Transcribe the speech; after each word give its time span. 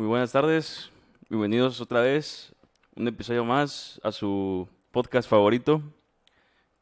Muy 0.00 0.08
buenas 0.08 0.32
tardes. 0.32 0.88
Bienvenidos 1.28 1.78
otra 1.78 2.00
vez. 2.00 2.54
Un 2.96 3.06
episodio 3.06 3.44
más 3.44 4.00
a 4.02 4.10
su 4.10 4.66
podcast 4.92 5.28
favorito. 5.28 5.82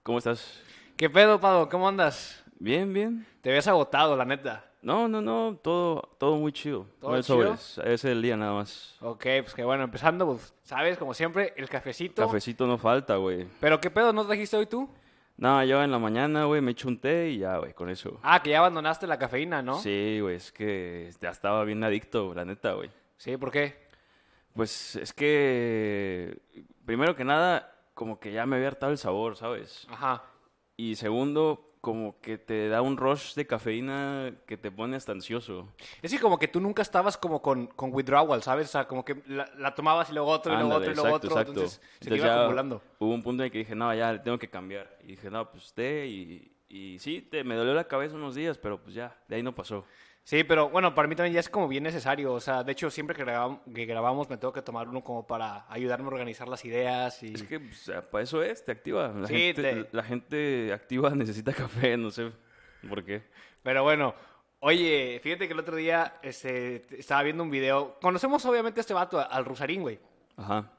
¿Cómo 0.04 0.18
estás? 0.18 0.62
¿Qué 0.96 1.10
pedo, 1.10 1.40
Pado? 1.40 1.68
¿Cómo 1.68 1.88
andas? 1.88 2.44
Bien, 2.60 2.92
bien. 2.92 3.26
Te 3.40 3.50
ves 3.50 3.66
agotado, 3.66 4.14
la 4.14 4.24
neta. 4.24 4.70
No, 4.82 5.08
no, 5.08 5.20
no. 5.20 5.58
Todo, 5.60 6.02
todo 6.18 6.36
muy 6.36 6.52
chido. 6.52 6.86
¿Todo 7.00 7.16
No 7.16 7.22
chido? 7.22 7.56
sobres. 7.56 7.80
Es 7.84 8.04
el 8.04 8.22
día 8.22 8.36
nada 8.36 8.52
más. 8.52 8.94
Ok, 9.00 9.24
pues 9.42 9.52
que 9.52 9.64
bueno, 9.64 9.82
empezando, 9.82 10.24
pues, 10.24 10.54
sabes, 10.62 10.96
como 10.96 11.12
siempre, 11.12 11.54
el 11.56 11.68
cafecito. 11.68 12.24
Cafecito 12.24 12.68
no 12.68 12.78
falta, 12.78 13.16
güey. 13.16 13.48
Pero 13.58 13.80
¿qué 13.80 13.90
pedo 13.90 14.12
no 14.12 14.24
trajiste 14.24 14.56
hoy 14.56 14.66
tú? 14.66 14.88
No, 15.36 15.64
yo 15.64 15.82
en 15.82 15.90
la 15.90 15.98
mañana, 15.98 16.44
güey, 16.44 16.60
me 16.60 16.70
echo 16.70 16.86
un 16.86 17.00
té 17.00 17.30
y 17.30 17.38
ya, 17.38 17.56
güey, 17.56 17.72
con 17.74 17.90
eso. 17.90 18.20
Ah, 18.22 18.40
que 18.44 18.50
ya 18.50 18.60
abandonaste 18.60 19.08
la 19.08 19.18
cafeína, 19.18 19.60
¿no? 19.60 19.80
Sí, 19.80 20.20
güey, 20.22 20.36
es 20.36 20.52
que 20.52 21.10
ya 21.20 21.30
estaba 21.30 21.64
bien 21.64 21.82
adicto, 21.82 22.32
la 22.32 22.44
neta, 22.44 22.74
güey. 22.74 22.90
Sí, 23.18 23.36
¿por 23.36 23.50
qué? 23.50 23.86
Pues 24.54 24.96
es 24.96 25.12
que, 25.12 26.40
primero 26.86 27.14
que 27.14 27.24
nada, 27.24 27.74
como 27.94 28.18
que 28.18 28.32
ya 28.32 28.46
me 28.46 28.56
había 28.56 28.68
hartado 28.68 28.92
el 28.92 28.98
sabor, 28.98 29.36
¿sabes? 29.36 29.86
Ajá. 29.90 30.24
Y 30.76 30.96
segundo, 30.96 31.74
como 31.80 32.20
que 32.20 32.38
te 32.38 32.68
da 32.68 32.80
un 32.80 32.96
rush 32.96 33.34
de 33.34 33.46
cafeína 33.46 34.32
que 34.46 34.56
te 34.56 34.70
pone 34.70 34.96
hasta 34.96 35.12
ansioso. 35.12 35.72
Es 36.02 36.12
que 36.12 36.20
como 36.20 36.38
que 36.38 36.48
tú 36.48 36.60
nunca 36.60 36.82
estabas 36.82 37.16
como 37.16 37.42
con, 37.42 37.66
con 37.66 37.92
withdrawal, 37.92 38.42
¿sabes? 38.42 38.68
O 38.68 38.72
sea, 38.72 38.86
como 38.86 39.04
que 39.04 39.22
la, 39.26 39.50
la 39.58 39.74
tomabas 39.74 40.10
y 40.10 40.14
luego 40.14 40.30
otro, 40.30 40.52
y 40.52 40.56
luego 40.56 40.74
Ándale, 40.74 40.90
otro, 40.90 40.92
y 40.92 40.94
luego 40.94 41.16
exacto, 41.16 41.26
otro. 41.28 41.40
exacto. 41.40 41.52
Entonces 41.52 41.80
se 41.80 42.08
te 42.08 42.14
Entonces 42.14 42.24
iba 42.24 42.40
acumulando. 42.42 42.82
Hubo 42.98 43.14
un 43.14 43.22
punto 43.22 43.42
en 43.42 43.46
el 43.46 43.52
que 43.52 43.58
dije, 43.58 43.74
no, 43.74 43.94
ya 43.94 44.12
le 44.12 44.18
tengo 44.20 44.38
que 44.38 44.48
cambiar. 44.48 44.96
Y 45.02 45.08
dije, 45.08 45.30
no, 45.30 45.50
pues 45.50 45.72
té 45.72 46.06
y, 46.06 46.52
y 46.68 46.98
sí, 47.00 47.22
te, 47.22 47.42
me 47.44 47.54
dolió 47.54 47.74
la 47.74 47.84
cabeza 47.84 48.14
unos 48.14 48.34
días, 48.34 48.58
pero 48.58 48.80
pues 48.80 48.94
ya, 48.94 49.16
de 49.28 49.36
ahí 49.36 49.42
no 49.42 49.54
pasó. 49.54 49.84
Sí, 50.28 50.44
pero 50.44 50.68
bueno, 50.68 50.94
para 50.94 51.08
mí 51.08 51.16
también 51.16 51.32
ya 51.32 51.40
es 51.40 51.48
como 51.48 51.68
bien 51.68 51.84
necesario. 51.84 52.34
O 52.34 52.40
sea, 52.40 52.62
de 52.62 52.72
hecho, 52.72 52.90
siempre 52.90 53.16
que 53.16 53.24
grabamos, 53.24 53.60
que 53.74 53.86
grabamos 53.86 54.28
me 54.28 54.36
tengo 54.36 54.52
que 54.52 54.60
tomar 54.60 54.86
uno 54.86 55.02
como 55.02 55.26
para 55.26 55.64
ayudarme 55.70 56.04
a 56.04 56.08
organizar 56.08 56.46
las 56.48 56.62
ideas 56.66 57.22
y... 57.22 57.32
Es 57.32 57.44
que 57.44 57.58
pues, 57.58 57.90
para 58.10 58.24
eso 58.24 58.42
es, 58.42 58.62
te 58.62 58.72
activa. 58.72 59.08
La, 59.08 59.26
Sí, 59.26 59.34
gente, 59.34 59.62
te- 59.62 59.88
la 59.96 60.02
gente 60.02 60.70
activa 60.74 61.08
necesita 61.14 61.54
café, 61.54 61.96
no 61.96 62.10
sé 62.10 62.30
por 62.86 63.02
qué. 63.06 63.22
Pero 63.62 63.84
bueno, 63.84 64.14
oye, 64.60 65.18
fíjate 65.22 65.46
que 65.46 65.54
el 65.54 65.60
otro 65.60 65.76
día 65.76 66.18
este, 66.20 66.84
estaba 66.98 67.22
viendo 67.22 67.42
un 67.42 67.50
video. 67.50 67.98
Conocemos 67.98 68.44
obviamente 68.44 68.80
a 68.80 68.82
este 68.82 68.92
vato, 68.92 69.18
al 69.18 69.46
Rusarín, 69.46 69.80
güey. 69.80 69.98
Ajá. 70.36 70.70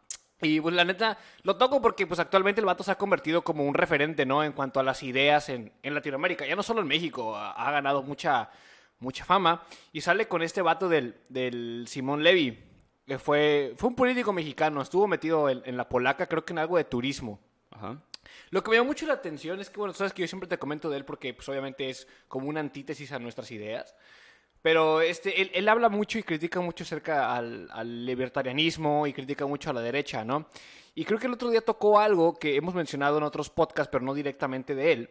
Y 0.43 0.61
pues 0.61 0.75
la 0.75 0.85
neta, 0.85 1.17
lo 1.41 1.55
toco 1.57 1.81
porque 1.81 2.05
pues 2.05 2.19
actualmente 2.19 2.61
el 2.61 2.65
vato 2.67 2.83
se 2.83 2.91
ha 2.91 2.99
convertido 2.99 3.41
como 3.41 3.65
un 3.65 3.73
referente, 3.73 4.27
¿no? 4.27 4.43
En 4.43 4.51
cuanto 4.51 4.79
a 4.79 4.83
las 4.83 5.01
ideas 5.01 5.49
en, 5.49 5.71
en 5.81 5.95
Latinoamérica. 5.95 6.45
Ya 6.45 6.55
no 6.55 6.61
solo 6.61 6.81
en 6.81 6.87
México, 6.87 7.35
ha, 7.35 7.53
ha 7.53 7.71
ganado 7.71 8.03
mucha, 8.03 8.51
mucha 8.99 9.25
fama. 9.25 9.63
Y 9.91 10.01
sale 10.01 10.27
con 10.27 10.41
este 10.41 10.61
vato 10.61 10.87
del, 10.89 11.15
del 11.29 11.85
Simón 11.87 12.23
Levy. 12.23 12.65
Que 13.05 13.17
fue, 13.17 13.73
fue 13.75 13.89
un 13.89 13.95
político 13.95 14.31
mexicano, 14.31 14.81
estuvo 14.81 15.07
metido 15.07 15.49
en, 15.49 15.63
en 15.65 15.75
la 15.75 15.89
polaca, 15.89 16.27
creo 16.27 16.45
que 16.45 16.53
en 16.53 16.59
algo 16.59 16.77
de 16.77 16.83
turismo. 16.83 17.39
Ajá. 17.71 17.99
Lo 18.51 18.63
que 18.63 18.69
me 18.69 18.77
llama 18.77 18.89
mucho 18.89 19.07
la 19.07 19.13
atención 19.13 19.59
es 19.59 19.69
que, 19.69 19.79
bueno, 19.79 19.93
sabes 19.93 20.13
que 20.13 20.21
yo 20.21 20.27
siempre 20.27 20.47
te 20.47 20.59
comento 20.59 20.89
de 20.89 20.97
él 20.97 21.05
porque, 21.05 21.33
pues, 21.33 21.49
obviamente 21.49 21.89
es 21.89 22.07
como 22.27 22.47
una 22.47 22.59
antítesis 22.59 23.11
a 23.11 23.19
nuestras 23.19 23.49
ideas. 23.51 23.95
Pero 24.61 25.01
este, 25.01 25.41
él, 25.41 25.51
él 25.53 25.69
habla 25.69 25.89
mucho 25.89 26.19
y 26.19 26.23
critica 26.23 26.59
mucho 26.59 26.83
acerca 26.83 27.35
al, 27.35 27.69
al 27.71 28.05
libertarianismo 28.05 29.07
y 29.07 29.13
critica 29.13 29.45
mucho 29.45 29.69
a 29.69 29.73
la 29.73 29.81
derecha, 29.81 30.23
¿no? 30.25 30.47
Y 30.95 31.05
creo 31.05 31.17
que 31.17 31.27
el 31.27 31.33
otro 31.33 31.49
día 31.49 31.61
tocó 31.61 31.99
algo 31.99 32.33
que 32.37 32.57
hemos 32.57 32.75
mencionado 32.75 33.17
en 33.17 33.23
otros 33.23 33.49
podcasts, 33.49 33.89
pero 33.91 34.03
no 34.03 34.13
directamente 34.13 34.75
de 34.75 34.91
él. 34.91 35.09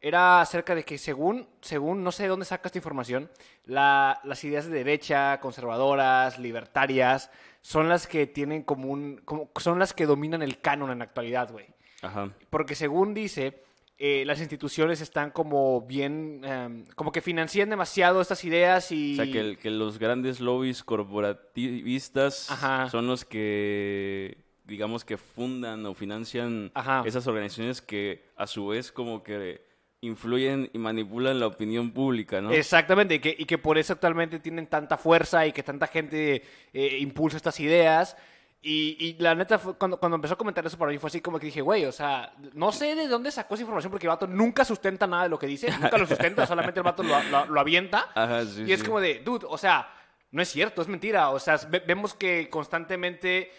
Era 0.00 0.40
acerca 0.40 0.74
de 0.76 0.84
que 0.84 0.96
según, 0.96 1.48
según 1.60 2.04
no 2.04 2.12
sé 2.12 2.22
de 2.24 2.28
dónde 2.28 2.44
saca 2.46 2.68
esta 2.68 2.78
información, 2.78 3.28
la- 3.64 4.20
las 4.24 4.44
ideas 4.44 4.66
de 4.66 4.72
derecha, 4.72 5.40
conservadoras, 5.40 6.38
libertarias, 6.38 7.30
son 7.62 7.88
las 7.88 8.06
que 8.06 8.26
tienen 8.26 8.62
como 8.62 8.88
un... 8.92 9.20
Como, 9.24 9.50
son 9.58 9.78
las 9.80 9.92
que 9.92 10.06
dominan 10.06 10.42
el 10.42 10.60
canon 10.60 10.90
en 10.92 10.98
la 10.98 11.04
actualidad, 11.04 11.50
güey. 11.50 11.66
Ajá. 12.02 12.30
Porque 12.48 12.76
según 12.76 13.12
dice, 13.12 13.64
eh, 13.98 14.22
las 14.24 14.38
instituciones 14.38 15.00
están 15.00 15.32
como 15.32 15.80
bien, 15.80 16.42
em, 16.44 16.84
como 16.94 17.10
que 17.10 17.20
financian 17.20 17.68
demasiado 17.68 18.20
estas 18.20 18.44
ideas 18.44 18.92
y... 18.92 19.14
O 19.14 19.16
sea, 19.24 19.32
que, 19.32 19.40
el- 19.40 19.58
que 19.58 19.70
los 19.70 19.98
grandes 19.98 20.38
lobbies 20.38 20.84
corporativistas 20.84 22.50
Ajá. 22.52 22.88
son 22.90 23.08
los 23.08 23.24
que, 23.24 24.38
digamos, 24.64 25.04
que 25.04 25.16
fundan 25.16 25.84
o 25.86 25.94
financian 25.94 26.70
Ajá. 26.74 27.02
esas 27.04 27.26
organizaciones 27.26 27.82
que 27.82 28.24
a 28.36 28.46
su 28.46 28.68
vez 28.68 28.92
como 28.92 29.24
que 29.24 29.66
influyen 30.00 30.70
y 30.72 30.78
manipulan 30.78 31.40
la 31.40 31.46
opinión 31.46 31.90
pública, 31.92 32.40
¿no? 32.40 32.50
Exactamente, 32.52 33.16
y 33.16 33.18
que, 33.18 33.34
y 33.36 33.44
que 33.46 33.58
por 33.58 33.78
eso 33.78 33.92
actualmente 33.94 34.38
tienen 34.38 34.66
tanta 34.66 34.96
fuerza 34.96 35.46
y 35.46 35.52
que 35.52 35.62
tanta 35.62 35.86
gente 35.88 36.42
eh, 36.72 36.98
impulsa 37.00 37.36
estas 37.36 37.58
ideas. 37.60 38.16
Y, 38.60 38.96
y 38.98 39.16
la 39.22 39.34
neta, 39.36 39.58
fue- 39.58 39.76
cuando, 39.76 39.98
cuando 39.98 40.16
empezó 40.16 40.34
a 40.34 40.38
comentar 40.38 40.66
eso 40.66 40.76
para 40.76 40.90
mí 40.90 40.98
fue 40.98 41.08
así 41.08 41.20
como 41.20 41.38
que 41.38 41.46
dije, 41.46 41.60
güey, 41.60 41.84
o 41.84 41.92
sea, 41.92 42.32
no 42.54 42.72
sé 42.72 42.94
de 42.96 43.06
dónde 43.06 43.30
sacó 43.30 43.54
esa 43.54 43.62
información 43.62 43.90
porque 43.92 44.06
el 44.06 44.10
vato 44.10 44.26
nunca 44.26 44.64
sustenta 44.64 45.06
nada 45.06 45.24
de 45.24 45.28
lo 45.28 45.38
que 45.38 45.46
dice, 45.46 45.70
nunca 45.80 45.96
lo 45.96 46.06
sustenta, 46.06 46.44
solamente 46.46 46.80
el 46.80 46.84
vato 46.84 47.02
lo, 47.04 47.20
lo- 47.24 47.46
lo 47.46 47.60
avienta. 47.60 48.06
Ajá, 48.14 48.44
sí, 48.44 48.64
y 48.66 48.72
es 48.72 48.80
sí. 48.80 48.86
como 48.86 49.00
de, 49.00 49.20
dude, 49.20 49.46
o 49.48 49.56
sea, 49.58 49.88
no 50.32 50.42
es 50.42 50.48
cierto, 50.48 50.82
es 50.82 50.88
mentira. 50.88 51.30
O 51.30 51.38
sea, 51.38 51.56
ve- 51.68 51.82
vemos 51.86 52.14
que 52.14 52.48
constantemente 52.50 53.50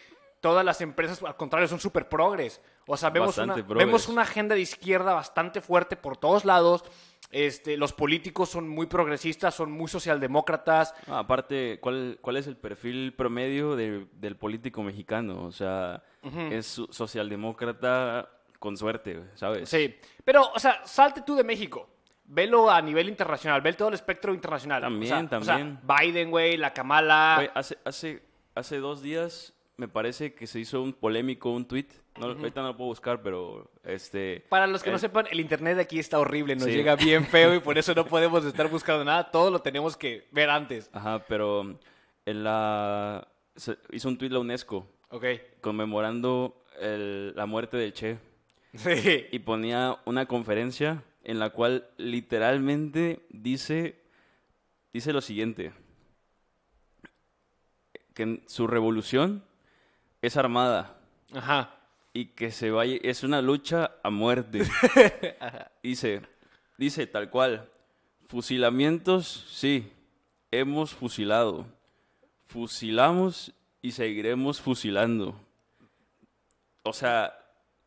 todas 0.41 0.63
las 0.65 0.79
empresas, 0.81 1.21
al 1.23 1.35
contrario, 1.35 1.67
son 1.67 1.79
súper 1.79 2.07
progres. 2.09 2.61
O 2.91 2.97
sea, 2.97 3.11
vemos 3.11 3.37
una, 3.37 3.53
Bastante 3.53 3.73
vemos 3.75 4.07
una 4.09 4.23
agenda 4.23 4.55
de 4.55 4.61
izquierda 4.61 5.13
bastante 5.13 5.61
fuerte 5.61 5.95
por 5.95 6.17
todos 6.17 6.43
lados. 6.43 6.83
Este, 7.31 7.77
los 7.77 7.93
políticos 7.93 8.49
son 8.49 8.67
muy 8.67 8.87
progresistas, 8.87 9.53
son 9.53 9.71
muy 9.71 9.87
socialdemócratas. 9.87 10.95
Ah, 11.07 11.19
aparte, 11.19 11.77
¿cuál, 11.81 12.17
¿cuál 12.21 12.37
es 12.37 12.47
el 12.47 12.57
perfil 12.57 13.13
promedio 13.15 13.75
de- 13.75 14.07
del 14.13 14.35
político 14.35 14.81
mexicano? 14.81 15.43
O 15.43 15.51
sea, 15.51 16.01
es 16.49 16.65
so- 16.65 16.87
socialdemócrata 16.91 18.27
con 18.57 18.75
suerte, 18.77 19.23
¿sabes? 19.35 19.69
Sí, 19.69 19.95
pero, 20.23 20.49
o 20.53 20.59
sea, 20.59 20.81
salte 20.85 21.21
tú 21.21 21.35
de 21.35 21.43
México. 21.43 21.89
Velo 22.25 22.69
a 22.69 22.81
nivel 22.81 23.09
internacional, 23.09 23.61
ve 23.61 23.73
todo 23.73 23.87
el 23.87 23.93
espectro 23.95 24.33
internacional. 24.33 24.81
También, 24.81 25.13
O 25.25 25.29
sea, 25.29 25.37
o 25.39 25.43
sea, 25.43 25.55
también. 25.57 25.79
Biden, 25.83 26.29
güey, 26.31 26.57
la 26.57 26.73
Kamala. 26.73 27.33
Güey, 27.37 27.49
hace, 27.55 27.77
hace, 27.85 28.23
hace 28.55 28.77
dos 28.77 29.01
días 29.01 29.53
me 29.79 29.87
parece 29.87 30.33
que 30.33 30.45
se 30.45 30.59
hizo 30.59 30.81
un 30.83 30.91
polémico, 30.91 31.51
un 31.51 31.65
tweet. 31.65 31.87
No, 32.19 32.25
Ahorita 32.25 32.61
no 32.61 32.67
lo 32.67 32.75
puedo 32.77 32.89
buscar, 32.89 33.21
pero 33.21 33.71
este... 33.85 34.45
Para 34.49 34.67
los 34.67 34.83
que 34.83 34.89
no 34.89 34.97
eh, 34.97 34.99
sepan, 34.99 35.25
el 35.31 35.39
internet 35.39 35.77
de 35.77 35.83
aquí 35.83 35.99
está 35.99 36.19
horrible, 36.19 36.55
nos 36.55 36.65
Sí. 36.65 36.71
llega 36.71 36.97
bien 36.97 37.25
feo 37.25 37.55
y 37.55 37.59
por 37.59 37.77
eso 37.77 37.95
no 37.95 38.05
podemos 38.07 38.43
estar 38.43 38.69
buscando 38.69 39.05
nada. 39.05 39.31
Todo 39.31 39.49
lo 39.51 39.61
tenemos 39.61 39.95
que 39.95 40.27
ver 40.31 40.49
antes. 40.49 40.89
Ajá, 40.91 41.23
pero 41.29 41.79
en 42.25 42.43
la... 42.43 43.25
se 43.55 43.77
hizo 43.91 44.09
un 44.09 44.17
tweet 44.17 44.31
la 44.31 44.39
UNESCO 44.39 44.85
Ok. 45.11 45.25
conmemorando 45.61 46.61
el- 46.81 47.33
la 47.35 47.45
muerte 47.45 47.77
del 47.77 47.93
Che 47.93 48.17
Sí. 48.73 49.25
y 49.31 49.39
ponía 49.39 49.97
una 50.05 50.25
conferencia 50.27 51.03
en 51.23 51.39
la 51.39 51.51
cual 51.51 51.87
literalmente 51.97 53.25
dice, 53.29 53.95
dice 54.93 55.13
lo 55.13 55.21
siguiente, 55.21 55.71
que 58.13 58.23
en 58.23 58.43
su 58.47 58.67
revolución 58.67 59.43
es 60.21 60.37
armada. 60.37 60.95
Ajá. 61.33 61.75
y 62.11 62.25
que 62.25 62.51
se 62.51 62.71
vaya, 62.71 62.97
es 63.03 63.23
una 63.23 63.41
lucha 63.41 63.91
a 64.03 64.09
muerte. 64.09 64.63
dice, 65.83 66.21
dice 66.77 67.05
tal 67.05 67.29
cual, 67.29 67.69
fusilamientos, 68.27 69.45
sí, 69.49 69.91
hemos 70.51 70.93
fusilado, 70.93 71.65
fusilamos 72.47 73.53
y 73.81 73.91
seguiremos 73.91 74.59
fusilando. 74.59 75.35
O 76.83 76.93
sea, 76.93 77.37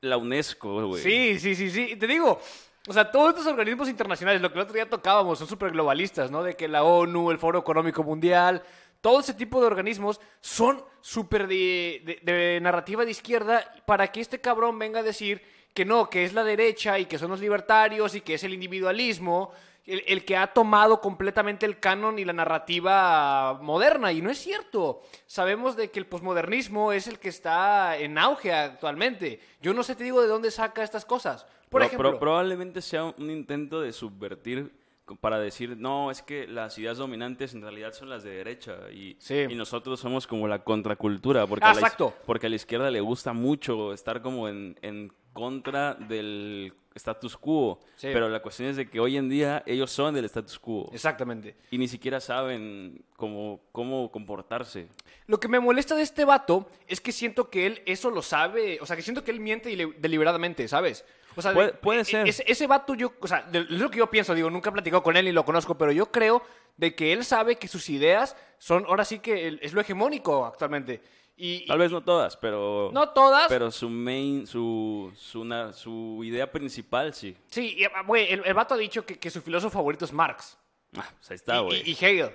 la 0.00 0.16
UNESCO, 0.16 0.86
güey. 0.86 1.02
Sí, 1.02 1.38
sí, 1.38 1.54
sí, 1.56 1.70
sí. 1.70 1.96
Te 1.96 2.06
digo, 2.06 2.40
o 2.88 2.92
sea, 2.92 3.10
todos 3.10 3.30
estos 3.30 3.46
organismos 3.46 3.88
internacionales, 3.88 4.42
lo 4.42 4.50
que 4.50 4.58
el 4.58 4.62
otro 4.62 4.74
día 4.74 4.88
tocábamos, 4.88 5.38
son 5.38 5.46
súper 5.46 5.70
globalistas, 5.70 6.30
¿no? 6.30 6.42
De 6.42 6.56
que 6.56 6.68
la 6.68 6.82
ONU, 6.82 7.30
el 7.30 7.38
Foro 7.38 7.60
Económico 7.60 8.02
Mundial, 8.02 8.62
todo 9.02 9.20
ese 9.20 9.34
tipo 9.34 9.60
de 9.60 9.66
organismos 9.66 10.18
son 10.40 10.82
súper 11.02 11.46
de, 11.46 12.20
de- 12.24 12.32
de 12.32 12.60
narrativa 12.62 13.04
de 13.04 13.10
izquierda 13.10 13.70
para 13.84 14.10
que 14.10 14.22
este 14.22 14.40
cabrón 14.40 14.78
venga 14.78 15.00
a 15.00 15.02
decir 15.02 15.42
que 15.74 15.84
no, 15.84 16.08
que 16.08 16.24
es 16.24 16.32
la 16.32 16.44
derecha 16.44 16.98
y 16.98 17.04
que 17.06 17.18
son 17.18 17.30
los 17.30 17.40
libertarios 17.40 18.14
y 18.14 18.22
que 18.22 18.34
es 18.34 18.44
el 18.44 18.54
individualismo. 18.54 19.52
El, 19.84 20.04
el 20.06 20.24
que 20.24 20.36
ha 20.36 20.46
tomado 20.46 21.00
completamente 21.00 21.66
el 21.66 21.80
canon 21.80 22.16
y 22.16 22.24
la 22.24 22.32
narrativa 22.32 23.54
moderna, 23.60 24.12
y 24.12 24.22
no 24.22 24.30
es 24.30 24.38
cierto. 24.38 25.02
Sabemos 25.26 25.74
de 25.76 25.90
que 25.90 25.98
el 25.98 26.06
posmodernismo 26.06 26.92
es 26.92 27.08
el 27.08 27.18
que 27.18 27.30
está 27.30 27.96
en 27.96 28.16
auge 28.16 28.52
actualmente. 28.52 29.40
Yo 29.60 29.74
no 29.74 29.82
sé, 29.82 29.96
te 29.96 30.04
digo, 30.04 30.22
de 30.22 30.28
dónde 30.28 30.52
saca 30.52 30.84
estas 30.84 31.04
cosas. 31.04 31.44
Por 31.68 31.80
Pro- 31.80 31.84
ejemplo, 31.86 32.10
pro- 32.10 32.18
probablemente 32.20 32.80
sea 32.80 33.02
un 33.04 33.28
intento 33.30 33.80
de 33.80 33.92
subvertir 33.92 34.72
para 35.20 35.38
decir, 35.38 35.76
no, 35.76 36.10
es 36.10 36.22
que 36.22 36.46
las 36.46 36.78
ideas 36.78 36.98
dominantes 36.98 37.54
en 37.54 37.62
realidad 37.62 37.92
son 37.92 38.08
las 38.08 38.22
de 38.22 38.30
derecha 38.30 38.90
y, 38.90 39.16
Sí. 39.18 39.46
y 39.50 39.54
nosotros 39.54 40.00
somos 40.00 40.26
como 40.26 40.46
la 40.48 40.62
contracultura, 40.64 41.46
porque, 41.46 41.64
Ah, 41.66 41.70
a 41.70 41.74
la, 41.74 41.80
exacto. 41.80 42.14
porque 42.26 42.46
a 42.46 42.50
la 42.50 42.56
izquierda 42.56 42.90
le 42.90 43.00
gusta 43.00 43.32
mucho 43.32 43.92
estar 43.92 44.22
como 44.22 44.48
en, 44.48 44.78
en 44.82 45.12
contra 45.32 45.94
del 45.94 46.72
status 46.94 47.36
quo. 47.36 47.80
Sí. 47.96 48.08
Pero 48.12 48.28
la 48.28 48.42
cuestión 48.42 48.68
es 48.68 48.76
de 48.76 48.88
que 48.88 49.00
hoy 49.00 49.16
en 49.16 49.28
día 49.28 49.62
ellos 49.66 49.90
son 49.90 50.14
del 50.14 50.26
status 50.26 50.58
quo. 50.58 50.90
Exactamente. 50.92 51.56
Y 51.70 51.78
ni 51.78 51.88
siquiera 51.88 52.20
saben 52.20 53.02
cómo, 53.16 53.60
cómo 53.72 54.10
comportarse. 54.10 54.88
Lo 55.26 55.40
que 55.40 55.48
me 55.48 55.58
molesta 55.60 55.94
de 55.94 56.02
este 56.02 56.24
vato 56.24 56.68
es 56.86 57.00
que 57.00 57.12
siento 57.12 57.48
que 57.48 57.66
él 57.66 57.82
eso 57.86 58.10
lo 58.10 58.20
sabe, 58.22 58.78
o 58.80 58.86
sea, 58.86 58.94
que 58.96 59.02
siento 59.02 59.24
que 59.24 59.30
él 59.30 59.40
miente 59.40 59.70
deli- 59.70 59.94
deliberadamente, 59.98 60.68
¿sabes? 60.68 61.04
O 61.34 61.40
sea, 61.40 61.52
de- 61.52 61.54
Puede- 61.54 61.72
puede 61.72 62.00
e- 62.02 62.04
ser. 62.04 62.28
Ese, 62.28 62.44
ese 62.46 62.66
vato 62.66 62.94
yo, 62.94 63.14
o 63.20 63.26
sea, 63.26 63.48
es 63.50 63.70
lo 63.70 63.90
que 63.90 63.98
yo 63.98 64.10
pienso, 64.10 64.34
digo, 64.34 64.50
nunca 64.50 64.68
he 64.68 64.72
platicado 64.72 65.02
con 65.02 65.16
él 65.16 65.24
ni 65.24 65.32
lo 65.32 65.46
conozco, 65.46 65.78
pero 65.78 65.92
yo 65.92 66.12
creo 66.12 66.42
de 66.76 66.94
que 66.94 67.12
él 67.14 67.24
sabe 67.24 67.56
que 67.56 67.68
sus 67.68 67.88
ideas 67.88 68.36
son, 68.58 68.84
ahora 68.86 69.04
sí 69.06 69.18
que 69.18 69.58
es 69.62 69.72
lo 69.72 69.80
hegemónico 69.80 70.44
actualmente. 70.44 71.00
Y, 71.44 71.66
Tal 71.66 71.76
vez 71.78 71.90
no 71.90 72.02
todas, 72.04 72.36
pero... 72.36 72.90
no 72.94 73.08
todas, 73.08 73.48
Pero 73.48 73.72
su 73.72 73.88
main, 73.88 74.46
su, 74.46 75.12
su, 75.16 76.22
idea 76.22 76.52
principal, 76.52 77.12
sí. 77.14 77.36
sí, 77.48 77.74
y, 77.78 77.84
ah, 77.84 78.02
güey, 78.06 78.32
el, 78.32 78.42
el 78.44 78.54
vato 78.54 78.74
ha 78.74 78.76
dicho 78.76 79.04
que, 79.04 79.18
que 79.18 79.28
su 79.28 79.42
filósofo 79.42 79.78
favorito 79.78 80.04
es 80.04 80.12
Marx 80.12 80.56
Ah, 80.96 81.04
pues 81.18 81.30
ahí 81.32 81.34
está, 81.34 81.58
güey. 81.58 81.82
y, 81.84 81.90
y 81.90 81.92
Hegel. 82.00 82.30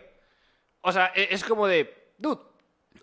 O 0.81 0.91
sea, 0.91 1.13
e- 1.15 1.29
es 1.31 1.41
como 1.45 1.67
de, 1.67 2.11
dude, 2.17 2.41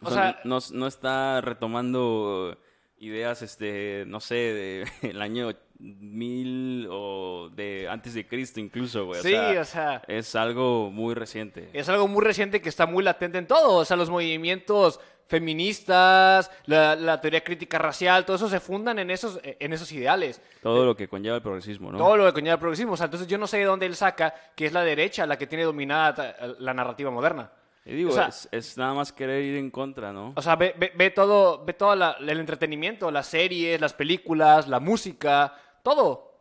o 0.02 0.08
O 0.08 0.10
sea, 0.10 0.32
sea, 0.32 0.40
no, 0.44 0.58
no 0.72 0.86
está 0.86 1.40
retomando 1.40 2.58
ideas, 2.98 3.40
este, 3.40 4.04
no 4.06 4.20
sé, 4.20 4.84
del 5.00 5.22
año 5.22 5.50
mil 5.78 6.86
o 6.90 7.50
de 7.52 7.88
antes 7.88 8.14
de 8.14 8.26
Cristo 8.26 8.60
incluso, 8.60 9.06
güey. 9.06 9.20
O 9.20 9.22
Sí, 9.22 9.30
sea, 9.30 9.60
o 9.60 9.64
sea- 9.64 10.02
Es 10.06 10.34
algo 10.34 10.90
muy 10.90 11.14
reciente. 11.14 11.70
Es 11.72 11.88
algo 11.88 12.08
muy 12.08 12.22
reciente 12.22 12.60
que 12.60 12.68
está 12.68 12.86
muy 12.86 13.02
latente 13.02 13.38
en 13.38 13.46
todo. 13.46 13.76
O 13.78 13.84
sea, 13.84 13.96
los 13.96 14.10
movimientos 14.10 15.00
feministas, 15.26 16.50
la, 16.66 16.96
la 16.96 17.20
teoría 17.20 17.42
crítica 17.42 17.78
racial, 17.78 18.24
todo 18.24 18.36
eso 18.36 18.48
se 18.48 18.60
fundan 18.60 18.98
en 18.98 19.10
esos, 19.10 19.40
en 19.42 19.72
esos 19.72 19.90
ideales. 19.92 20.40
Todo 20.62 20.84
lo 20.84 20.96
que 20.96 21.08
conlleva 21.08 21.36
el 21.36 21.42
progresismo, 21.42 21.90
¿no? 21.92 21.98
Todo 21.98 22.16
lo 22.16 22.26
que 22.26 22.32
conlleva 22.32 22.54
el 22.54 22.60
progresismo. 22.60 22.92
O 22.92 22.96
sea, 22.96 23.06
entonces 23.06 23.28
yo 23.28 23.38
no 23.38 23.46
sé 23.46 23.58
de 23.58 23.64
dónde 23.64 23.86
él 23.86 23.96
saca 23.96 24.34
que 24.54 24.66
es 24.66 24.72
la 24.72 24.82
derecha 24.84 25.26
la 25.26 25.36
que 25.38 25.46
tiene 25.46 25.64
dominada 25.64 26.14
ta- 26.14 26.36
la 26.58 26.74
narrativa 26.74 27.10
moderna. 27.10 27.50
Y 27.86 27.94
digo, 27.94 28.10
o 28.10 28.14
sea- 28.14 28.28
es, 28.28 28.48
es 28.50 28.78
nada 28.78 28.94
más 28.94 29.12
querer 29.12 29.42
ir 29.42 29.56
en 29.56 29.70
contra, 29.70 30.12
¿no? 30.12 30.32
O 30.36 30.42
sea, 30.42 30.56
ve, 30.56 30.74
ve- 30.78 30.92
ve 30.96 31.10
todo, 31.10 31.64
ve 31.64 31.74
todo 31.74 31.94
la- 31.94 32.16
el 32.20 32.40
entretenimiento, 32.40 33.10
las 33.10 33.26
series, 33.26 33.80
las 33.80 33.92
películas, 33.92 34.68
la 34.68 34.80
música, 34.80 35.54
todo. 35.82 36.32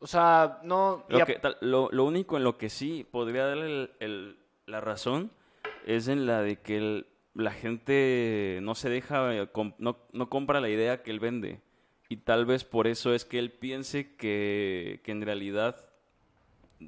O 0.00 0.06
sea, 0.06 0.58
no... 0.64 1.04
Lo, 1.08 1.24
que, 1.24 1.34
tal- 1.36 1.56
lo, 1.60 1.88
lo 1.90 2.04
único 2.04 2.36
en 2.36 2.44
lo 2.44 2.58
que 2.58 2.68
sí 2.68 3.06
podría 3.10 3.46
darle 3.46 3.66
el- 3.66 3.90
el- 4.00 4.38
la 4.66 4.80
razón 4.80 5.30
es 5.86 6.08
en 6.08 6.26
la 6.26 6.42
de 6.42 6.56
que 6.60 6.76
el- 6.76 7.06
la 7.36 7.52
gente 7.52 8.58
no 8.62 8.74
se 8.74 8.88
deja, 8.88 9.34
eh, 9.34 9.48
no, 9.78 9.98
no 10.12 10.28
compra 10.30 10.60
la 10.60 10.68
idea 10.68 11.02
que 11.02 11.10
él 11.10 11.20
vende. 11.20 11.60
Y 12.08 12.18
tal 12.18 12.46
vez 12.46 12.64
por 12.64 12.86
eso 12.86 13.12
es 13.14 13.24
que 13.24 13.38
él 13.38 13.50
piense 13.52 14.14
que, 14.16 15.00
que 15.04 15.12
en 15.12 15.22
realidad 15.22 15.76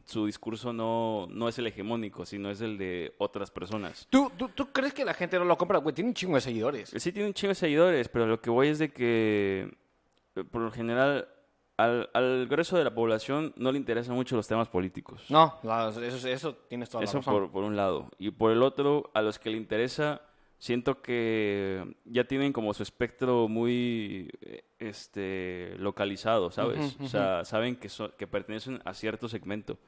su 0.05 0.27
discurso 0.27 0.73
no, 0.73 1.27
no 1.31 1.49
es 1.49 1.59
el 1.59 1.67
hegemónico, 1.67 2.27
sino 2.27 2.51
es 2.51 2.61
el 2.61 2.77
de 2.79 3.15
otras 3.19 3.51
personas. 3.51 4.07
¿Tú, 4.11 4.31
tú, 4.37 4.49
tú 4.51 4.67
crees 4.71 4.93
que 4.93 5.05
la 5.05 5.15
gente 5.15 5.39
no 5.39 5.45
lo 5.45 5.57
compra? 5.57 5.79
Güey, 5.79 5.95
tiene 5.95 6.09
un 6.11 6.15
chingo 6.15 6.35
de 6.37 6.41
seguidores. 6.43 6.91
Sí 6.97 7.11
tiene 7.11 7.29
un 7.29 7.35
chingo 7.35 7.51
de 7.51 7.55
seguidores, 7.57 8.09
pero 8.09 8.27
lo 8.27 8.41
que 8.41 8.51
voy 8.51 8.69
es 8.69 8.79
de 8.79 8.91
que, 8.93 9.71
eh, 10.37 10.45
por 10.45 10.61
lo 10.61 10.71
general, 10.71 11.27
al, 11.79 12.11
al 12.13 12.47
grueso 12.49 12.77
de 12.77 12.85
la 12.85 12.95
población 12.95 13.53
no 13.57 13.73
le 13.73 13.79
interesan 13.79 14.15
mucho 14.15 14.37
los 14.37 14.47
temas 14.47 14.69
políticos. 14.69 15.25
No, 15.31 15.59
eso, 16.03 16.29
eso 16.29 16.55
tienes 16.69 16.91
toda 16.91 17.03
la 17.03 17.05
Eso 17.09 17.19
razón. 17.19 17.35
por, 17.35 17.51
por 17.51 17.65
un 17.65 17.75
lado. 17.75 18.11
Y 18.19 18.31
por 18.31 18.53
el 18.53 18.63
otro, 18.63 19.11
a 19.15 19.23
los 19.23 19.39
que 19.39 19.51
le 19.51 19.57
interesa, 19.57 20.21
siento 20.59 21.01
que 21.01 21.97
ya 22.05 22.25
tienen 22.25 22.53
como 22.53 22.75
su 22.75 22.83
espectro 22.83 23.49
muy 23.49 24.31
este, 24.79 25.75
localizado, 25.79 26.51
¿sabes? 26.51 26.97
O 27.01 27.09
sea, 27.09 27.45
saben 27.45 27.77
que, 27.77 27.89
son, 27.89 28.13
que 28.19 28.27
pertenecen 28.27 28.81
a 28.85 28.95
cierto 28.95 29.29
segmento. 29.29 29.79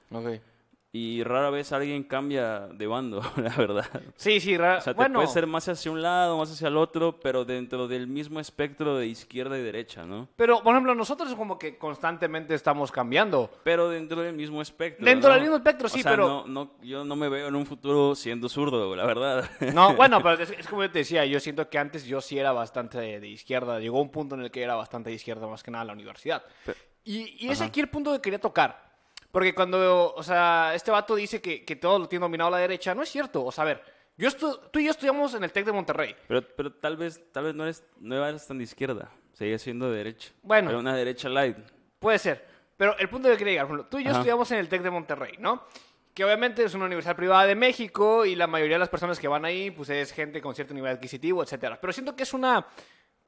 Y 0.92 1.22
rara 1.22 1.50
vez 1.50 1.70
alguien 1.70 2.02
cambia 2.02 2.66
de 2.66 2.86
bando, 2.88 3.22
la 3.36 3.54
verdad. 3.54 3.86
Sí, 4.16 4.40
sí, 4.40 4.56
ra- 4.56 4.78
O 4.78 4.80
sea, 4.80 4.92
te 4.92 4.96
bueno, 4.96 5.20
puede 5.20 5.28
ser 5.28 5.46
más 5.46 5.68
hacia 5.68 5.88
un 5.92 6.02
lado, 6.02 6.36
más 6.36 6.50
hacia 6.50 6.66
el 6.66 6.76
otro, 6.76 7.20
pero 7.20 7.44
dentro 7.44 7.86
del 7.86 8.08
mismo 8.08 8.40
espectro 8.40 8.96
de 8.96 9.06
izquierda 9.06 9.56
y 9.56 9.62
derecha, 9.62 10.04
¿no? 10.04 10.26
pero 10.34 10.60
por 10.64 10.74
ejemplo, 10.74 10.96
nosotros 10.96 11.32
como 11.36 11.56
que 11.60 11.78
constantemente 11.78 12.54
estamos 12.54 12.90
cambiando. 12.90 13.50
Pero 13.62 13.88
dentro 13.88 14.20
del 14.22 14.34
mismo 14.34 14.60
espectro. 14.60 15.04
Dentro 15.06 15.28
¿no? 15.28 15.34
del 15.34 15.42
mismo 15.42 15.56
espectro, 15.58 15.88
sí, 15.88 16.00
O 16.00 16.02
sea, 16.02 16.10
pero- 16.10 16.26
no- 16.26 16.46
no- 16.48 16.70
yo 16.82 17.04
no 17.04 17.14
me 17.14 17.28
veo 17.28 17.46
en 17.46 17.54
un 17.54 17.66
futuro 17.66 18.16
siendo 18.16 18.48
zurdo, 18.48 18.96
la 18.96 19.06
verdad. 19.06 19.48
No, 19.72 19.94
bueno, 19.94 20.20
pero 20.20 20.42
es, 20.42 20.50
es 20.50 20.66
como 20.66 20.82
yo 20.82 20.90
te 20.90 20.98
decía, 21.00 21.24
yo 21.24 21.38
siento 21.38 21.68
que 21.70 21.78
antes 21.78 22.04
yo 22.04 22.20
sí 22.20 22.36
era 22.36 22.50
bastante 22.50 22.98
de, 22.98 23.20
de 23.20 23.28
izquierda. 23.28 23.78
Llegó 23.78 24.02
un 24.02 24.10
punto 24.10 24.34
en 24.34 24.40
el 24.40 24.50
que 24.50 24.62
era 24.64 24.74
bastante 24.74 25.10
de 25.10 25.14
izquierda 25.16 25.46
más 25.46 25.62
que 25.62 25.70
nada 25.70 25.84
la 25.84 25.92
universidad. 25.92 26.42
Pe- 26.66 26.74
Y, 27.04 27.46
y 27.46 27.48
es 27.50 27.60
aquí 27.60 27.78
el 27.80 27.88
punto 27.88 28.12
que 28.12 28.20
quería 28.20 28.40
tocar. 28.40 28.89
Porque 29.30 29.54
cuando, 29.54 30.12
o 30.14 30.22
sea, 30.22 30.72
este 30.74 30.90
vato 30.90 31.14
dice 31.14 31.40
que, 31.40 31.64
que 31.64 31.76
todo 31.76 31.98
lo 32.00 32.08
tiene 32.08 32.22
dominado 32.24 32.50
la 32.50 32.58
derecha, 32.58 32.94
no 32.94 33.02
es 33.02 33.08
cierto. 33.10 33.44
O 33.44 33.52
sea, 33.52 33.62
a 33.62 33.66
ver, 33.66 33.82
yo 34.16 34.28
estu- 34.28 34.60
tú 34.72 34.78
y 34.80 34.84
yo 34.86 34.90
estudiamos 34.90 35.32
en 35.34 35.44
el 35.44 35.52
TEC 35.52 35.66
de 35.66 35.72
Monterrey. 35.72 36.16
Pero, 36.26 36.42
pero 36.56 36.72
tal 36.72 36.96
vez, 36.96 37.20
tal 37.32 37.44
vez 37.44 37.54
no 37.54 37.64
eres, 37.64 37.84
no 38.00 38.26
eres 38.26 38.46
tan 38.46 38.58
de 38.58 38.64
izquierda. 38.64 39.10
Seguías 39.32 39.62
siendo 39.62 39.90
de 39.90 39.98
derecha. 39.98 40.30
Bueno. 40.42 40.68
Pero 40.68 40.80
una 40.80 40.96
derecha 40.96 41.28
light. 41.28 41.56
Puede 41.98 42.18
ser. 42.18 42.44
Pero 42.76 42.96
el 42.98 43.08
punto 43.08 43.28
que 43.28 43.36
quería 43.36 43.52
llegar, 43.52 43.66
por 43.68 43.76
ejemplo, 43.76 43.90
tú 43.90 43.98
y 43.98 44.04
yo 44.04 44.10
Ajá. 44.10 44.18
estudiamos 44.20 44.50
en 44.50 44.58
el 44.58 44.68
TEC 44.68 44.82
de 44.82 44.90
Monterrey, 44.90 45.34
¿no? 45.38 45.64
Que 46.12 46.24
obviamente 46.24 46.64
es 46.64 46.74
una 46.74 46.86
universidad 46.86 47.14
privada 47.14 47.46
de 47.46 47.54
México 47.54 48.24
y 48.26 48.34
la 48.34 48.46
mayoría 48.48 48.74
de 48.76 48.80
las 48.80 48.88
personas 48.88 49.18
que 49.20 49.28
van 49.28 49.44
ahí, 49.44 49.70
pues 49.70 49.90
es 49.90 50.12
gente 50.12 50.40
con 50.42 50.54
cierto 50.56 50.74
nivel 50.74 50.90
adquisitivo, 50.92 51.42
etcétera. 51.42 51.78
Pero 51.80 51.92
siento 51.92 52.16
que 52.16 52.24
es 52.24 52.34
una... 52.34 52.66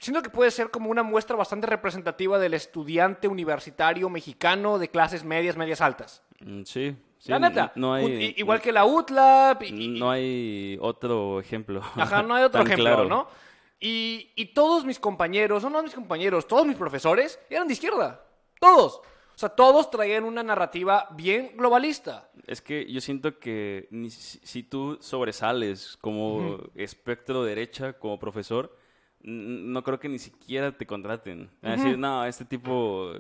Siento 0.03 0.21
que 0.21 0.31
puede 0.31 0.51
ser 0.51 0.69
como 0.73 0.91
una 0.91 1.05
muestra 1.05 1.37
bastante 1.37 1.69
representativa 1.69 2.37
del 2.41 2.55
estudiante 2.55 3.29
universitario 3.29 4.11
mexicano 4.11 4.81
de 4.81 4.89
clases 4.89 5.23
medias, 5.23 5.57
medias 5.57 5.81
altas. 5.81 6.25
Mm, 6.41 6.63
Sí. 6.65 6.97
sí, 7.19 7.31
la 7.31 7.39
neta. 7.39 7.71
No 7.77 7.95
hay, 7.95 8.35
igual 8.37 8.61
que 8.61 8.73
la 8.73 8.85
UTLAP. 8.85 9.63
y- 9.63 10.01
No 10.01 10.11
hay 10.11 10.77
otro 10.81 11.39
ejemplo. 11.39 11.81
Ajá, 11.95 12.21
no 12.25 12.35
hay 12.35 12.43
otro 12.43 12.63
ejemplo, 12.63 12.85
claro. 12.85 13.05
¿no? 13.05 13.29
Y, 13.79 14.33
y 14.35 14.47
todos 14.47 14.85
mis 14.85 14.99
compañeros, 14.99 15.63
no, 15.63 15.71
no 15.71 15.81
mis 15.85 15.95
compañeros, 15.95 16.49
todos 16.49 16.67
mis 16.67 16.77
profesores 16.77 17.39
eran 17.49 17.69
de 17.69 17.75
izquierda. 17.75 18.25
Todos. 18.59 18.97
O 19.35 19.39
sea, 19.39 19.51
todos 19.51 19.89
traían 19.89 20.25
una 20.25 20.43
narrativa 20.43 21.07
bien 21.13 21.53
globalista. 21.57 22.29
Es 22.49 22.61
que 22.61 22.91
yo 22.93 23.01
siento 23.01 23.39
que 23.39 23.89
si, 24.11 24.41
si 24.43 24.63
tú 24.65 24.99
sobresales 25.01 25.97
como 26.01 26.59
espectro 26.75 27.45
derecha, 27.45 27.93
como 27.93 28.19
profesor, 28.19 28.77
no 29.25 29.83
creo 29.83 29.99
que 30.01 30.09
ni 30.09 30.19
siquiera 30.19 30.73
te 30.77 30.87
contraten. 30.87 31.51
Van 31.63 31.73
a 31.73 31.77
decir, 31.77 31.99
no, 31.99 32.25
este 32.25 32.45
tipo 32.45 33.13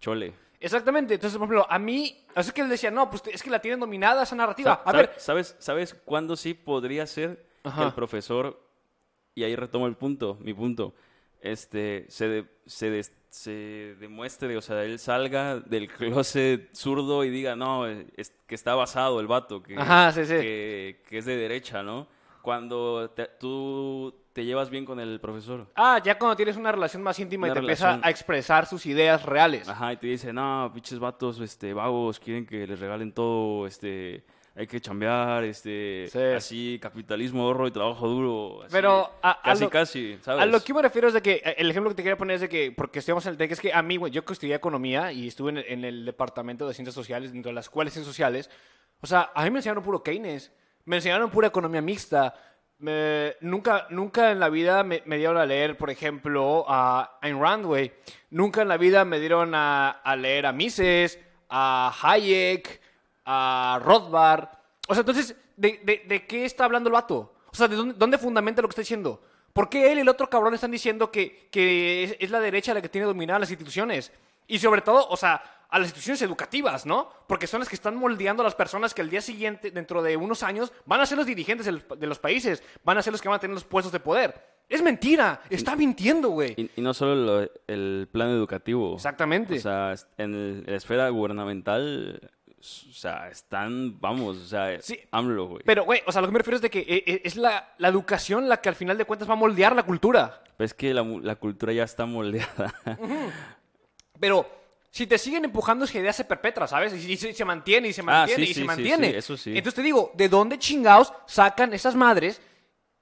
chole. 0.00 0.32
Exactamente. 0.60 1.14
Entonces, 1.14 1.38
por 1.38 1.46
ejemplo, 1.46 1.66
a 1.68 1.78
mí, 1.78 2.24
así 2.34 2.52
que 2.52 2.60
él 2.60 2.68
decía, 2.68 2.90
no, 2.90 3.10
pues 3.10 3.22
es 3.32 3.42
que 3.42 3.50
la 3.50 3.60
tienen 3.60 3.80
dominada 3.80 4.22
esa 4.22 4.36
narrativa. 4.36 4.80
Sa- 4.84 4.90
A 4.90 4.92
ver, 4.92 5.12
¿Sabes, 5.16 5.56
sabes 5.58 5.94
cuándo 6.04 6.36
sí 6.36 6.54
podría 6.54 7.06
ser 7.06 7.44
que 7.62 7.82
el 7.82 7.92
profesor, 7.92 8.60
y 9.34 9.42
ahí 9.44 9.56
retomo 9.56 9.86
el 9.86 9.96
punto, 9.96 10.36
mi 10.40 10.54
punto, 10.54 10.94
este, 11.40 12.06
se, 12.08 12.28
de- 12.28 12.46
se, 12.66 12.90
des- 12.90 13.12
se 13.30 13.96
demuestre, 13.98 14.56
o 14.56 14.60
sea, 14.62 14.84
él 14.84 14.98
salga 14.98 15.58
del 15.58 15.88
closet 15.88 16.68
zurdo 16.74 17.24
y 17.24 17.30
diga, 17.30 17.56
no, 17.56 17.86
es, 17.88 18.32
que 18.46 18.54
está 18.54 18.74
basado 18.74 19.18
el 19.20 19.26
vato, 19.26 19.62
que, 19.62 19.76
Ajá, 19.76 20.12
sí, 20.12 20.24
sí. 20.26 20.34
que, 20.34 21.02
que 21.08 21.18
es 21.18 21.24
de 21.24 21.36
derecha, 21.36 21.82
¿no? 21.82 22.06
Cuando 22.42 23.10
te- 23.10 23.30
tú 23.40 24.14
te 24.32 24.44
llevas 24.44 24.70
bien 24.70 24.84
con 24.84 24.98
el 25.00 25.20
profesor. 25.20 25.66
ah, 25.74 26.00
ya 26.02 26.18
cuando 26.18 26.36
tienes 26.36 26.56
una 26.56 26.72
relación 26.72 27.02
más 27.02 27.18
íntima 27.18 27.46
y 27.46 27.50
Una 27.50 27.54
te 27.54 27.60
empieza 27.60 28.00
a 28.02 28.10
expresar 28.10 28.66
sus 28.66 28.86
ideas 28.86 29.24
reales. 29.24 29.68
Ajá, 29.68 29.92
y 29.92 29.96
te 29.98 30.06
dice, 30.06 30.32
no, 30.32 30.70
pinches 30.72 30.98
vatos, 30.98 31.38
este, 31.40 31.74
vagos, 31.74 32.18
quieren 32.18 32.46
que 32.46 32.66
les 32.66 32.78
regalen 32.80 33.12
todo, 33.12 33.66
este, 33.66 34.24
hay 34.54 34.66
que 34.66 34.80
chambear, 34.80 35.44
este, 35.44 36.08
Sí. 36.10 36.18
así, 36.18 36.78
capitalismo, 36.80 37.42
ahorro 37.42 37.66
y 37.66 37.70
trabajo 37.70 38.06
duro. 38.08 38.62
así, 38.62 38.72
Pero 38.72 39.10
a- 39.22 39.30
a 39.30 39.42
casi, 39.42 39.64
lo- 39.64 39.70
casi, 39.70 40.18
¿sabes? 40.22 40.42
A 40.42 40.46
lo 40.46 40.60
que 40.62 40.74
me 40.74 40.82
refiero 40.82 41.08
es 41.08 41.14
de 41.14 41.22
que, 41.22 41.42
eh, 41.44 41.54
el 41.58 41.70
ejemplo 41.70 41.90
que 41.90 41.96
te 41.96 42.02
quería 42.02 42.16
poner 42.18 42.34
es 42.36 42.40
de 42.42 42.48
que, 42.48 42.70
porque 42.72 42.98
estudiamos 43.00 43.24
en 43.26 43.32
el 43.32 43.38
TEC, 43.38 43.52
es 43.52 43.60
que 43.60 43.72
a 43.72 43.82
mí, 43.82 43.96
güey, 43.96 44.12
yo 44.12 44.24
que 44.24 44.32
estudié 44.32 44.54
economía 44.54 45.10
y 45.12 45.28
estuve 45.28 45.50
en 45.50 45.56
el, 45.58 45.64
en 45.68 45.84
el 45.84 46.04
departamento 46.04 46.66
de 46.68 46.74
ciencias 46.74 46.94
sociales, 46.94 47.32
dentro 47.32 47.50
de 47.50 47.54
las 47.54 47.66
de 47.70 47.80
ciencias 47.90 48.06
sociales, 48.06 48.50
o 49.00 49.06
sea, 49.06 49.30
a 49.34 49.44
mí 49.44 49.50
me 49.50 49.58
enseñaron 49.58 49.82
puro 49.82 50.02
Keynes, 50.02 50.52
me 50.84 50.96
enseñaron 50.96 51.30
pura 51.30 51.48
economía 51.48 51.80
mixta, 51.80 52.34
nunca, 53.40 53.86
nunca 53.90 54.30
en 54.30 54.40
la 54.40 54.48
vida 54.48 54.82
me, 54.82 55.02
dieron 55.06 55.36
a 55.36 55.46
leer, 55.46 55.76
por 55.76 55.90
ejemplo, 55.90 56.64
a 56.68 57.18
Ayn 57.22 57.40
Rand, 57.40 57.64
güey, 57.64 57.92
nunca 58.30 58.62
en 58.62 58.68
la 58.68 58.76
vida 58.76 59.04
me 59.04 59.20
dieron 59.20 59.54
a, 59.54 59.90
a 59.90 60.16
leer 60.16 60.46
a 60.46 60.52
Mises, 60.52 61.18
a 61.48 61.94
Hayek, 62.02 62.80
a 63.24 63.80
Rothbard, 63.82 64.48
o 64.88 64.94
sea, 64.94 65.00
entonces, 65.00 65.36
¿de, 65.56 65.80
de, 65.84 66.02
de 66.06 66.26
qué 66.26 66.44
está 66.44 66.64
hablando 66.64 66.88
el 66.88 66.94
vato? 66.94 67.34
O 67.50 67.56
sea, 67.56 67.68
¿de 67.68 67.76
dónde, 67.76 68.18
fundamenta 68.18 68.62
lo 68.62 68.68
que 68.68 68.72
está 68.72 68.82
diciendo? 68.82 69.22
¿Por 69.52 69.68
qué 69.68 69.92
él 69.92 69.98
y 69.98 70.00
el 70.00 70.08
otro 70.08 70.28
cabrón 70.28 70.54
están 70.54 70.70
diciendo 70.70 71.10
que, 71.10 71.48
que 71.50 72.16
es, 72.18 72.30
la 72.30 72.40
derecha 72.40 72.74
la 72.74 72.80
que 72.80 72.88
tiene 72.88 73.06
dominadas 73.06 73.40
las 73.40 73.50
instituciones? 73.50 74.10
Y 74.46 74.58
sobre 74.58 74.80
todo, 74.82 75.06
o 75.08 75.16
sea, 75.16 75.42
a 75.68 75.78
las 75.78 75.86
instituciones 75.88 76.20
educativas, 76.22 76.84
¿no? 76.84 77.08
Porque 77.26 77.46
son 77.46 77.60
las 77.60 77.68
que 77.68 77.74
están 77.76 77.96
moldeando 77.96 78.42
a 78.42 78.44
las 78.44 78.54
personas 78.54 78.92
que 78.92 79.00
al 79.00 79.08
día 79.08 79.22
siguiente, 79.22 79.70
dentro 79.70 80.02
de 80.02 80.16
unos 80.16 80.42
años, 80.42 80.70
van 80.84 81.00
a 81.00 81.06
ser 81.06 81.16
los 81.16 81.26
dirigentes 81.26 81.66
de 81.66 82.06
los 82.06 82.18
países, 82.18 82.62
van 82.84 82.98
a 82.98 83.02
ser 83.02 83.12
los 83.12 83.22
que 83.22 83.28
van 83.28 83.36
a 83.36 83.40
tener 83.40 83.54
los 83.54 83.64
puestos 83.64 83.90
de 83.92 84.00
poder. 84.00 84.52
Es 84.68 84.82
mentira. 84.82 85.40
Está 85.50 85.74
mintiendo, 85.76 86.28
güey. 86.30 86.54
Y, 86.56 86.70
y 86.76 86.80
no 86.82 86.92
solo 86.94 87.14
lo- 87.14 87.50
el 87.66 88.08
plan 88.12 88.28
educativo. 88.30 88.94
Exactamente. 88.94 89.56
O 89.56 89.60
sea, 89.60 89.94
en 90.18 90.34
el- 90.34 90.64
la 90.66 90.76
esfera 90.76 91.08
gubernamental, 91.10 92.30
o 92.58 92.62
sea, 92.62 93.28
están, 93.28 93.98
vamos, 94.00 94.36
o 94.38 94.44
sea, 94.44 94.80
Sí. 94.80 94.98
AMLO, 95.10 95.46
güey. 95.48 95.62
Pero, 95.64 95.84
güey, 95.84 96.00
o 96.06 96.12
sea, 96.12 96.20
lo 96.20 96.28
que 96.28 96.32
me 96.32 96.38
refiero 96.38 96.56
es 96.56 96.62
de 96.62 96.70
que 96.70 96.80
eh, 96.80 97.04
eh, 97.06 97.22
es 97.24 97.36
la, 97.36 97.74
la 97.78 97.88
educación 97.88 98.48
la 98.48 98.60
que 98.60 98.68
al 98.68 98.74
final 98.74 98.96
de 98.98 99.04
cuentas 99.04 99.28
va 99.28 99.32
a 99.32 99.36
moldear 99.36 99.74
la 99.74 99.82
cultura. 99.84 100.42
Pero 100.56 100.64
es 100.66 100.74
que 100.74 100.94
la, 100.94 101.02
la 101.02 101.36
cultura 101.36 101.72
ya 101.72 101.84
está 101.84 102.06
moldeada. 102.06 102.72
Pero 104.22 104.48
si 104.92 105.04
te 105.08 105.18
siguen 105.18 105.44
empujando, 105.44 105.84
esa 105.84 105.98
idea 105.98 106.12
se 106.12 106.24
perpetra, 106.24 106.68
¿sabes? 106.68 106.92
Y, 106.94 107.16
se- 107.16 107.32
se 107.34 107.44
mantiene 107.44 107.88
y 107.88 107.92
se 107.92 108.02
Ah, 108.02 108.04
mantiene 108.04 108.44
sí, 108.44 108.50
y 108.50 108.54
sí, 108.54 108.60
se 108.60 108.64
mantiene. 108.66 109.10
sí, 109.10 109.16
eso 109.16 109.36
sí. 109.36 109.50
Entonces 109.50 109.74
te 109.74 109.82
digo, 109.82 110.12
¿de 110.14 110.28
dónde 110.28 110.60
chingados 110.60 111.12
sacan 111.26 111.72
esas 111.74 111.96
madres 111.96 112.40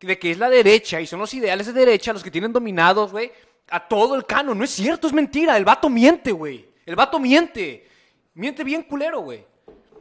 de 0.00 0.19
que 0.19 0.31
es 0.31 0.39
la 0.39 0.49
derecha 0.49 0.99
y 0.99 1.07
son 1.07 1.21
los 1.21 1.35
ideales 1.35 1.67
de 1.67 1.75
derecha 1.75 2.15
los 2.15 2.23
que 2.25 2.31
tienen 2.31 2.55
dominados, 2.55 3.12
güey, 3.12 3.31
a 3.69 3.87
todo 3.87 4.15
el 4.15 4.25
cano? 4.25 4.55
No 4.55 4.65
es 4.65 4.71
cierto, 4.71 5.09
es 5.09 5.12
mentira. 5.12 5.59
El 5.59 5.67
vato 5.67 5.91
miente, 5.91 6.33
güey. 6.33 6.67
El 6.87 6.97
vato 6.97 7.19
miente. 7.21 7.87
Miente 8.33 8.65
bien 8.65 8.83
culero, 8.85 9.21
güey. 9.21 9.45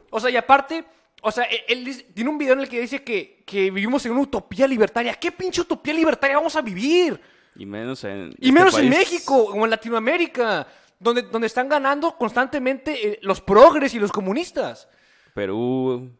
O 0.08 0.18
sea, 0.18 0.30
y 0.30 0.36
aparte, 0.38 0.82
o 1.20 1.30
sea, 1.30 1.44
él, 1.44 1.60
él 1.68 1.84
dice- 1.84 2.06
tiene 2.14 2.30
un 2.30 2.38
video 2.38 2.54
en 2.54 2.60
el 2.60 2.68
que 2.70 2.80
dice 2.80 3.02
que, 3.04 3.42
que 3.44 3.70
vivimos 3.70 4.06
en 4.06 4.12
una 4.12 4.22
utopía 4.22 4.66
libertaria. 4.66 5.12
¿Qué 5.14 5.30
pinche 5.32 5.60
utopía 5.60 5.92
libertaria 5.92 6.38
vamos 6.38 6.56
a 6.56 6.62
vivir? 6.62 7.20
y 7.56 7.66
menos 7.66 8.04
en. 8.04 8.28
Y 8.38 8.46
este 8.48 8.52
menos 8.52 8.78
en 8.78 8.88
país. 8.88 8.98
México 8.98 9.34
o 9.36 9.64
en 9.64 9.70
Latinoamérica, 9.70 10.66
donde, 11.00 11.22
donde 11.22 11.46
están 11.48 11.68
ganando 11.68 12.16
constantemente 12.16 13.08
eh, 13.14 13.18
los 13.22 13.40
progres 13.40 13.92
y 13.94 13.98
los 13.98 14.12
comunistas. 14.12 14.88
Perú. 15.34 16.10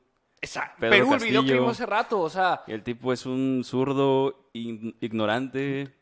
Esa- 0.40 0.72
Pedro 0.80 0.90
Perú, 0.96 1.14
el 1.14 1.20
video 1.20 1.42
que 1.42 1.46
Castillo. 1.48 1.60
vimos 1.60 1.72
hace 1.76 1.86
rato, 1.86 2.20
o 2.20 2.30
sea, 2.30 2.62
El 2.66 2.82
tipo 2.82 3.12
es 3.12 3.26
un 3.26 3.62
zurdo 3.64 4.48
ign- 4.54 4.96
ignorante. 5.00 5.94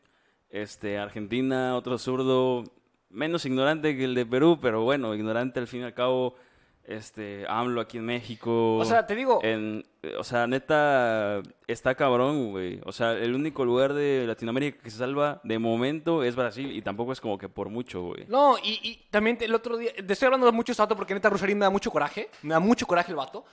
Este, 0.49 0.97
Argentina, 0.97 1.75
otro 1.75 1.97
zurdo 1.99 2.63
menos 3.09 3.45
ignorante 3.45 3.95
que 3.97 4.05
el 4.05 4.15
de 4.15 4.25
Perú, 4.25 4.57
pero 4.61 4.83
bueno, 4.83 5.13
ignorante 5.13 5.59
al 5.59 5.67
fin 5.67 5.81
y 5.81 5.83
al 5.83 5.93
cabo. 5.93 6.35
Este, 6.85 7.45
AMLO 7.47 7.81
aquí 7.81 7.97
en 7.97 8.05
México. 8.05 8.77
O 8.77 8.85
sea, 8.85 9.05
te 9.05 9.13
digo- 9.15 9.41
En, 9.43 9.85
o 10.17 10.23
sea, 10.23 10.47
neta, 10.47 11.41
está 11.67 11.95
cabrón, 11.95 12.51
güey. 12.51 12.79
O 12.85 12.91
sea, 12.91 13.13
el 13.13 13.35
único 13.35 13.65
lugar 13.65 13.93
de 13.93 14.25
Latinoamérica 14.25 14.81
que 14.81 14.89
se 14.89 14.97
salva 14.97 15.41
de 15.43 15.59
momento 15.59 16.23
es 16.23 16.35
Brasil 16.35 16.71
y 16.71 16.81
tampoco 16.81 17.11
es 17.11 17.19
como 17.19 17.37
que 17.37 17.49
por 17.49 17.69
mucho, 17.69 18.01
güey. 18.01 18.25
no, 18.27 18.57
y, 18.59 18.79
y 18.83 19.07
también 19.09 19.37
el 19.41 19.53
otro 19.53 19.77
día, 19.77 19.91
te 19.93 20.13
estoy 20.13 20.27
hablando 20.27 20.45
de 20.45 20.53
mucho 20.53 20.71
este 20.71 20.81
vato 20.81 20.95
porque 20.95 21.13
neta 21.13 21.29
Rosarín 21.29 21.57
me 21.57 21.65
da 21.65 21.69
mucho 21.69 21.91
coraje, 21.91 22.29
me 22.43 22.53
da 22.53 22.59
mucho 22.59 22.87
coraje 22.87 23.11
el 23.11 23.17
vato. 23.17 23.45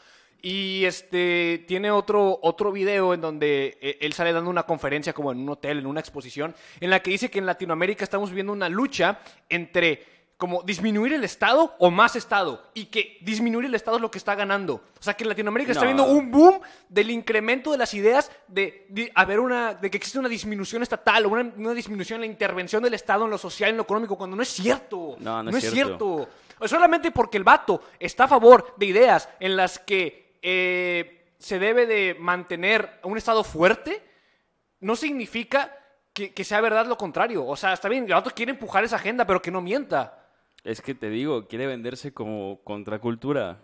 Y 0.42 0.84
este 0.84 1.64
tiene 1.66 1.90
otro, 1.90 2.38
otro 2.42 2.70
video 2.70 3.14
en 3.14 3.20
donde 3.20 3.78
eh, 3.80 3.98
él 4.00 4.12
sale 4.12 4.32
dando 4.32 4.50
una 4.50 4.64
conferencia 4.64 5.12
como 5.12 5.32
en 5.32 5.38
un 5.38 5.48
hotel, 5.48 5.78
en 5.78 5.86
una 5.86 5.98
exposición, 6.00 6.54
en 6.78 6.90
la 6.90 7.00
que 7.00 7.10
dice 7.10 7.30
que 7.30 7.38
en 7.38 7.46
Latinoamérica 7.46 8.04
estamos 8.04 8.30
viviendo 8.30 8.52
una 8.52 8.68
lucha 8.68 9.18
entre 9.48 10.15
como 10.36 10.62
disminuir 10.62 11.14
el 11.14 11.24
Estado 11.24 11.74
o 11.78 11.90
más 11.90 12.14
Estado. 12.14 12.62
Y 12.74 12.86
que 12.86 13.18
disminuir 13.22 13.66
el 13.66 13.74
Estado 13.74 13.96
es 13.96 14.02
lo 14.02 14.10
que 14.10 14.18
está 14.18 14.34
ganando. 14.34 14.82
O 14.98 15.02
sea 15.02 15.14
que 15.14 15.24
en 15.24 15.30
Latinoamérica 15.30 15.72
está 15.72 15.84
viendo 15.84 16.04
un 16.04 16.30
boom 16.30 16.60
del 16.88 17.10
incremento 17.10 17.72
de 17.72 17.78
las 17.78 17.94
ideas 17.94 18.30
de, 18.46 18.86
de 18.90 19.10
haber 19.14 19.40
una, 19.40 19.74
de 19.74 19.90
que 19.90 19.96
existe 19.96 20.18
una 20.18 20.28
disminución 20.28 20.82
estatal 20.82 21.24
o 21.24 21.30
una, 21.30 21.52
una 21.56 21.72
disminución 21.72 22.16
en 22.16 22.20
la 22.22 22.32
intervención 22.32 22.82
del 22.82 22.94
Estado 22.94 23.24
en 23.24 23.30
lo 23.30 23.38
social, 23.38 23.70
en 23.70 23.78
lo 23.78 23.84
económico, 23.84 24.16
cuando 24.16 24.36
no 24.36 24.42
es 24.42 24.50
cierto. 24.50 25.16
No, 25.18 25.42
no 25.42 25.50
es 25.50 25.64
es 25.64 25.72
cierto. 25.72 26.28
Solamente 26.64 27.10
porque 27.10 27.38
el 27.38 27.44
vato 27.44 27.82
está 27.98 28.24
a 28.24 28.28
favor 28.28 28.74
de 28.76 28.86
ideas 28.86 29.28
en 29.40 29.56
las 29.56 29.78
que 29.78 30.38
eh, 30.42 31.32
se 31.38 31.58
debe 31.58 31.86
de 31.86 32.16
mantener 32.18 33.00
un 33.04 33.16
Estado 33.16 33.42
fuerte, 33.42 34.02
no 34.80 34.96
significa 34.96 35.74
que, 36.12 36.34
que 36.34 36.44
sea 36.44 36.60
verdad 36.60 36.86
lo 36.86 36.98
contrario. 36.98 37.46
O 37.46 37.56
sea, 37.56 37.72
está 37.72 37.88
bien, 37.88 38.04
el 38.04 38.12
vato 38.12 38.30
quiere 38.30 38.52
empujar 38.52 38.84
esa 38.84 38.96
agenda, 38.96 39.26
pero 39.26 39.40
que 39.40 39.50
no 39.50 39.62
mienta. 39.62 40.25
Es 40.66 40.80
que 40.82 40.94
te 40.94 41.08
digo, 41.10 41.46
quiere 41.46 41.66
venderse 41.66 42.12
como 42.12 42.60
contracultura, 42.64 43.60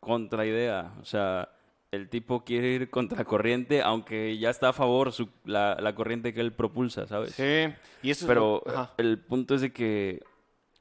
contraidea. 0.00 0.92
O 1.00 1.04
sea, 1.04 1.48
el 1.92 2.08
tipo 2.08 2.44
quiere 2.44 2.68
ir 2.68 2.90
contracorriente, 2.90 3.82
aunque 3.82 4.36
ya 4.38 4.50
está 4.50 4.70
a 4.70 4.72
favor 4.72 5.12
su- 5.12 5.28
la, 5.44 5.76
la 5.80 5.94
corriente 5.94 6.34
que 6.34 6.40
él 6.40 6.52
propulsa, 6.52 7.06
¿sabes? 7.06 7.32
Sí. 7.34 7.72
Y 8.02 8.10
eso 8.10 8.24
es 8.24 8.26
Pero 8.26 8.62
lo- 8.66 8.72
ajá. 8.72 8.94
el 8.98 9.18
punto 9.18 9.54
es 9.54 9.60
de 9.60 9.72
que, 9.72 10.20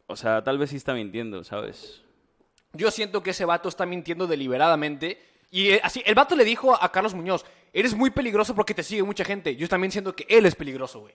o 0.08 0.15
sea, 0.15 0.44
tal 0.44 0.58
vez 0.58 0.72
sí 0.72 0.77
está 0.77 0.94
mintiendo, 0.94 1.44
¿sabes? 1.44 2.01
Yo 2.74 2.89
siento 2.89 3.22
que 3.22 3.30
ese 3.32 3.46
vato 3.46 3.70
está 3.70 3.86
mintiendo 3.86 4.25
deliberadamente. 4.27 5.20
Y 5.51 5.72
eh, 5.72 5.82
así, 5.84 6.01
el 6.06 6.15
vato 6.15 6.36
le 6.36 6.46
dijo 6.46 6.82
a 6.82 6.91
Carlos 6.91 7.13
Muñoz, 7.13 7.46
eres 7.74 7.94
muy 7.94 8.10
peligroso 8.10 8.56
porque 8.56 8.74
te 8.74 8.82
sigue 8.84 9.03
mucha 9.03 9.25
gente. 9.25 9.56
Yo 9.58 9.68
también 9.68 9.91
siento 9.91 10.15
que 10.15 10.25
él 10.30 10.46
es 10.46 10.56
peligroso, 10.56 11.01
güey. 11.01 11.13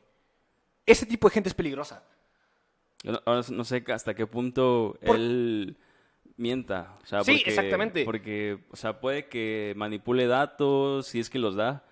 Ese 0.84 1.04
tipo 1.06 1.28
de 1.28 1.34
gente 1.34 1.48
es 1.48 1.54
peligrosa. 1.54 2.04
No, 3.12 3.20
ahora 3.24 3.42
no 3.50 3.64
sé 3.64 3.84
hasta 3.92 4.14
qué 4.14 4.26
punto 4.26 4.98
Por- 5.04 5.16
él 5.16 5.76
mienta. 6.36 6.96
O 7.02 7.06
sea, 7.06 7.24
Sí, 7.24 7.32
porque- 7.36 7.50
exactamente. 7.50 8.04
Porque, 8.04 8.58
o 8.70 8.76
sea, 8.76 9.00
puede 9.00 9.26
que 9.28 9.72
manipule 9.76 10.26
datos, 10.26 11.06
si 11.06 11.20
es 11.20 11.30
que 11.30 11.38
los 11.38 11.54
da, 11.56 11.84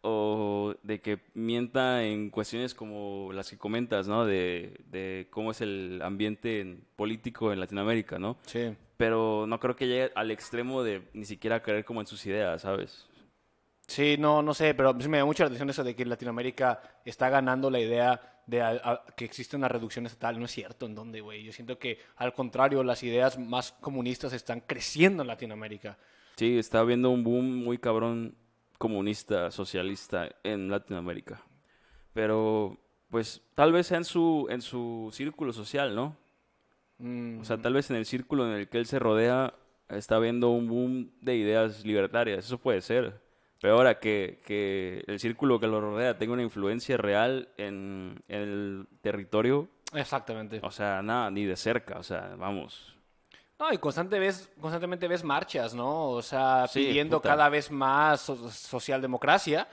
o 0.00 0.74
de 0.82 1.00
que 1.00 1.20
mienta 1.34 2.02
en 2.02 2.30
cuestiones 2.30 2.74
como 2.74 3.30
las 3.32 3.48
que 3.50 3.58
comentas, 3.58 4.08
¿no? 4.08 4.24
De, 4.26 4.80
de 4.90 5.28
cómo 5.30 5.52
es 5.52 5.60
el 5.60 6.00
ambiente 6.02 6.60
en- 6.60 6.84
político 6.96 7.52
en 7.52 7.60
Latinoamérica, 7.60 8.18
¿no? 8.18 8.36
Sí. 8.46 8.74
Pero 8.96 9.46
no 9.46 9.60
creo 9.60 9.76
que 9.76 9.86
llegue 9.86 10.10
al 10.16 10.30
extremo 10.32 10.82
de 10.82 11.02
ni 11.12 11.24
siquiera 11.24 11.62
creer 11.62 11.84
como 11.84 12.00
en 12.00 12.06
sus 12.06 12.24
ideas, 12.26 12.62
¿sabes? 12.62 13.06
Sí, 13.86 14.16
no, 14.18 14.42
no 14.42 14.54
sé, 14.54 14.74
pero 14.74 14.96
sí 15.00 15.08
me 15.08 15.18
da 15.18 15.24
mucha 15.24 15.42
la 15.44 15.48
atención 15.48 15.70
eso 15.70 15.84
de 15.84 15.94
que 15.94 16.04
Latinoamérica 16.04 16.80
está 17.04 17.28
ganando 17.28 17.70
la 17.70 17.80
idea 17.80 18.31
de 18.46 18.60
a- 18.62 18.70
a- 18.84 19.04
que 19.16 19.24
existe 19.24 19.56
una 19.56 19.68
reducción 19.68 20.06
estatal. 20.06 20.38
No 20.38 20.44
es 20.46 20.50
cierto, 20.50 20.86
¿en 20.86 20.94
dónde, 20.94 21.20
güey? 21.20 21.42
Yo 21.44 21.52
siento 21.52 21.78
que, 21.78 21.98
al 22.16 22.32
contrario, 22.34 22.82
las 22.82 23.02
ideas 23.02 23.38
más 23.38 23.72
comunistas 23.72 24.32
están 24.32 24.60
creciendo 24.60 25.22
en 25.22 25.28
Latinoamérica. 25.28 25.98
Sí, 26.36 26.58
está 26.58 26.80
habiendo 26.80 27.10
un 27.10 27.22
boom 27.24 27.62
muy 27.64 27.78
cabrón 27.78 28.34
comunista, 28.78 29.50
socialista 29.50 30.28
en 30.42 30.68
Latinoamérica. 30.70 31.42
Pero, 32.12 32.78
pues, 33.10 33.42
tal 33.54 33.72
vez 33.72 33.86
sea 33.86 33.98
en 33.98 34.04
su, 34.04 34.46
en 34.50 34.60
su 34.60 35.10
círculo 35.12 35.52
social, 35.52 35.94
¿no? 35.94 36.16
Mm, 36.98 37.40
O 37.40 37.44
sea, 37.44 37.58
tal 37.58 37.74
vez 37.74 37.90
en 37.90 37.96
el 37.96 38.06
círculo 38.06 38.46
en 38.46 38.58
el 38.58 38.68
que 38.68 38.78
él 38.78 38.86
se 38.86 38.98
rodea 38.98 39.54
está 39.88 40.16
habiendo 40.16 40.50
un 40.50 40.68
boom 40.68 41.10
de 41.20 41.36
ideas 41.36 41.84
libertarias. 41.84 42.44
Eso 42.46 42.58
puede 42.58 42.80
ser. 42.80 43.20
Pero 43.62 43.74
ahora 43.76 43.98
que, 44.00 44.42
que 44.44 45.02
el 45.06 45.18
círculo 45.20 45.58
que 45.60 45.66
lo 45.68 45.80
rodea 45.80 46.18
tenga 46.18 46.32
una 46.34 46.42
influencia 46.42 46.96
real 46.98 47.48
en, 47.56 48.22
en 48.28 48.40
el 48.40 48.86
territorio, 49.00 49.68
exactamente. 49.94 50.60
o 50.62 50.70
sea, 50.70 51.00
nada, 51.00 51.30
ni 51.30 51.44
de 51.46 51.56
cerca. 51.56 51.98
O 51.98 52.02
sea, 52.02 52.34
vamos. 52.36 52.94
No, 53.60 53.72
y 53.72 53.78
constante 53.78 54.18
ves, 54.18 54.50
constantemente 54.60 55.06
ves 55.06 55.22
marchas, 55.22 55.72
¿no? 55.74 56.08
O 56.10 56.22
sea, 56.22 56.66
Sí, 56.66 56.86
pidiendo 56.86 57.18
puta. 57.18 57.28
cada 57.30 57.48
vez 57.48 57.70
más 57.70 58.20
so- 58.22 58.50
socialdemocracia. 58.50 59.68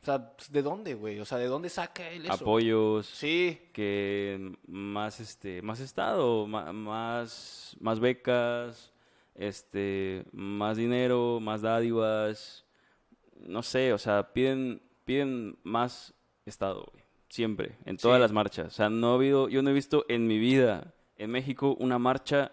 O 0.00 0.04
sea, 0.04 0.32
¿de 0.50 0.62
dónde, 0.62 0.94
güey? 0.94 1.18
O 1.18 1.24
sea, 1.24 1.38
¿de 1.38 1.46
dónde 1.46 1.68
saca 1.70 2.08
él 2.10 2.26
eso? 2.26 2.34
Apoyos. 2.34 3.06
Sí, 3.06 3.70
que 3.72 4.52
más 4.68 5.18
este 5.18 5.60
más 5.62 5.80
estado 5.80 6.46
más 6.46 7.74
más 7.80 7.98
becas 8.00 8.92
este 9.34 10.24
más 10.32 10.76
dinero 10.76 11.40
más 11.40 11.62
dádivas 11.62 12.63
no 13.40 13.62
sé 13.62 13.92
o 13.92 13.98
sea 13.98 14.32
piden 14.32 14.82
piden 15.04 15.58
más 15.62 16.14
estado 16.46 16.86
güey, 16.92 17.04
siempre 17.28 17.76
en 17.84 17.96
todas 17.96 18.18
Sí. 18.18 18.22
las 18.22 18.32
marchas 18.32 18.66
o 18.66 18.70
sea 18.70 18.88
no 18.90 19.12
ha 19.12 19.14
habido 19.14 19.48
yo 19.48 19.62
no 19.62 19.70
he 19.70 19.72
visto 19.74 20.04
en 20.08 20.26
mi 20.26 20.38
vida 20.38 20.94
en 21.16 21.30
México 21.30 21.76
una 21.78 21.98
marcha 21.98 22.52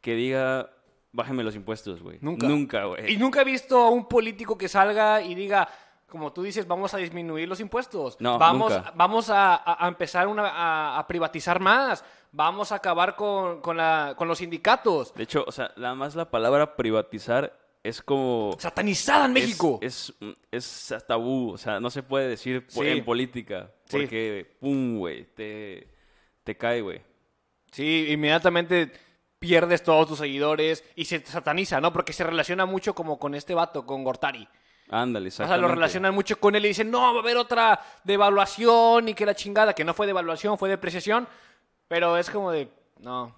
que 0.00 0.14
diga 0.14 0.70
bájenme 1.12 1.42
los 1.42 1.54
impuestos 1.56 2.02
güey 2.02 2.18
Nunca. 2.20 2.46
nunca 2.48 2.84
güey 2.84 3.12
Y 3.12 3.16
nunca 3.16 3.42
he 3.42 3.44
visto 3.44 3.78
a 3.78 3.90
un 3.90 4.06
político 4.08 4.56
que 4.56 4.68
salga 4.68 5.20
y 5.22 5.34
diga, 5.34 5.68
como 6.08 6.32
tú 6.32 6.42
dices, 6.42 6.66
vamos 6.66 6.92
a 6.94 6.96
disminuir 6.98 7.48
los 7.48 7.60
impuestos. 7.60 8.16
No, 8.20 8.36
vamos, 8.38 8.72
nunca. 8.72 8.92
vamos 8.96 9.30
a, 9.30 9.54
a- 9.54 9.84
a 9.84 9.88
empezar 9.88 10.26
una- 10.26 10.48
a, 10.48 10.98
a 10.98 11.06
privatizar 11.06 11.60
más. 11.60 12.04
Vamos 12.32 12.72
a 12.72 12.76
acabar 12.76 13.14
con, 13.14 13.60
con 13.60 13.76
la- 13.76 14.14
con 14.16 14.26
los 14.26 14.38
sindicatos. 14.38 15.14
de 15.14 15.22
hecho 15.24 15.44
o 15.46 15.52
sea 15.52 15.72
nada 15.76 15.94
más 15.94 16.14
la 16.16 16.28
palabra 16.30 16.74
privatizar 16.76 17.56
es 17.82 18.02
como 18.02 18.56
Satanizada 18.58 19.26
en 19.26 19.32
México. 19.32 19.78
Es, 19.82 20.12
es, 20.50 20.94
tabú, 21.06 21.52
o 21.52 21.58
sea, 21.58 21.80
no 21.80 21.90
se 21.90 22.02
puede 22.02 22.28
decir 22.28 22.64
Sí. 22.68 22.80
en 22.86 23.04
política. 23.04 23.70
Sí. 23.84 23.98
Porque, 23.98 24.56
pum, 24.60 24.98
güey, 24.98 25.24
te, 25.34 25.88
te 26.44 26.56
cae, 26.56 26.80
güey. 26.82 27.00
Sí, 27.72 28.06
inmediatamente 28.10 28.92
pierdes 29.38 29.82
todos 29.82 30.08
tus 30.08 30.18
seguidores 30.18 30.84
y 30.96 31.06
se 31.06 31.24
sataniza, 31.24 31.80
¿no? 31.80 31.92
Porque 31.92 32.12
se 32.12 32.24
relaciona 32.24 32.66
mucho 32.66 32.94
como 32.94 33.18
con 33.18 33.34
este 33.34 33.54
vato, 33.54 33.86
con 33.86 34.04
Gortari. 34.04 34.46
Ándale, 34.92 35.28
O 35.28 35.30
sea, 35.30 35.56
lo 35.56 35.68
relacionan 35.68 36.12
mucho 36.12 36.38
con 36.40 36.56
él 36.56 36.64
y 36.64 36.68
dicen, 36.68 36.90
no, 36.90 37.00
va 37.00 37.18
a 37.18 37.22
haber 37.22 37.36
otra 37.36 37.80
devaluación 38.02 39.08
y 39.08 39.14
que 39.14 39.24
la 39.24 39.36
chingada, 39.36 39.72
que 39.72 39.84
no 39.84 39.94
fue 39.94 40.06
devaluación, 40.06 40.58
fue 40.58 40.68
depreciación. 40.68 41.28
Pero 41.86 42.16
es 42.16 42.28
como 42.28 42.50
de, 42.50 42.68
no, 42.98 43.32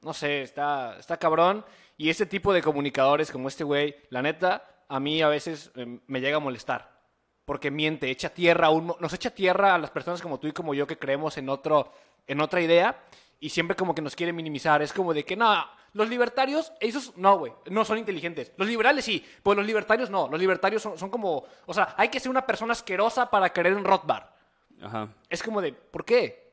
no 0.00 0.14
sé, 0.14 0.42
está, 0.42 0.96
está 0.98 1.18
cabrón. 1.18 1.64
Y 1.96 2.10
este 2.10 2.26
tipo 2.26 2.52
de 2.52 2.62
comunicadores 2.62 3.30
como 3.30 3.48
este 3.48 3.64
güey, 3.64 3.96
la 4.10 4.22
neta, 4.22 4.84
a 4.88 5.00
mí 5.00 5.22
a 5.22 5.28
veces 5.28 5.70
eh, 5.76 5.98
me 6.06 6.20
llega 6.20 6.36
a 6.36 6.40
molestar. 6.40 6.94
porque 7.44 7.70
miente, 7.70 8.10
echa 8.10 8.28
tierra 8.30 8.66
a 8.66 8.70
un 8.70 8.92
nos 8.98 9.12
echa 9.12 9.30
tierra 9.30 9.74
a 9.74 9.78
las 9.78 9.90
personas 9.90 10.20
como 10.20 10.40
tú 10.40 10.48
y 10.48 10.52
como 10.52 10.74
yo 10.74 10.86
que 10.86 10.98
creemos 10.98 11.38
en 11.38 11.48
otro 11.48 11.92
en 12.26 12.40
otra 12.40 12.60
idea 12.60 13.00
y 13.38 13.50
siempre 13.50 13.76
como 13.76 13.94
que 13.94 14.02
nos 14.02 14.16
quiere 14.16 14.32
minimizar, 14.32 14.82
es 14.82 14.92
como 14.92 15.14
de 15.14 15.24
que 15.24 15.36
no, 15.36 15.54
los 15.92 16.08
libertarios, 16.08 16.72
esos 16.80 17.16
no, 17.16 17.38
güey, 17.38 17.52
no 17.70 17.84
son 17.84 17.98
inteligentes. 17.98 18.52
Los 18.56 18.68
liberales 18.68 19.04
sí, 19.04 19.24
pues 19.42 19.56
los 19.56 19.66
libertarios 19.66 20.10
no, 20.10 20.28
los 20.28 20.40
libertarios 20.40 20.82
son, 20.82 20.98
son 20.98 21.10
como, 21.10 21.44
o 21.66 21.74
sea, 21.74 21.94
hay 21.96 22.08
que 22.08 22.20
ser 22.20 22.30
una 22.30 22.46
persona 22.46 22.72
asquerosa 22.72 23.30
para 23.30 23.52
querer 23.52 23.74
un 23.74 23.84
Rothbard. 23.84 24.24
Ajá. 24.82 25.08
Es 25.28 25.42
como 25.42 25.60
de, 25.60 25.72
¿por 25.72 26.04
qué? 26.04 26.45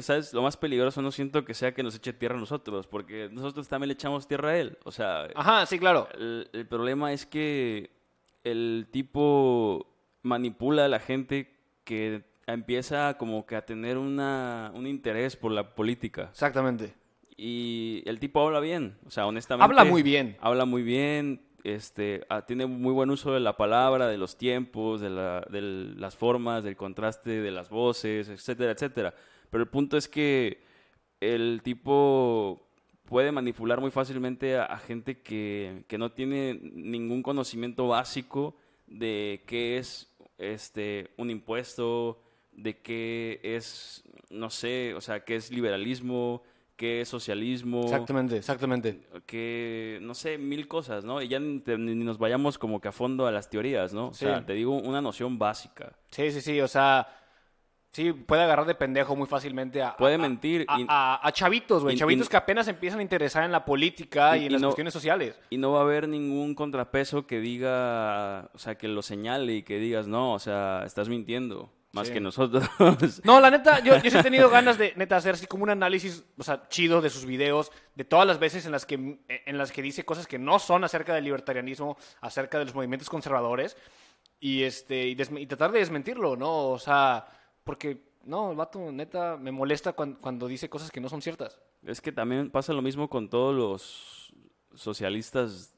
¿Sabes? 0.00 0.32
Lo 0.32 0.42
más 0.42 0.56
peligroso 0.56 1.02
no 1.02 1.10
siento 1.10 1.44
que 1.44 1.54
sea 1.54 1.74
que 1.74 1.82
nos 1.82 1.94
eche 1.96 2.12
tierra 2.12 2.36
a 2.36 2.40
nosotros, 2.40 2.86
porque 2.86 3.28
nosotros 3.30 3.68
también 3.68 3.88
le 3.88 3.94
echamos 3.94 4.26
tierra 4.26 4.50
a 4.50 4.58
él. 4.58 4.78
O 4.84 4.90
sea, 4.90 5.28
Ajá, 5.34 5.66
sí, 5.66 5.78
claro. 5.78 6.08
el, 6.14 6.48
el 6.52 6.66
problema 6.66 7.12
es 7.12 7.26
que 7.26 7.90
el 8.44 8.88
tipo 8.90 9.86
manipula 10.22 10.84
a 10.86 10.88
la 10.88 11.00
gente 11.00 11.54
que 11.84 12.24
empieza 12.46 13.16
como 13.18 13.46
que 13.46 13.56
a 13.56 13.64
tener 13.64 13.98
una, 13.98 14.70
un 14.74 14.86
interés 14.86 15.36
por 15.36 15.52
la 15.52 15.74
política. 15.74 16.28
Exactamente. 16.30 16.94
Y 17.36 18.02
el 18.06 18.20
tipo 18.20 18.40
habla 18.40 18.60
bien, 18.60 18.96
o 19.06 19.10
sea, 19.10 19.26
honestamente. 19.26 19.64
Habla 19.64 19.84
muy 19.84 20.02
bien. 20.02 20.36
Habla 20.40 20.66
muy 20.66 20.82
bien, 20.82 21.40
este, 21.64 22.24
ah, 22.28 22.44
tiene 22.44 22.66
muy 22.66 22.92
buen 22.92 23.10
uso 23.10 23.32
de 23.32 23.40
la 23.40 23.56
palabra, 23.56 24.06
de 24.06 24.18
los 24.18 24.36
tiempos, 24.36 25.00
de, 25.00 25.10
la- 25.10 25.44
las 25.50 26.14
formas, 26.14 26.62
del 26.62 26.76
contraste 26.76 27.40
de 27.40 27.50
las 27.50 27.70
voces, 27.70 28.28
etcétera, 28.28 28.72
etcétera. 28.72 29.14
Pero 29.50 29.64
el 29.64 29.70
punto 29.70 29.96
es 29.96 30.06
que 30.06 30.62
el 31.20 31.62
tipo 31.64 32.68
puede 33.06 33.32
manipular 33.32 33.80
muy 33.80 33.90
fácilmente 33.90 34.58
a, 34.58 34.76
gente 34.78 35.20
que, 35.20 35.84
que 35.88 35.98
no 35.98 36.12
tiene 36.12 36.54
ningún 36.54 37.22
conocimiento 37.22 37.88
básico 37.88 38.56
de 38.86 39.42
qué 39.46 39.78
es 39.78 40.14
este, 40.36 41.10
un 41.16 41.30
impuesto, 41.30 42.20
de 42.52 42.78
qué 42.80 43.40
es, 43.42 44.04
no 44.30 44.50
sé, 44.50 44.94
o 44.94 45.00
sea, 45.00 45.24
qué 45.24 45.36
es 45.36 45.50
liberalismo, 45.50 46.42
qué 46.76 47.00
es 47.02 47.08
socialismo 47.08 47.82
Exactamente, 47.84 48.36
exactamente. 48.36 49.00
que, 49.26 49.98
no 50.02 50.14
sé, 50.14 50.38
mil 50.38 50.66
cosas, 50.66 51.04
¿no? 51.04 51.22
Y 51.22 51.28
ya 51.28 51.38
ni, 51.38 51.60
te- 51.60 51.78
ni 51.78 51.94
nos 51.94 52.18
vayamos 52.18 52.58
como 52.58 52.80
que 52.80 52.88
a 52.88 52.92
fondo 52.92 53.26
a 53.26 53.32
las 53.32 53.48
teorías, 53.48 53.92
¿no? 53.94 54.08
O 54.08 54.14
Sí. 54.14 54.24
sea, 54.24 54.44
te 54.44 54.54
digo 54.54 54.72
una 54.76 55.00
noción 55.00 55.38
básica. 55.38 55.92
Sí, 56.10 56.30
sí, 56.32 56.40
sí, 56.40 56.60
o 56.60 56.66
sea, 56.68 57.06
sí, 57.92 58.12
puede 58.12 58.42
agarrar 58.42 58.66
de 58.66 58.74
pendejo 58.74 59.14
muy 59.14 59.28
fácilmente 59.28 59.80
a... 59.82 59.96
Puede 59.96 60.16
a- 60.16 60.18
mentir 60.18 60.64
A, 60.66 60.80
y- 60.80 60.86
a- 60.88 61.20
a 61.26 61.32
chavitos, 61.32 61.84
güey, 61.84 61.96
chavitos 61.96 62.26
y- 62.26 62.30
que 62.30 62.36
apenas 62.36 62.66
empiezan 62.66 62.98
a 62.98 63.02
interesar 63.02 63.44
en 63.44 63.52
la 63.52 63.64
política 63.64 64.36
y, 64.36 64.42
Y- 64.42 64.46
en 64.46 64.52
las 64.54 64.60
no- 64.62 64.68
cuestiones 64.68 64.92
sociales. 64.92 65.38
Y 65.50 65.58
no 65.58 65.70
va 65.70 65.78
a 65.78 65.82
haber 65.82 66.08
ningún 66.08 66.56
contrapeso 66.56 67.24
que 67.28 67.38
diga, 67.40 68.50
o 68.52 68.58
sea, 68.58 68.76
que 68.76 68.88
lo 68.88 69.02
señale 69.02 69.54
y 69.54 69.62
que 69.62 69.78
digas, 69.78 70.08
no, 70.08 70.32
o 70.32 70.38
sea, 70.40 70.82
estás 70.84 71.08
mintiendo, 71.08 71.70
más 71.94 72.08
Sí. 72.08 72.12
que 72.14 72.20
nosotros. 72.20 72.64
No, 73.24 73.40
la 73.40 73.50
neta, 73.50 73.78
yo, 73.80 73.96
yo 74.02 74.10
sí 74.10 74.18
he 74.18 74.22
tenido 74.22 74.50
ganas 74.50 74.76
de, 74.76 74.92
neta, 74.96 75.16
hacer 75.16 75.34
así 75.34 75.46
como 75.46 75.62
un 75.64 75.70
análisis, 75.70 76.24
o 76.36 76.42
sea, 76.42 76.68
chido 76.68 77.00
de 77.00 77.08
sus 77.10 77.24
videos, 77.24 77.70
de 77.94 78.04
todas 78.04 78.26
las 78.26 78.38
veces 78.38 78.66
en 78.66 78.72
las 78.72 78.84
que, 78.84 78.94
en 79.28 79.58
las 79.58 79.72
que 79.72 79.80
dice 79.82 80.04
cosas 80.04 80.26
que 80.26 80.38
no 80.38 80.58
son 80.58 80.84
acerca 80.84 81.14
del 81.14 81.24
libertarianismo, 81.24 81.96
acerca 82.20 82.58
de 82.58 82.64
los 82.66 82.74
movimientos 82.74 83.08
conservadores, 83.08 83.76
y, 84.40 84.62
este, 84.64 85.06
y, 85.08 85.16
y 85.38 85.46
tratar 85.46 85.72
de 85.72 85.78
desmentirlo, 85.78 86.36
¿no? 86.36 86.68
O 86.70 86.78
sea, 86.78 87.26
porque, 87.64 88.12
no, 88.24 88.50
el 88.50 88.56
vato, 88.56 88.92
neta, 88.92 89.36
me 89.38 89.52
molesta 89.52 89.92
cuan- 89.94 90.14
cuando 90.20 90.46
dice 90.48 90.68
cosas 90.68 90.90
que 90.90 91.00
no 91.00 91.08
son 91.08 91.22
ciertas. 91.22 91.60
Es 91.86 92.00
que 92.00 92.12
también 92.12 92.50
pasa 92.50 92.72
lo 92.72 92.82
mismo 92.82 93.08
con 93.08 93.28
todos 93.30 93.54
los 93.54 94.34
socialistas 94.74 95.74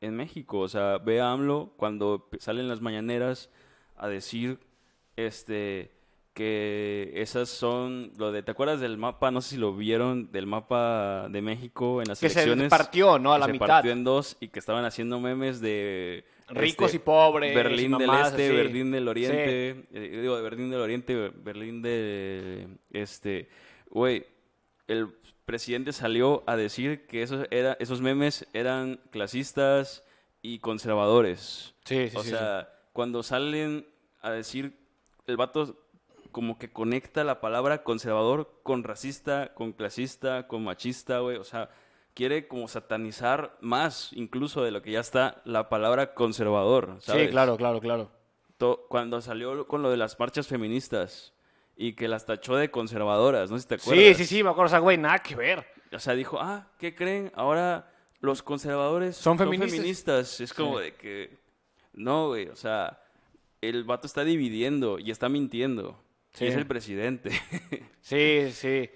en 0.00 0.14
México. 0.16 0.60
O 0.60 0.68
sea, 0.68 0.98
ve 0.98 1.20
a 1.20 1.30
AMLO 1.32 1.72
cuando 1.76 2.28
salen 2.38 2.68
las 2.68 2.80
mañaneras 2.80 3.50
a 3.96 4.08
decir 4.08 4.60
este 5.16 5.90
que 6.32 7.12
esas 7.14 7.48
son 7.48 8.10
lo 8.16 8.32
de 8.32 8.42
¿te 8.42 8.50
acuerdas 8.50 8.80
del 8.80 8.98
mapa? 8.98 9.30
No 9.30 9.40
sé 9.40 9.50
si 9.50 9.56
lo 9.56 9.72
vieron 9.76 10.32
del 10.32 10.46
mapa 10.46 11.28
de 11.30 11.40
México 11.42 12.02
en 12.02 12.08
las 12.08 12.18
Que 12.18 12.28
se 12.28 12.42
elecciones. 12.42 12.70
partió, 12.70 13.20
¿no? 13.20 13.32
A 13.34 13.38
la 13.38 13.46
se 13.46 13.52
mitad. 13.52 13.66
partió 13.68 13.92
en 13.92 14.02
dos 14.02 14.36
y 14.40 14.48
que 14.48 14.58
estaban 14.58 14.84
haciendo 14.84 15.20
memes 15.20 15.60
de 15.60 16.24
Ricos 16.48 16.86
este, 16.86 16.96
y 16.96 17.00
pobres. 17.00 17.54
Berlín 17.54 17.94
y 17.94 17.98
del 17.98 18.10
Este, 18.10 18.46
así. 18.48 18.54
Berlín 18.56 18.90
del 18.90 19.04
Sí. 19.04 19.08
Oriente, 19.08 19.70
eh, 19.92 20.18
digo, 20.20 20.36
de 20.36 20.42
Berlín 20.42 20.70
del 20.70 20.80
Oriente, 20.80 21.30
Berlín 21.36 21.82
de, 21.82 22.66
este, 22.90 23.48
güey, 23.88 24.26
el 24.88 25.08
presidente 25.46 25.92
salió 25.92 26.42
a 26.46 26.56
decir 26.56 27.06
que 27.06 27.22
esos, 27.22 27.46
era, 27.52 27.76
esos 27.78 28.00
memes 28.00 28.46
eran 28.52 29.00
clasistas 29.10 30.02
y 30.42 30.58
conservadores. 30.58 31.74
Sí, 31.84 32.08
sí, 32.10 32.16
o 32.16 32.22
sí, 32.24 32.30
sea, 32.30 32.68
cuando 32.92 33.22
salen 33.22 33.86
a 34.20 34.30
decir, 34.32 34.76
el 35.26 35.36
vato 35.36 35.76
como 36.32 36.58
que 36.58 36.72
conecta 36.72 37.22
la 37.24 37.40
palabra 37.40 37.84
conservador 37.84 38.60
con 38.62 38.82
racista, 38.82 39.54
con 39.54 39.72
clasista, 39.72 40.46
con 40.48 40.64
machista, 40.64 41.20
güey, 41.20 41.36
o 41.36 41.44
sea, 41.44 41.70
quiere 42.12 42.48
como 42.48 42.66
satanizar 42.68 43.56
más 43.60 44.10
incluso 44.12 44.62
de 44.64 44.70
lo 44.72 44.82
que 44.82 44.92
ya 44.92 45.00
está 45.00 45.42
la 45.44 45.68
palabra 45.68 46.14
conservador, 46.14 46.96
sí. 46.98 47.06
¿sabes? 47.06 47.26
Sí, 47.26 47.30
claro, 47.30 47.56
claro, 47.56 47.80
claro. 47.80 48.10
Cuando 48.88 49.20
salió 49.20 49.66
con 49.68 49.82
lo 49.82 49.90
de 49.90 49.96
las 49.96 50.18
marchas 50.18 50.46
feministas 50.48 51.34
y 51.76 51.92
que 51.94 52.08
las 52.08 52.24
tachó 52.24 52.56
de 52.56 52.70
conservadoras, 52.70 53.50
no 53.50 53.56
sé 53.58 53.62
si 53.62 53.68
te 53.68 53.74
acuerdas. 53.74 54.04
Sí, 54.04 54.14
sí, 54.14 54.24
sí, 54.36 54.42
me 54.42 54.50
acuerdo, 54.50 54.66
o 54.66 54.70
sea, 54.70 54.78
güey, 54.78 54.96
nada 54.96 55.18
que 55.18 55.36
ver. 55.36 55.66
O 55.92 55.98
sea, 55.98 56.14
dijo, 56.14 56.38
ah, 56.40 56.68
¿qué 56.78 56.94
creen? 56.94 57.30
Ahora 57.34 57.92
los 58.20 58.42
conservadores 58.42 59.16
Son 59.16 59.36
son, 59.36 59.46
feministas. 59.46 59.70
feministas. 59.76 60.40
Es 60.40 60.54
como 60.54 60.78
Sí. 60.78 60.84
de 60.84 60.94
que, 60.94 61.38
no, 61.92 62.28
güey, 62.28 62.48
o 62.48 62.56
sea, 62.56 63.00
el 63.68 63.84
vato 63.84 64.06
está 64.06 64.24
dividiendo 64.24 64.98
y 64.98 65.10
está 65.10 65.28
mintiendo. 65.28 66.00
Sí. 66.32 66.44
Y 66.44 66.48
es 66.48 66.56
el 66.56 66.66
presidente. 66.66 67.30
Sí, 68.00 68.50
sí. 68.52 68.90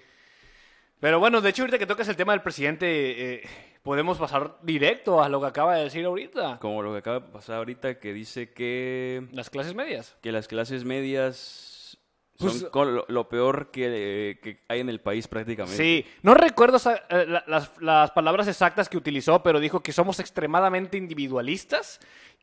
Pero 0.99 1.19
bueno, 1.19 1.41
de 1.41 1.49
hecho, 1.49 1.63
ahorita 1.63 1.79
que 1.79 1.87
tocas 1.87 2.07
el 2.09 2.15
tema 2.15 2.33
del 2.33 2.41
presidente, 2.43 3.35
eh, 3.35 3.49
podemos 3.81 4.17
pasar 4.19 4.57
directo 4.61 5.23
a 5.23 5.29
lo 5.29 5.39
que 5.41 5.47
acaba 5.47 5.75
de 5.75 5.85
decir 5.85 6.05
ahorita. 6.05 6.59
como 6.59 6.83
lo 6.83 6.91
que 6.91 6.99
acaba 6.99 7.19
de 7.21 7.31
pasar 7.31 7.55
ahorita, 7.55 7.99
que 7.99 8.13
dice 8.13 8.51
que, 8.53 9.25
Las 9.31 9.49
clases 9.49 9.73
medias. 9.73 10.15
que 10.21 10.31
las 10.31 10.47
clases 10.47 10.83
medias 10.85 11.97
son 12.37 12.49
Pues- 12.71 12.87
lo, 12.93 13.05
lo 13.07 13.29
peor 13.29 13.71
que, 13.71 14.39
que 14.43 14.59
hay 14.67 14.81
en 14.81 14.89
el 14.89 14.99
país 15.01 15.27
prácticamente. 15.27 15.75
Sí, 15.81 16.05
no 16.21 16.33
recuerdo 16.35 16.77
esa- 16.77 17.03
eh, 17.09 17.25
la- 17.27 17.43
las, 17.47 17.71
las 17.81 18.11
palabras 18.11 18.47
exactas 18.47 18.89
que 18.89 18.97
utilizó, 18.97 19.41
pero 19.41 19.59
dijo 19.59 19.81
que 19.81 19.91
somos 19.91 20.19
extremadamente 20.19 20.97
individualistas, 20.97 21.99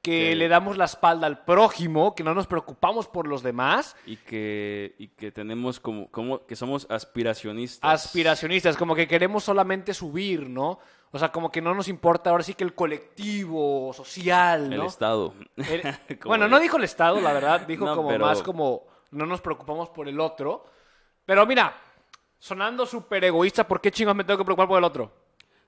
que 0.06 0.28
Que- 0.30 0.36
le 0.36 0.48
damos 0.48 0.76
la 0.78 0.84
espalda 0.84 1.26
al 1.26 1.44
prójimo, 1.44 2.14
que 2.14 2.22
no 2.22 2.32
nos 2.34 2.46
preocupamos 2.46 3.08
por 3.08 3.26
los 3.26 3.42
demás. 3.42 3.96
y 4.06 4.16
que, 4.16 4.94
y 4.98 5.08
que 5.08 5.32
tenemos 5.32 5.80
como, 5.80 6.08
como 6.10 6.46
que 6.46 6.54
somos 6.54 6.86
aspiracionistas. 6.88 8.04
Aspiracionistas, 8.04 8.76
como 8.76 8.94
que 8.94 9.08
queremos 9.08 9.42
solamente 9.44 9.92
subir, 9.94 10.48
¿no? 10.48 10.78
O 11.10 11.18
sea, 11.18 11.30
como 11.32 11.50
que 11.50 11.60
no 11.62 11.74
nos 11.74 11.88
importa 11.88 12.30
ahora 12.30 12.42
sí 12.44 12.54
que 12.54 12.64
el 12.64 12.74
colectivo 12.74 13.92
social, 13.94 14.72
El 14.72 14.78
¿no? 14.78 14.86
Estado. 14.86 15.34
El- 15.56 15.82
Como 16.20 16.30
bueno, 16.30 16.46
no 16.48 16.58
dijo 16.60 16.76
el 16.76 16.84
Estado, 16.84 17.20
la 17.20 17.32
verdad, 17.32 17.60
dijo 17.66 17.84
No, 17.86 17.96
como 17.96 18.08
pero- 18.08 18.26
más 18.26 18.42
como 18.42 18.86
no 19.10 19.24
nos 19.26 19.40
preocupamos 19.40 19.88
por 19.90 20.08
el 20.08 20.20
otro. 20.20 20.64
Pero 21.24 21.46
mira, 21.46 21.74
sonando 22.38 22.84
súper 22.86 23.24
egoísta, 23.24 23.66
¿por 23.66 23.80
qué 23.80 23.90
chingos 23.90 24.14
me 24.14 24.24
tengo 24.24 24.38
que 24.38 24.44
preocupar 24.44 24.68
por 24.68 24.78
el 24.78 24.84
otro? 24.84 25.25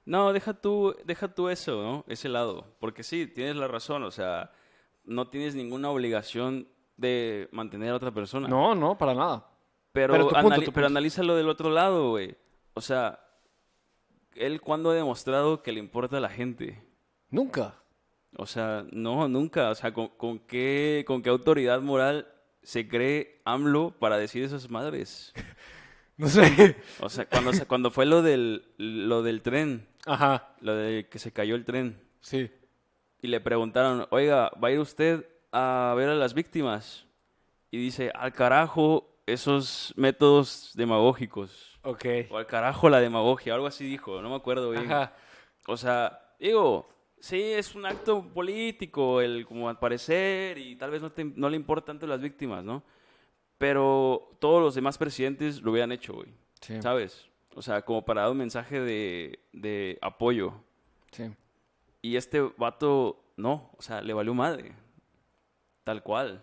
No, 0.08 0.32
deja 0.32 0.54
tú, 0.54 0.96
deja 1.04 1.28
tú 1.28 1.50
eso, 1.50 1.82
¿no? 1.82 2.04
Ese 2.08 2.30
lado. 2.30 2.64
Porque 2.80 3.02
sí, 3.02 3.26
tienes 3.26 3.56
la 3.56 3.68
razón. 3.68 4.04
O 4.04 4.10
sea, 4.10 4.50
no 5.04 5.28
tienes 5.28 5.54
ninguna 5.54 5.90
obligación 5.90 6.66
de 6.96 7.48
mantener 7.52 7.90
a 7.90 7.96
otra 7.96 8.10
persona. 8.10 8.48
No, 8.48 8.74
no, 8.74 8.96
para 8.96 9.12
nada. 9.12 9.46
Pero, 9.92 10.14
pero 10.14 10.28
punto, 10.30 10.48
anali- 10.72 10.86
analízalo 10.86 11.36
del 11.36 11.50
otro 11.50 11.68
lado, 11.70 12.08
güey. 12.08 12.36
O 12.72 12.80
sea, 12.80 13.20
él 14.34 14.62
cuando 14.62 14.90
ha 14.90 14.94
demostrado 14.94 15.62
que 15.62 15.72
le 15.72 15.78
importa 15.80 16.16
a 16.16 16.20
la 16.20 16.30
gente. 16.30 16.82
Nunca. 17.28 17.74
O 18.38 18.46
sea, 18.46 18.86
no, 18.90 19.28
nunca. 19.28 19.68
O 19.68 19.74
sea, 19.74 19.92
¿con, 19.92 20.08
con 20.08 20.38
qué, 20.38 21.04
¿con 21.06 21.20
qué 21.22 21.28
autoridad 21.28 21.82
moral 21.82 22.32
se 22.62 22.88
cree 22.88 23.42
AMLO 23.44 23.90
para 23.98 24.16
decir 24.16 24.42
esas 24.42 24.70
madres? 24.70 25.34
No 26.18 26.28
sé. 26.28 26.76
O 27.00 27.08
sea, 27.08 27.26
cuando, 27.26 27.52
se- 27.52 27.64
cuando 27.66 27.90
fue 27.90 28.04
lo 28.04 28.20
del, 28.22 28.64
lo 28.76 29.22
del 29.22 29.40
tren, 29.42 29.86
Ajá, 30.04 30.54
lo 30.60 30.74
de 30.74 31.08
que 31.08 31.18
se 31.18 31.32
cayó 31.32 31.54
el 31.54 31.64
tren, 31.64 32.00
sí. 32.20 32.50
y 33.22 33.28
le 33.28 33.40
preguntaron, 33.40 34.06
oiga, 34.10 34.50
¿va 34.62 34.68
a 34.68 34.70
ir 34.72 34.80
usted 34.80 35.24
a 35.52 35.94
ver 35.96 36.08
a 36.10 36.14
las 36.14 36.34
víctimas? 36.34 37.06
Y 37.70 37.78
dice, 37.78 38.10
al 38.14 38.32
carajo 38.32 39.08
esos 39.26 39.92
métodos 39.96 40.72
demagógicos. 40.74 41.78
Ok. 41.82 42.04
O 42.30 42.38
al 42.38 42.46
carajo 42.46 42.88
la 42.90 43.00
demagogia, 43.00 43.54
algo 43.54 43.66
así 43.66 43.84
dijo, 43.84 44.20
no 44.20 44.30
me 44.30 44.36
acuerdo 44.36 44.70
bien. 44.70 44.90
Ajá. 44.90 45.14
O 45.66 45.76
sea, 45.76 46.18
digo, 46.40 46.88
sí, 47.20 47.40
es 47.40 47.74
un 47.74 47.84
acto 47.86 48.24
político, 48.32 49.20
el 49.20 49.46
como 49.46 49.68
al 49.68 49.78
parecer, 49.78 50.58
y 50.58 50.76
tal 50.76 50.90
vez 50.90 51.02
no, 51.02 51.12
te- 51.12 51.24
no 51.24 51.48
le 51.50 51.56
importa 51.56 51.86
tanto 51.86 52.06
las 52.06 52.20
víctimas, 52.20 52.64
¿no? 52.64 52.82
Pero 53.58 54.30
todos 54.38 54.62
los 54.62 54.74
demás 54.74 54.98
presidentes 54.98 55.62
lo 55.62 55.72
hubieran 55.72 55.92
hecho, 55.92 56.14
güey. 56.14 56.28
Sí. 56.60 56.80
¿Sabes? 56.80 57.26
O 57.54 57.62
sea, 57.62 57.82
como 57.82 58.04
para 58.04 58.22
dar 58.22 58.30
un 58.30 58.38
mensaje 58.38 58.80
de, 58.80 59.40
de 59.52 59.98
apoyo. 60.00 60.54
Sí. 61.10 61.24
Y 62.02 62.16
este 62.16 62.40
vato, 62.56 63.20
no, 63.36 63.70
o 63.76 63.82
sea, 63.82 64.00
le 64.00 64.14
valió 64.14 64.32
madre. 64.34 64.72
Tal 65.84 66.02
cual. 66.02 66.42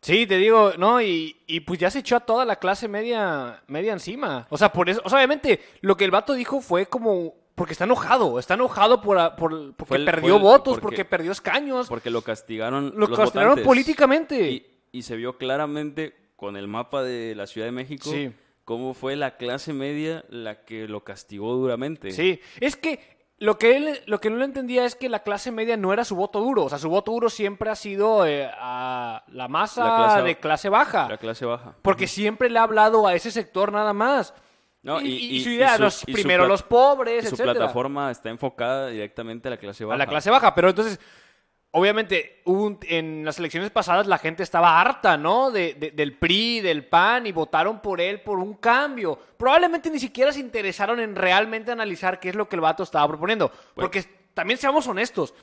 Sí, 0.00 0.26
te 0.26 0.36
digo, 0.36 0.72
¿no? 0.78 1.00
Y, 1.00 1.36
y 1.46 1.60
pues 1.60 1.78
ya 1.80 1.90
se 1.90 2.00
echó 2.00 2.16
a 2.16 2.20
toda 2.20 2.44
la 2.44 2.56
clase 2.56 2.88
media, 2.88 3.62
media 3.68 3.92
encima. 3.94 4.46
O 4.50 4.58
sea, 4.58 4.70
por 4.70 4.90
eso, 4.90 5.00
o 5.04 5.08
sea, 5.08 5.18
obviamente, 5.18 5.60
lo 5.80 5.96
que 5.96 6.04
el 6.04 6.10
vato 6.10 6.34
dijo 6.34 6.60
fue 6.60 6.86
como, 6.86 7.34
porque 7.54 7.72
está 7.72 7.84
enojado, 7.84 8.38
está 8.38 8.54
enojado 8.54 9.00
por, 9.00 9.34
por 9.36 9.74
porque 9.74 9.94
el- 9.96 10.04
perdió 10.04 10.36
el- 10.36 10.42
votos, 10.42 10.74
porque- 10.74 10.80
porque, 10.82 11.04
perdió 11.06 11.32
escaños, 11.32 11.88
Porque 11.88 12.10
lo 12.10 12.20
castigaron 12.20 12.92
lo 12.94 13.06
los 13.06 13.18
castigaron 13.18 13.52
votantes. 13.52 13.66
políticamente. 13.66 14.50
Y, 14.50 14.66
y 14.94 15.02
se 15.02 15.16
vio 15.16 15.36
claramente 15.38 16.14
con 16.36 16.56
el 16.56 16.68
mapa 16.68 17.02
de 17.02 17.34
la 17.34 17.46
Ciudad 17.46 17.66
de 17.66 17.72
México 17.72 18.10
Sí. 18.10 18.32
cómo 18.64 18.94
fue 18.94 19.16
la 19.16 19.36
clase 19.36 19.72
media 19.72 20.24
la 20.28 20.64
que 20.64 20.86
lo 20.88 21.04
castigó 21.04 21.54
duramente. 21.54 22.10
Sí, 22.12 22.40
es 22.60 22.76
que 22.76 23.00
lo 23.38 23.58
que 23.58 23.76
él 23.76 24.00
lo 24.06 24.20
que 24.20 24.30
no 24.30 24.36
le 24.36 24.44
entendía 24.44 24.84
es 24.84 24.94
que 24.94 25.08
la 25.08 25.18
clase 25.24 25.50
media 25.50 25.76
no 25.76 25.92
era 25.92 26.04
su 26.04 26.14
voto 26.14 26.40
duro, 26.40 26.64
o 26.64 26.68
sea, 26.68 26.78
su 26.78 26.88
voto 26.88 27.10
duro 27.12 27.28
siempre 27.28 27.68
ha 27.70 27.74
sido 27.74 28.24
eh, 28.26 28.48
a 28.56 29.24
la 29.28 29.48
masa 29.48 29.84
La 29.84 29.96
clase- 29.96 30.22
de 30.22 30.36
clase 30.38 30.68
baja, 30.68 31.08
La 31.08 31.18
clase 31.18 31.44
baja. 31.44 31.76
porque 31.82 32.06
siempre 32.06 32.48
le 32.48 32.58
ha 32.58 32.62
hablado 32.62 33.06
a 33.06 33.14
ese 33.14 33.30
sector 33.30 33.72
nada 33.72 33.92
más. 33.92 34.32
No, 34.82 35.00
y, 35.00 35.08
y- 35.08 35.42
su 35.42 35.48
y 35.50 35.54
idea, 35.54 35.76
su- 35.76 35.82
los- 35.82 36.02
y 36.06 36.12
su 36.12 36.12
primero 36.12 36.46
los 36.46 36.62
pobres, 36.62 37.24
Y 37.24 37.28
su 37.28 37.34
etcétera. 37.34 37.54
plataforma 37.54 38.10
está 38.10 38.28
enfocada 38.30 38.88
directamente 38.88 39.48
a 39.48 39.50
la 39.52 39.56
clase 39.56 39.84
baja. 39.84 39.94
a 39.94 39.98
la 39.98 40.06
clase 40.06 40.30
baja. 40.30 40.54
Pero 40.54 40.68
entonces, 40.68 41.00
obviamente, 41.76 42.40
un- 42.44 42.78
en 42.82 43.24
las 43.24 43.38
elecciones 43.40 43.70
pasadas 43.70 44.06
la 44.06 44.18
gente 44.18 44.42
estaba 44.44 44.80
harta, 44.80 45.16
¿no? 45.16 45.50
De, 45.50 45.74
de- 45.74 45.90
del 45.90 46.16
PRI, 46.16 46.60
del 46.60 46.86
PAN, 46.86 47.26
y 47.26 47.32
votaron 47.32 47.80
por 47.80 48.00
él 48.00 48.20
por 48.20 48.38
un 48.38 48.54
cambio. 48.54 49.18
Probablemente 49.36 49.90
ni 49.90 49.98
siquiera 49.98 50.32
se 50.32 50.38
interesaron 50.38 51.00
en 51.00 51.16
realmente 51.16 51.72
analizar 51.72 52.20
qué 52.20 52.28
es 52.28 52.36
lo 52.36 52.48
que 52.48 52.54
el 52.56 52.60
vato 52.60 52.84
estaba 52.84 53.08
proponiendo. 53.08 53.50
Porque 53.74 54.04
también 54.34 54.58
seamos 54.58 54.86
honestos, 54.86 55.34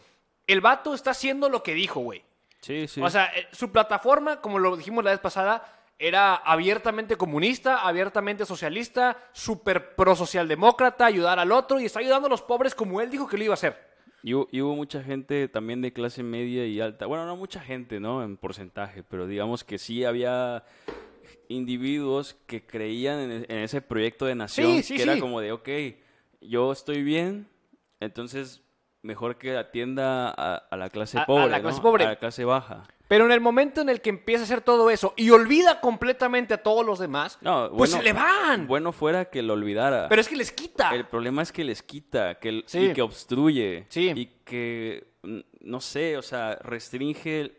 el 0.47 0.61
vato 0.61 0.93
está 0.93 1.11
haciendo 1.11 1.49
lo 1.49 1.63
que 1.63 1.73
dijo, 1.73 1.99
güey. 1.99 2.23
Sí, 2.61 2.87
sí. 2.87 3.01
O 3.01 3.09
sea, 3.09 3.25
eh, 3.35 3.47
su 3.51 3.71
plataforma, 3.71 4.39
como 4.39 4.57
lo 4.57 4.77
dijimos 4.77 5.03
la 5.03 5.11
vez 5.11 5.19
pasada, 5.19 5.65
era 5.99 6.35
abiertamente 6.35 7.17
comunista, 7.17 7.85
abiertamente 7.85 8.45
socialista, 8.45 9.17
súper 9.33 9.95
pro 9.95 10.15
socialdemócrata, 10.15 11.05
ayudar 11.05 11.39
al 11.39 11.51
otro 11.51 11.79
y 11.79 11.85
está 11.85 11.99
ayudando 11.99 12.27
a 12.27 12.29
los 12.29 12.41
pobres 12.41 12.73
como 12.73 13.01
él 13.01 13.09
dijo 13.11 13.27
que 13.27 13.37
lo 13.37 13.43
iba 13.43 13.53
a 13.53 13.55
hacer. 13.55 13.90
Y 14.23 14.33
hubo, 14.35 14.47
y 14.51 14.61
hubo 14.61 14.75
mucha 14.75 15.01
gente 15.03 15.47
también 15.47 15.81
de 15.81 15.93
clase 15.93 16.21
media 16.23 16.65
y 16.67 16.79
alta. 16.79 17.05
Bueno, 17.07 17.25
no 17.25 17.35
mucha 17.35 17.59
gente, 17.59 17.99
¿no? 17.99 18.23
En 18.23 18.37
porcentaje, 18.37 19.03
pero 19.03 19.25
digamos 19.27 19.63
que 19.63 19.77
sí 19.77 20.03
había 20.05 20.63
individuos 21.49 22.35
que 22.45 22.65
creían 22.65 23.19
en, 23.19 23.31
e- 23.31 23.45
en 23.49 23.57
ese 23.59 23.81
proyecto 23.81 24.25
de 24.25 24.35
nación, 24.35 24.77
Sí, 24.77 24.83
sí, 24.83 24.95
que 24.95 25.03
era 25.03 25.19
como 25.19 25.41
de, 25.41 25.51
ok, 25.51 25.69
yo 26.41 26.71
estoy 26.71 27.03
bien, 27.03 27.47
entonces 27.99 28.61
mejor 29.01 29.37
que 29.37 29.57
atienda 29.57 30.29
a, 30.29 30.55
a 30.55 30.77
la 30.77 30.89
clase 30.89 31.17
A- 31.17 31.21
a 31.21 31.25
pobre, 31.25 31.49
la 31.49 31.57
¿no? 31.57 31.63
clase 31.63 31.81
pobre. 31.81 32.05
A 32.05 32.09
la 32.09 32.15
clase 32.17 32.45
baja. 32.45 32.83
Pero 33.11 33.25
en 33.25 33.33
el 33.33 33.41
momento 33.41 33.81
en 33.81 33.89
el 33.89 33.99
que 33.99 34.09
empieza 34.09 34.43
a 34.43 34.45
hacer 34.45 34.61
todo 34.61 34.89
eso 34.89 35.13
y 35.17 35.31
olvida 35.31 35.81
completamente 35.81 36.53
a 36.53 36.63
todos 36.63 36.85
los 36.85 36.97
demás, 36.97 37.37
No, 37.41 37.69
pues 37.75 37.91
se 37.91 38.01
le 38.01 38.13
van. 38.13 38.67
Bueno 38.67 38.93
fuera 38.93 39.25
que 39.25 39.41
lo 39.41 39.51
olvidara. 39.51 40.07
Pero 40.07 40.21
es 40.21 40.29
que 40.29 40.37
les 40.37 40.53
quita. 40.53 40.95
El 40.95 41.05
problema 41.05 41.41
es 41.41 41.51
que 41.51 41.65
les 41.65 41.83
quita, 41.83 42.35
que, 42.35 42.63
Sí. 42.67 42.79
y 42.85 42.93
que 42.93 43.01
obstruye. 43.01 43.85
Sí. 43.89 44.13
Y 44.15 44.27
que, 44.45 45.07
no 45.59 45.81
sé, 45.81 46.15
o 46.17 46.21
sea, 46.21 46.55
restringe 46.63 47.51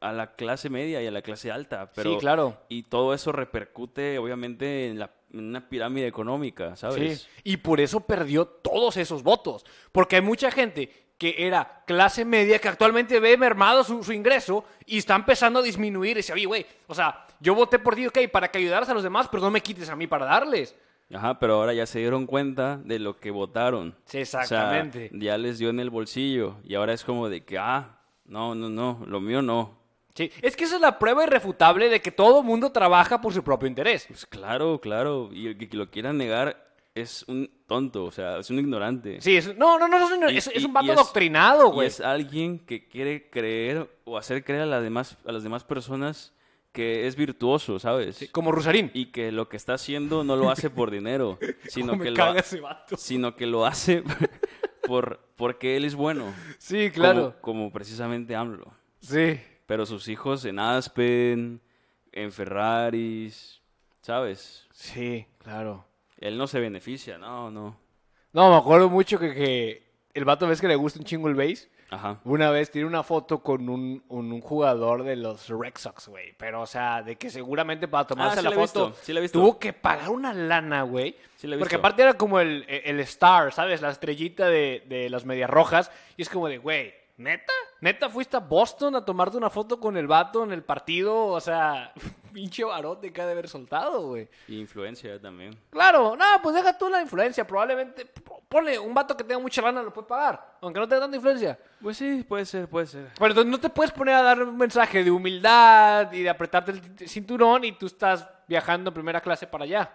a 0.00 0.12
la 0.12 0.34
clase 0.34 0.68
media 0.68 1.00
y 1.00 1.06
a 1.06 1.10
la 1.10 1.22
clase 1.22 1.50
alta. 1.50 1.90
Pero, 1.94 2.10
Sí, 2.12 2.18
claro. 2.18 2.58
Y 2.68 2.82
todo 2.82 3.14
eso 3.14 3.32
repercute, 3.32 4.18
obviamente, 4.18 4.88
en, 4.88 4.98
la, 4.98 5.10
en 5.32 5.40
una 5.46 5.70
pirámide 5.70 6.06
económica, 6.06 6.76
¿sabes? 6.76 7.20
Sí. 7.22 7.28
Y 7.44 7.56
por 7.56 7.80
eso 7.80 8.00
perdió 8.00 8.44
todos 8.44 8.98
esos 8.98 9.22
votos. 9.22 9.64
Porque 9.90 10.16
hay 10.16 10.22
mucha 10.22 10.50
gente 10.50 10.90
que 11.18 11.34
era 11.38 11.82
clase 11.86 12.24
media 12.24 12.58
que 12.58 12.68
actualmente 12.68 13.20
ve 13.20 13.36
mermado 13.36 13.84
su, 13.84 14.02
su 14.02 14.12
ingreso 14.12 14.64
y 14.86 14.98
está 14.98 15.14
empezando 15.14 15.60
a 15.60 15.62
disminuir. 15.62 16.12
Y 16.12 16.14
dice, 16.20 16.32
oye, 16.32 16.46
güey, 16.46 16.66
o 16.86 16.94
sea, 16.94 17.26
yo 17.40 17.54
voté 17.54 17.78
por 17.78 17.94
ti, 17.94 18.06
ok, 18.06 18.18
para 18.32 18.50
que 18.50 18.58
ayudaras 18.58 18.88
a 18.88 18.94
los 18.94 19.02
demás, 19.02 19.28
pero 19.30 19.42
no 19.42 19.50
me 19.50 19.60
quites 19.60 19.88
a 19.88 19.96
mí 19.96 20.06
para 20.06 20.26
darles. 20.26 20.74
Ajá, 21.14 21.38
pero 21.38 21.54
ahora 21.56 21.74
ya 21.74 21.84
se 21.86 21.98
dieron 21.98 22.26
cuenta 22.26 22.78
de 22.78 22.98
lo 22.98 23.18
que 23.20 23.30
votaron. 23.30 23.94
Sí, 24.06 24.22
O 24.22 24.26
sea, 24.26 24.42
exactamente. 24.42 25.10
ya 25.12 25.36
les 25.36 25.58
dio 25.58 25.68
en 25.70 25.78
el 25.80 25.90
bolsillo. 25.90 26.56
Y 26.64 26.74
ahora 26.74 26.92
es 26.94 27.04
como 27.04 27.28
de 27.28 27.44
que, 27.44 27.58
ah, 27.58 27.98
no, 28.24 28.54
no, 28.54 28.68
no, 28.70 29.04
lo 29.06 29.20
mío 29.20 29.42
no. 29.42 29.78
Sí, 30.14 30.30
es 30.42 30.56
que 30.56 30.64
esa 30.64 30.76
es 30.76 30.80
la 30.80 30.98
prueba 30.98 31.24
irrefutable 31.24 31.88
de 31.88 32.00
que 32.00 32.10
todo 32.12 32.42
mundo 32.42 32.72
trabaja 32.72 33.20
por 33.20 33.32
su 33.32 33.42
propio 33.42 33.68
interés. 33.68 34.06
Pues 34.08 34.26
claro, 34.26 34.80
claro. 34.80 35.28
Y 35.32 35.48
el 35.48 35.56
que 35.58 35.76
lo 35.76 35.90
quiera 35.90 36.12
negar 36.12 36.71
es 36.94 37.24
un 37.28 37.50
tonto, 37.66 38.04
o 38.04 38.10
sea, 38.10 38.38
es 38.38 38.50
un 38.50 38.58
ignorante. 38.58 39.20
Sí, 39.20 39.36
es, 39.36 39.56
no, 39.56 39.78
no, 39.78 39.88
no, 39.88 39.96
es, 40.04 40.10
un- 40.12 40.30
Y- 40.30 40.36
es- 40.36 40.46
es 40.48 40.62
y- 40.62 40.66
un 40.66 40.72
vato 40.72 40.86
y 40.86 40.90
es- 40.90 40.96
adoctrinado, 40.96 41.68
Y 41.68 41.72
güey. 41.72 41.88
es 41.88 42.00
alguien 42.00 42.58
que 42.58 42.86
quiere 42.88 43.30
creer 43.30 43.88
o 44.04 44.18
hacer 44.18 44.44
creer 44.44 44.62
a 44.62 44.66
las 44.66 44.82
demás, 44.82 45.16
a 45.26 45.32
las 45.32 45.42
demás 45.42 45.64
personas 45.64 46.32
que 46.72 47.06
es 47.06 47.16
virtuoso, 47.16 47.78
¿sabes? 47.78 48.28
Como 48.32 48.50
Rusarín. 48.52 48.90
Y 48.94 49.06
que 49.06 49.30
lo 49.32 49.48
que 49.48 49.56
está 49.58 49.74
haciendo 49.74 50.24
no 50.24 50.36
lo 50.36 50.50
hace 50.50 50.70
por 50.70 50.90
dinero, 50.90 51.38
sino 51.68 51.98
que, 51.98 52.10
lo, 52.10 52.34
ese 52.34 52.60
vato. 52.60 52.96
sino 52.96 53.36
que 53.36 53.46
lo 53.46 53.64
hace 53.66 54.02
por, 54.86 55.20
porque 55.36 55.76
él 55.76 55.84
es 55.84 55.94
bueno. 55.94 56.32
Sí, 56.58 56.90
claro. 56.90 57.36
Como, 57.40 57.58
como 57.64 57.72
precisamente 57.72 58.34
AMLO. 58.36 58.72
Sí. 59.00 59.38
Pero 59.66 59.86
sus 59.86 60.08
hijos 60.08 60.44
en 60.44 60.58
Aspen, 60.58 61.60
en 62.10 62.32
Ferraris, 62.32 63.60
¿sabes? 64.02 64.66
Sí, 64.72 65.26
claro. 65.38 65.86
Él 66.22 66.38
no 66.38 66.46
se 66.46 66.60
beneficia, 66.60 67.18
no, 67.18 67.50
no. 67.50 67.76
No, 68.32 68.50
me 68.50 68.56
acuerdo 68.56 68.88
mucho 68.88 69.18
que, 69.18 69.34
que 69.34 69.92
el 70.14 70.24
vato 70.24 70.46
ves 70.46 70.60
que 70.60 70.68
le 70.68 70.76
gusta 70.76 70.98
un 70.98 71.04
chingo 71.04 71.28
el 71.28 71.34
base. 71.34 71.68
Ajá. 71.90 72.20
Una 72.24 72.50
vez 72.50 72.70
tiene 72.70 72.86
una 72.88 73.02
foto 73.02 73.42
con 73.42 73.68
un, 73.68 74.02
un, 74.08 74.32
un 74.32 74.40
jugador 74.40 75.02
de 75.02 75.14
los 75.16 75.48
Red 75.50 75.74
Sox, 75.76 76.08
güey. 76.08 76.32
Pero, 76.38 76.62
o 76.62 76.66
sea, 76.66 77.02
de 77.02 77.16
que 77.16 77.28
seguramente 77.28 77.86
para 77.86 78.06
tomarse 78.06 78.38
Ah, 78.38 78.40
sí 78.40 78.44
la 78.44 78.50
la 78.50 78.56
foto 78.66 78.86
visto, 78.88 79.04
sí 79.04 79.12
la 79.12 79.20
visto. 79.20 79.38
tuvo 79.38 79.58
que 79.58 79.74
pagar 79.74 80.08
una 80.08 80.32
lana, 80.32 80.82
güey. 80.84 81.14
Sí 81.36 81.46
Porque 81.58 81.74
aparte 81.76 82.00
era 82.00 82.14
como 82.14 82.40
el, 82.40 82.64
el 82.66 82.98
star, 83.00 83.52
¿sabes? 83.52 83.82
La 83.82 83.90
estrellita 83.90 84.46
de, 84.48 84.84
de 84.88 85.10
las 85.10 85.26
medias 85.26 85.50
rojas. 85.50 85.90
Y 86.16 86.22
es 86.22 86.30
como 86.30 86.48
de, 86.48 86.56
güey, 86.56 86.94
¿neta? 87.18 87.52
¿Neta 87.82 88.08
fuiste 88.08 88.36
a 88.36 88.40
Boston 88.40 88.94
a 88.94 89.04
tomarte 89.04 89.36
una 89.36 89.50
foto 89.50 89.80
con 89.80 89.96
el 89.96 90.06
vato 90.06 90.44
en 90.44 90.52
el 90.52 90.62
partido? 90.62 91.26
O 91.26 91.40
sea, 91.40 91.92
pinche 92.32 92.62
barote 92.62 93.12
que 93.12 93.20
ha 93.20 93.26
de 93.26 93.32
haber 93.32 93.48
soltado, 93.48 94.06
güey. 94.06 94.28
Y 94.46 94.60
influencia 94.60 95.20
también. 95.20 95.58
Claro, 95.68 96.14
no, 96.14 96.24
pues 96.44 96.54
deja 96.54 96.78
tú 96.78 96.88
la 96.88 97.02
influencia. 97.02 97.44
Probablemente, 97.44 98.06
ponle 98.48 98.78
un 98.78 98.94
vato 98.94 99.16
que 99.16 99.24
tenga 99.24 99.40
mucha 99.40 99.60
lana, 99.62 99.82
lo 99.82 99.92
puede 99.92 100.06
pagar. 100.06 100.58
Aunque 100.60 100.78
no 100.78 100.86
tenga 100.86 101.00
tanta 101.00 101.16
influencia. 101.16 101.58
Pues 101.80 101.96
sí, 101.96 102.24
puede 102.28 102.44
ser, 102.44 102.68
puede 102.68 102.86
ser. 102.86 103.08
Pero 103.18 103.26
entonces 103.26 103.50
no 103.50 103.58
te 103.58 103.68
puedes 103.68 103.90
poner 103.90 104.14
a 104.14 104.22
dar 104.22 104.40
un 104.40 104.56
mensaje 104.56 105.02
de 105.02 105.10
humildad 105.10 106.12
y 106.12 106.22
de 106.22 106.30
apretarte 106.30 106.70
el 106.70 107.08
cinturón 107.08 107.64
y 107.64 107.72
tú 107.72 107.86
estás 107.86 108.28
viajando 108.46 108.90
en 108.90 108.94
primera 108.94 109.20
clase 109.20 109.48
para 109.48 109.64
allá. 109.64 109.90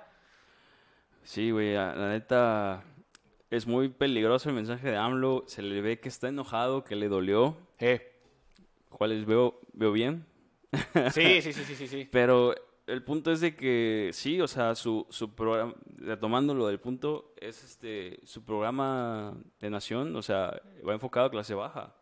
Sí, 1.24 1.52
güey, 1.52 1.74
la 1.74 2.10
neta 2.10 2.84
es 3.50 3.68
muy 3.68 3.90
peligroso 3.90 4.50
el 4.50 4.56
mensaje 4.56 4.90
de 4.92 4.98
AMLO. 4.98 5.44
Se 5.48 5.62
le 5.62 5.82
ve 5.82 6.00
que 6.00 6.10
está 6.10 6.28
enojado, 6.28 6.84
que 6.84 6.96
le 6.96 7.08
dolió. 7.08 7.58
Eh. 7.80 8.14
¿Cuáles 8.90 9.26
veo, 9.26 9.60
veo 9.74 9.92
bien? 9.92 10.26
Sí, 11.12 11.42
sí, 11.42 11.54
sí, 11.54 11.64
sí, 11.64 11.76
sí, 11.76 11.88
sí. 11.88 12.10
Pero 12.12 12.56
el 12.88 13.04
punto 13.04 13.32
es 13.32 13.42
de 13.42 13.56
que 13.56 14.10
sí, 14.14 14.42
o 14.42 14.48
sea, 14.48 14.76
su, 14.76 15.06
su 15.10 15.36
programa, 15.36 15.76
retomándolo 15.98 16.68
del 16.68 16.80
punto, 16.80 17.34
es 17.40 17.64
este, 17.64 18.20
su 18.24 18.44
programa 18.44 19.38
de 19.60 19.70
nación, 19.70 20.16
o 20.16 20.22
sea, 20.22 20.62
va 20.88 20.94
enfocado 20.94 21.28
a 21.28 21.32
clase 21.32 21.54
baja. 21.54 21.94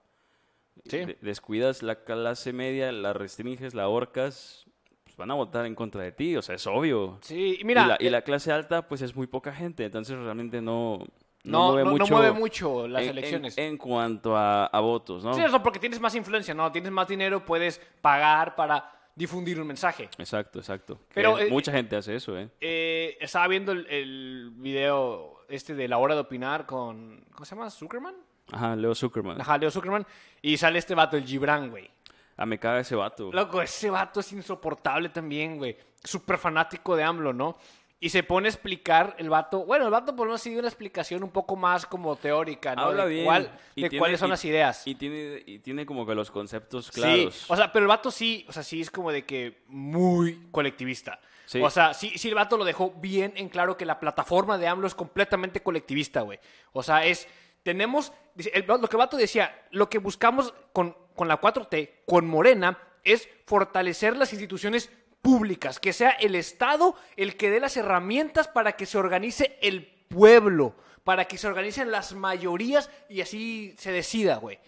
Sí. 0.86 0.97
De- 0.99 1.17
descuidas 1.21 1.84
la 1.84 2.03
clase 2.03 2.53
media, 2.53 2.91
la 2.91 3.13
restringes, 3.13 3.73
la 3.73 3.84
ahorcas, 3.84 4.65
pues 5.03 5.15
van 5.17 5.31
a 5.31 5.36
votar 5.36 5.65
en 5.65 5.73
contra 5.75 6.03
de 6.03 6.12
ti, 6.12 6.36
o 6.38 6.41
sea, 6.41 6.55
es 6.55 6.67
obvio. 6.67 7.17
Sí, 7.21 7.60
mira, 7.63 7.84
y, 7.84 7.88
la, 7.88 7.97
y 7.99 8.08
eh, 8.08 8.12
la 8.12 8.21
clase 8.21 8.51
alta, 8.51 8.88
pues 8.88 9.01
es 9.01 9.15
muy 9.15 9.27
poca 9.27 9.53
gente, 9.53 9.86
entonces 9.86 10.17
realmente 10.17 10.62
no, 10.62 11.05
no, 11.51 11.71
mueve 11.73 11.84
no- 11.99 12.08
mueve 12.08 12.31
mucho 12.34 12.88
las 12.88 13.03
en- 13.03 13.10
elecciones. 13.10 13.58
En, 13.58 13.63
en 13.65 13.77
cuanto 13.77 14.36
a, 14.36 14.65
a 14.65 14.79
votos, 14.79 15.23
¿no? 15.23 15.34
Sí, 15.34 15.41
eso 15.41 15.62
porque 15.63 15.79
tienes 15.79 15.99
más 15.99 16.13
influencia, 16.15 16.53
¿no? 16.53 16.71
Tienes 16.71 16.91
más 16.91 17.08
dinero, 17.08 17.43
puedes 17.45 17.79
pagar 18.01 18.55
para 18.55 18.91
difundir 19.15 19.60
un 19.62 19.67
mensaje. 19.67 20.10
Exacto, 20.17 20.60
exacto. 20.60 20.99
Pero, 21.13 21.39
eh, 21.39 21.49
mucha 21.49 21.71
gente 21.71 21.95
hace 21.95 22.15
eso, 22.15 22.38
¿eh? 22.38 22.49
Eh, 22.60 23.17
estaba 23.21 23.47
viendo 23.47 23.71
el, 23.71 23.88
el 23.88 24.51
video 24.55 25.45
este 25.47 25.73
de 25.75 25.88
la 25.88 25.97
hora 25.97 26.15
de 26.15 26.21
opinar 26.21 26.65
con... 26.65 27.23
¿Cómo 27.34 27.45
se 27.45 27.55
llama? 27.55 27.69
¿Zuckerman? 27.69 28.15
Ajá, 28.51 28.75
Leo 28.75 28.93
Zuckerman. 28.93 29.39
Ajá, 29.39 29.58
Leo 29.58 29.71
Zuckerman. 29.71 30.05
Y 30.41 30.58
sale 30.58 30.79
este 30.79 30.93
vato, 30.95 31.15
el 31.17 31.23
Gibran, 31.25 31.69
güey. 31.69 31.89
Ah, 32.38 32.45
me 32.45 32.60
caga 32.60 32.81
ese 32.81 32.95
vato. 32.95 33.31
Loco, 33.31 33.62
ese 33.62 33.89
vato 33.89 34.19
es 34.19 34.31
insoportable 34.34 35.08
también, 35.10 35.58
güey. 35.58 35.77
Súper 36.03 36.38
fanático 36.38 36.95
de 36.95 37.03
AMLO, 37.03 37.31
¿no? 37.31 37.58
Y 37.99 38.10
se 38.10 38.23
pone 38.23 38.47
a 38.47 38.51
explicar 38.51 39.15
el 39.17 39.29
vato. 39.29 39.65
Bueno, 39.65 39.86
el 39.86 39.91
vato 39.91 40.15
por 40.15 40.27
lo 40.27 40.31
menos 40.31 40.41
sigue 40.41 40.60
una 40.60 40.67
explicación 40.67 41.23
un 41.23 41.31
poco 41.31 41.55
más 41.55 41.86
como 41.86 42.15
teórica, 42.17 42.75
¿no? 42.75 42.84
Habla 42.84 43.05
de 43.05 43.13
bien. 43.13 43.25
cuál- 43.25 43.60
y 43.73 43.81
de 43.84 43.89
tiene- 43.89 43.99
cuáles 43.99 44.19
son 44.19 44.27
y- 44.27 44.31
las 44.31 44.45
ideas. 44.45 44.86
Y 44.86 44.95
tiene, 44.95 45.41
y 45.45 45.60
tiene 45.60 45.86
como 45.86 46.05
que 46.05 46.13
los 46.13 46.29
conceptos 46.29 46.91
claros. 46.91 47.34
Sí, 47.36 47.45
o 47.47 47.55
sea, 47.55 47.71
pero 47.71 47.84
el 47.86 47.88
vato 47.89 48.12
sí, 48.12 48.45
o 48.49 48.51
sea, 48.51 48.63
sí 48.63 48.81
es 48.81 48.91
como 48.91 49.12
de 49.12 49.25
que 49.25 49.63
muy 49.67 50.47
colectivista. 50.51 51.19
Sí. 51.45 51.62
O 51.62 51.69
sea, 51.69 51.93
sí, 51.93 52.12
sí 52.17 52.27
el 52.27 52.36
vato 52.36 52.58
lo 52.58 52.65
dejó 52.65 52.91
bien 52.91 53.34
en 53.38 53.49
claro 53.49 53.77
que 53.77 53.86
la 53.86 53.99
plataforma 53.99 54.58
de 54.58 54.67
AMLO 54.67 54.88
es 54.88 54.95
completamente 54.95 55.62
colectivista, 55.63 56.21
güey. 56.21 56.39
O 56.73 56.84
sea, 56.84 57.05
es, 57.05 57.27
tenemos, 57.63 58.12
dice, 58.36 58.51
el- 58.53 58.65
lo 58.67 58.79
que 58.81 58.95
el 58.95 58.99
vato 58.99 59.15
decía, 59.15 59.63
lo 59.71 59.89
que 59.89 59.99
buscamos 59.99 60.53
con, 60.73 60.95
con 61.15 61.27
la 61.27 61.39
4T, 61.39 62.03
con 62.05 62.27
Morena, 62.27 62.77
es 63.03 63.29
fortalecer 63.45 64.17
las 64.17 64.34
instituciones 64.34 64.89
públicas, 65.25 65.79
que 65.79 65.91
sea 65.91 66.11
el 66.11 66.35
Estado 66.35 66.95
el 67.17 67.35
que 67.35 67.49
dé 67.49 67.59
las 67.59 67.75
herramientas 67.77 68.47
para 68.47 68.73
que 68.73 68.85
se 68.85 68.99
organice 68.99 69.57
el 69.59 69.88
pueblo, 70.07 70.75
para 71.03 71.25
que 71.25 71.39
se 71.39 71.47
organicen 71.47 71.89
las 71.89 72.13
mayorías 72.13 72.91
y 73.09 73.21
así 73.21 73.73
se 73.79 73.91
decida, 73.91 74.35
güey. 74.35 74.59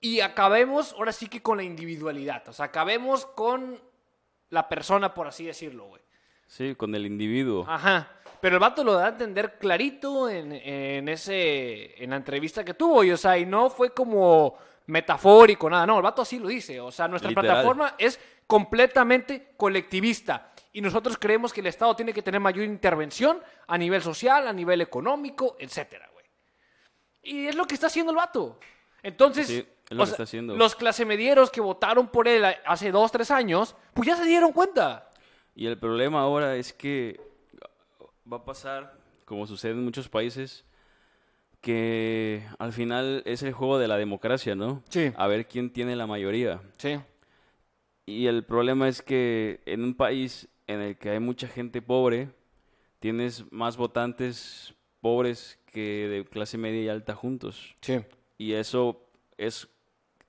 Y 0.00 0.20
acabemos 0.20 0.94
ahora 0.94 1.12
sí 1.12 1.28
que 1.28 1.42
con 1.42 1.58
la 1.58 1.62
individualidad, 1.62 2.48
o 2.48 2.54
sea, 2.54 2.64
acabemos 2.64 3.26
con 3.26 3.78
la 4.48 4.66
persona, 4.66 5.12
por 5.12 5.26
así 5.26 5.44
decirlo, 5.44 5.84
güey. 5.84 6.00
Sí, 6.46 6.74
con 6.74 6.94
el 6.94 7.04
individuo. 7.04 7.66
Ajá. 7.68 8.08
Pero 8.40 8.56
el 8.56 8.60
vato 8.60 8.82
lo 8.84 8.94
da 8.94 9.04
a 9.04 9.08
entender 9.10 9.58
clarito 9.58 10.30
en, 10.30 10.52
en 10.52 11.06
ese, 11.10 12.02
en 12.02 12.08
la 12.08 12.16
entrevista 12.16 12.64
que 12.64 12.72
tuvo, 12.72 13.04
y 13.04 13.10
o 13.10 13.16
sea, 13.18 13.36
y 13.36 13.44
no 13.44 13.68
fue 13.68 13.90
como 13.90 14.56
metafórico, 14.86 15.68
nada, 15.68 15.86
no, 15.86 15.96
el 15.96 16.02
vato 16.02 16.22
así 16.22 16.38
lo 16.38 16.48
dice, 16.48 16.80
o 16.80 16.90
sea, 16.90 17.08
nuestra 17.08 17.28
Literal. 17.28 17.50
plataforma 17.50 17.94
es 17.98 18.18
completamente 18.46 19.54
colectivista 19.56 20.52
y 20.72 20.80
nosotros 20.80 21.18
creemos 21.18 21.52
que 21.52 21.60
el 21.60 21.66
Estado 21.66 21.94
tiene 21.94 22.14
que 22.14 22.22
tener 22.22 22.40
mayor 22.40 22.64
intervención 22.64 23.40
a 23.66 23.76
nivel 23.76 24.02
social, 24.02 24.46
a 24.46 24.52
nivel 24.52 24.80
económico, 24.80 25.56
etcétera, 25.58 26.08
güey. 26.12 26.24
Y 27.22 27.46
es 27.46 27.54
lo 27.54 27.66
que 27.66 27.74
está 27.74 27.88
haciendo 27.88 28.10
el 28.12 28.16
vato. 28.16 28.58
Entonces, 29.02 29.46
Sí, 29.46 29.66
lo 29.90 30.06
sea, 30.06 30.42
los 30.42 30.74
clasemedieros 30.74 31.50
que 31.50 31.60
votaron 31.60 32.08
por 32.08 32.26
él 32.26 32.44
hace 32.64 32.90
dos, 32.90 33.12
tres 33.12 33.30
años, 33.30 33.76
pues 33.92 34.08
ya 34.08 34.16
se 34.16 34.24
dieron 34.24 34.52
cuenta. 34.52 35.10
Y 35.54 35.66
el 35.66 35.78
problema 35.78 36.22
ahora 36.22 36.56
es 36.56 36.72
que 36.72 37.20
va 38.30 38.38
a 38.38 38.44
pasar, 38.44 38.98
como 39.26 39.46
sucede 39.46 39.72
en 39.72 39.84
muchos 39.84 40.08
países, 40.08 40.64
que 41.60 42.46
al 42.58 42.72
final 42.72 43.22
es 43.26 43.42
el 43.42 43.52
juego 43.52 43.78
de 43.78 43.88
la 43.88 43.96
democracia, 43.96 44.54
¿no? 44.54 44.82
Sí. 44.88 45.12
A 45.16 45.26
ver 45.26 45.46
quién 45.46 45.72
tiene 45.72 45.96
la 45.96 46.06
mayoría. 46.06 46.60
Sí. 46.78 46.98
Y 48.06 48.26
el 48.26 48.44
problema 48.44 48.88
es 48.88 49.02
que 49.02 49.60
en 49.66 49.84
un 49.84 49.94
país 49.94 50.48
en 50.66 50.80
el 50.80 50.96
que 50.96 51.10
hay 51.10 51.20
mucha 51.20 51.48
gente 51.48 51.82
pobre, 51.82 52.30
tienes 52.98 53.50
más 53.52 53.76
votantes 53.76 54.74
pobres 55.00 55.58
que 55.66 56.08
de 56.08 56.24
clase 56.24 56.58
media 56.58 56.82
y 56.82 56.88
alta 56.88 57.14
juntos. 57.14 57.74
Sí. 57.80 58.00
Y 58.38 58.52
eso 58.52 59.06
es 59.38 59.68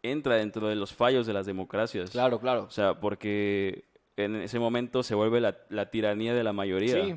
entra 0.01 0.35
dentro 0.35 0.67
de 0.67 0.75
los 0.75 0.93
fallos 0.93 1.25
de 1.25 1.33
las 1.33 1.45
democracias. 1.45 2.11
Claro, 2.11 2.39
claro. 2.39 2.63
O 2.63 2.71
sea, 2.71 2.99
porque 2.99 3.85
en 4.17 4.35
ese 4.35 4.59
momento 4.59 5.01
se 5.01 5.15
vuelve 5.15 5.39
la, 5.41 5.57
la 5.69 5.89
tiranía 5.89 6.33
de 6.33 6.43
la 6.43 6.53
mayoría. 6.53 7.03
Sí. 7.03 7.15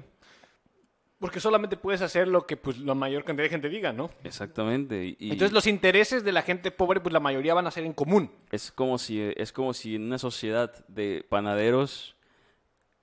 Porque 1.18 1.40
solamente 1.40 1.76
puedes 1.78 2.02
hacer 2.02 2.28
lo 2.28 2.46
que 2.46 2.58
pues 2.58 2.78
la 2.78 2.94
mayor 2.94 3.24
cantidad 3.24 3.46
de 3.46 3.50
gente 3.50 3.68
diga, 3.70 3.92
¿no? 3.92 4.10
Exactamente. 4.22 5.16
Y, 5.18 5.30
Entonces 5.32 5.52
los 5.52 5.66
intereses 5.66 6.24
de 6.24 6.32
la 6.32 6.42
gente 6.42 6.70
pobre, 6.70 7.00
pues 7.00 7.12
la 7.12 7.20
mayoría 7.20 7.54
van 7.54 7.66
a 7.66 7.70
ser 7.70 7.84
en 7.84 7.94
común. 7.94 8.30
es 8.50 8.70
como 8.70 8.98
si 8.98 9.32
es 9.36 9.50
como 9.52 9.72
si 9.72 9.94
en 9.96 10.02
una 10.04 10.18
sociedad 10.18 10.84
de 10.88 11.24
panaderos 11.28 12.16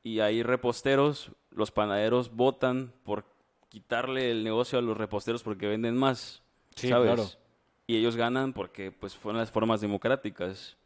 y 0.04 0.20
hay 0.20 0.44
reposteros, 0.44 1.32
los 1.50 1.72
panaderos 1.72 2.36
votan 2.36 2.94
por 3.04 3.26
quitarle 3.70 4.30
el 4.30 4.44
negocio 4.44 4.78
a 4.78 4.82
los 4.84 4.96
reposteros 4.96 5.42
porque 5.42 5.66
venden 5.68 5.98
más, 5.98 6.44
Sí, 6.76 6.90
¿sabes? 6.90 7.08
claro. 7.14 7.28
Y 7.88 7.98
ellos 7.98 8.16
ganan 8.16 8.54
porque 8.54 8.92
pues 8.92 9.16
fueron 9.16 9.40
las 9.40 9.50
formas 9.50 9.82
democráticas 9.82 10.78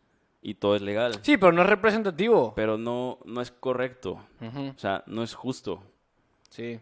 y 0.42 0.54
todo 0.54 0.78
es 0.78 0.82
legal. 0.82 1.20
Sí, 1.24 1.36
pero 1.36 1.52
no 1.52 1.62
es 1.64 1.68
representativo. 1.68 2.54
Pero 2.56 2.78
no 2.78 3.20
no 3.26 3.42
es 3.42 3.52
correcto. 3.52 4.26
Ujú, 4.40 4.70
O 4.76 4.80
sea, 4.80 5.04
no 5.08 5.24
es 5.24 5.34
justo. 5.36 5.84
Sí. 6.50 6.80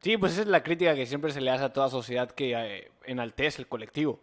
Sí, 0.00 0.16
pues 0.16 0.32
esa 0.32 0.42
es 0.42 0.48
la 0.48 0.62
crítica 0.62 0.94
que 0.94 1.06
siempre 1.06 1.32
se 1.32 1.40
le 1.40 1.50
hace 1.50 1.64
a 1.64 1.72
toda 1.72 1.88
sociedad 1.88 2.30
que 2.30 2.52
eh, 2.54 2.92
enaltece 3.04 3.60
el 3.62 3.68
colectivo. 3.68 4.20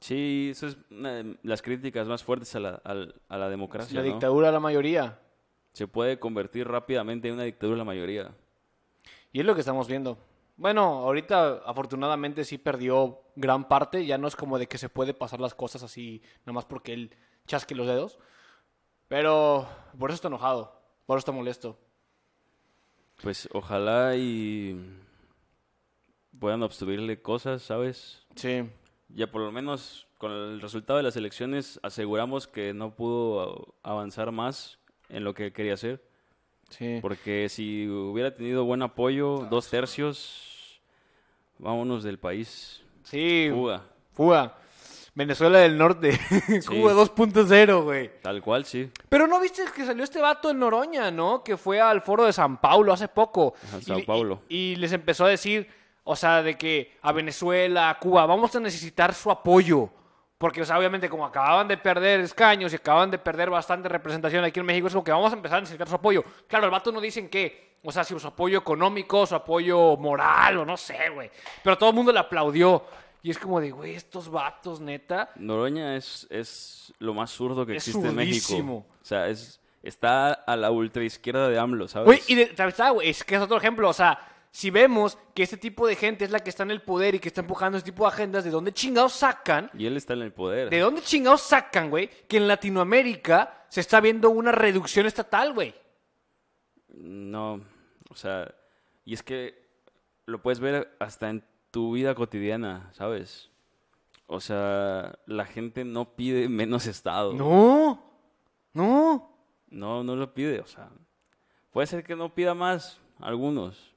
Sí, 0.00 0.50
eso 0.52 0.66
es 0.66 0.76
una 0.90 1.14
de 1.14 1.36
las 1.42 1.62
críticas 1.62 2.06
más 2.06 2.22
fuertes 2.22 2.54
a 2.54 2.60
la, 2.60 2.74
a 3.28 3.38
la 3.38 3.48
democracia. 3.48 3.94
la 4.00 4.06
¿no? 4.06 4.12
dictadura 4.12 4.48
de 4.48 4.52
la 4.52 4.60
mayoría. 4.60 5.18
Se 5.72 5.88
puede 5.88 6.18
convertir 6.18 6.68
rápidamente 6.68 7.28
en 7.28 7.34
una 7.34 7.44
dictadura 7.44 7.78
la 7.78 7.84
mayoría. 7.84 8.34
Y 9.32 9.40
es 9.40 9.46
lo 9.46 9.54
que 9.54 9.60
estamos 9.60 9.88
viendo. 9.88 10.18
Bueno, 10.56 10.82
ahorita 10.82 11.62
afortunadamente 11.66 12.44
sí 12.44 12.56
perdió 12.56 13.20
gran 13.36 13.68
parte. 13.68 14.06
Ya 14.06 14.16
no 14.16 14.28
es 14.28 14.36
como 14.36 14.58
de 14.58 14.66
que 14.66 14.78
se 14.78 14.88
puede 14.88 15.12
pasar 15.12 15.40
las 15.40 15.54
cosas 15.54 15.82
así, 15.82 16.22
nada 16.40 16.54
más 16.54 16.64
porque 16.64 16.94
él 16.94 17.14
chasque 17.46 17.74
los 17.74 17.86
dedos. 17.86 18.18
Pero 19.08 19.68
por 19.98 20.10
eso 20.10 20.16
está 20.16 20.28
enojado. 20.28 20.80
Por 21.04 21.16
eso 21.16 21.20
está 21.20 21.32
molesto. 21.32 21.78
Pues 23.22 23.48
ojalá 23.52 24.16
y 24.16 24.78
puedan 26.38 26.62
obstruirle 26.62 27.20
cosas, 27.22 27.62
¿sabes? 27.62 28.26
Sí. 28.34 28.68
Ya 29.08 29.30
por 29.30 29.42
lo 29.42 29.52
menos 29.52 30.06
con 30.18 30.32
el 30.32 30.60
resultado 30.60 30.98
de 30.98 31.02
las 31.02 31.16
elecciones 31.16 31.78
aseguramos 31.82 32.46
que 32.46 32.72
no 32.74 32.94
pudo 32.94 33.74
avanzar 33.82 34.32
más 34.32 34.78
en 35.08 35.24
lo 35.24 35.34
que 35.34 35.52
quería 35.52 35.74
hacer. 35.74 36.02
Sí. 36.70 36.98
Porque 37.00 37.48
si 37.48 37.88
hubiera 37.88 38.34
tenido 38.34 38.64
buen 38.64 38.82
apoyo, 38.82 39.46
dos 39.50 39.70
tercios, 39.70 40.80
vámonos 41.58 42.02
del 42.02 42.18
país. 42.18 42.82
Sí. 43.04 43.48
Fuga. 43.52 43.84
Fuga. 44.12 44.58
Venezuela 45.16 45.58
del 45.58 45.76
Norte. 45.78 46.10
Cuba 46.68 46.92
2.0, 46.92 47.82
güey. 47.82 48.20
Tal 48.22 48.40
cual, 48.42 48.64
sí. 48.66 48.90
Pero 49.08 49.26
no 49.26 49.40
viste 49.40 49.64
que 49.74 49.84
salió 49.84 50.04
este 50.04 50.20
vato 50.20 50.50
en 50.50 50.58
Noroña, 50.60 51.10
¿no? 51.10 51.42
Que 51.42 51.56
fue 51.56 51.80
al 51.80 52.02
foro 52.02 52.24
de 52.26 52.32
San 52.32 52.58
Paulo 52.60 52.92
hace 52.92 53.08
poco. 53.08 53.54
Ajá, 53.66 53.78
Y 53.78 53.82
Sao 53.82 53.96
le- 53.98 54.04
Paulo. 54.04 54.42
Y, 54.48 54.56
y 54.56 54.76
les 54.76 54.92
empezó 54.92 55.24
a 55.24 55.28
decir, 55.28 55.68
o 56.04 56.14
sea, 56.14 56.42
de 56.42 56.56
que 56.58 56.96
a 57.02 57.12
Venezuela, 57.12 57.88
a 57.90 57.98
Cuba, 57.98 58.26
vamos 58.26 58.54
a 58.54 58.60
necesitar 58.60 59.14
su 59.14 59.30
apoyo. 59.30 59.88
Porque, 60.38 60.60
o 60.60 60.64
sea, 60.66 60.78
obviamente, 60.78 61.08
como 61.08 61.24
acababan 61.24 61.66
de 61.66 61.78
perder 61.78 62.20
escaños 62.20 62.70
y 62.74 62.76
acaban 62.76 63.10
de 63.10 63.16
perder 63.18 63.48
bastante 63.48 63.88
representación 63.88 64.44
aquí 64.44 64.60
en 64.60 64.66
México, 64.66 64.86
es 64.86 64.92
como 64.92 65.02
que 65.02 65.10
vamos 65.12 65.32
a 65.32 65.36
empezar 65.36 65.56
a 65.56 65.60
necesitar 65.62 65.88
su 65.88 65.94
apoyo. 65.94 66.22
Claro, 66.46 66.66
el 66.66 66.70
vato 66.70 66.92
no 66.92 67.00
dicen 67.00 67.30
que, 67.30 67.78
o 67.82 67.90
sea, 67.90 68.04
si 68.04 68.18
su 68.20 68.26
apoyo 68.28 68.58
económico, 68.58 69.24
su 69.24 69.34
apoyo 69.34 69.96
moral, 69.96 70.58
o 70.58 70.66
no 70.66 70.76
sé, 70.76 71.08
güey. 71.14 71.30
Pero 71.64 71.78
todo 71.78 71.88
el 71.88 71.96
mundo 71.96 72.12
le 72.12 72.18
aplaudió. 72.18 72.84
Y 73.26 73.30
es 73.30 73.38
como 73.38 73.60
de, 73.60 73.72
güey, 73.72 73.96
estos 73.96 74.30
vatos, 74.30 74.80
neta. 74.80 75.30
Noroña 75.34 75.96
es, 75.96 76.28
es 76.30 76.94
lo 77.00 77.12
más 77.12 77.32
zurdo 77.32 77.66
que 77.66 77.74
Es 77.74 77.88
existe 77.88 78.06
en 78.06 78.14
México. 78.14 78.56
O 78.56 79.04
sea, 79.04 79.28
es, 79.28 79.60
está 79.82 80.32
a 80.32 80.54
la 80.54 80.70
ultraizquierda 80.70 81.48
de 81.48 81.58
AMLO, 81.58 81.88
¿sabes? 81.88 82.06
Güey, 82.06 82.20
y 82.28 82.36
de. 82.36 82.54
Ah, 82.78 82.90
güey, 82.90 83.08
es 83.08 83.24
que 83.24 83.34
es 83.34 83.40
otro 83.40 83.56
ejemplo. 83.56 83.88
O 83.88 83.92
sea, 83.92 84.16
si 84.52 84.70
vemos 84.70 85.18
que 85.34 85.42
este 85.42 85.56
tipo 85.56 85.88
de 85.88 85.96
gente 85.96 86.24
es 86.24 86.30
la 86.30 86.38
que 86.38 86.50
está 86.50 86.62
en 86.62 86.70
el 86.70 86.82
poder 86.82 87.16
y 87.16 87.18
que 87.18 87.26
está 87.26 87.40
empujando 87.40 87.78
este 87.78 87.90
tipo 87.90 88.04
de 88.04 88.10
agendas, 88.10 88.44
¿de 88.44 88.50
dónde 88.50 88.72
chingados 88.72 89.14
sacan? 89.14 89.72
Y 89.76 89.86
él 89.86 89.96
está 89.96 90.12
en 90.12 90.22
el 90.22 90.32
poder. 90.32 90.70
¿De 90.70 90.78
dónde 90.78 91.02
chingados 91.02 91.40
sacan, 91.40 91.90
güey? 91.90 92.08
Que 92.28 92.36
en 92.36 92.46
Latinoamérica 92.46 93.66
se 93.68 93.80
está 93.80 94.00
viendo 94.00 94.30
una 94.30 94.52
reducción 94.52 95.04
estatal, 95.04 95.52
güey. 95.52 95.74
No, 96.90 97.60
o 98.08 98.14
sea, 98.14 98.54
y 99.04 99.14
es 99.14 99.24
que 99.24 99.66
lo 100.26 100.40
puedes 100.40 100.60
ver 100.60 100.94
hasta 101.00 101.28
en 101.28 101.42
tu 101.76 101.92
vida 101.92 102.14
cotidiana, 102.14 102.88
¿sabes? 102.94 103.50
O 104.26 104.40
sea, 104.40 105.18
la 105.26 105.44
gente 105.44 105.84
no 105.84 106.16
pide 106.16 106.48
menos 106.62 106.86
Estado. 106.86 107.34
No, 107.34 108.02
no. 108.72 109.30
No, 109.68 110.02
no 110.02 110.16
lo 110.16 110.32
pide, 110.32 110.60
o 110.60 110.66
sea, 110.66 110.88
puede 111.72 111.86
ser 111.86 112.02
que 112.02 112.16
no 112.16 112.34
pida 112.34 112.54
más, 112.54 112.98
algunos, 113.18 113.94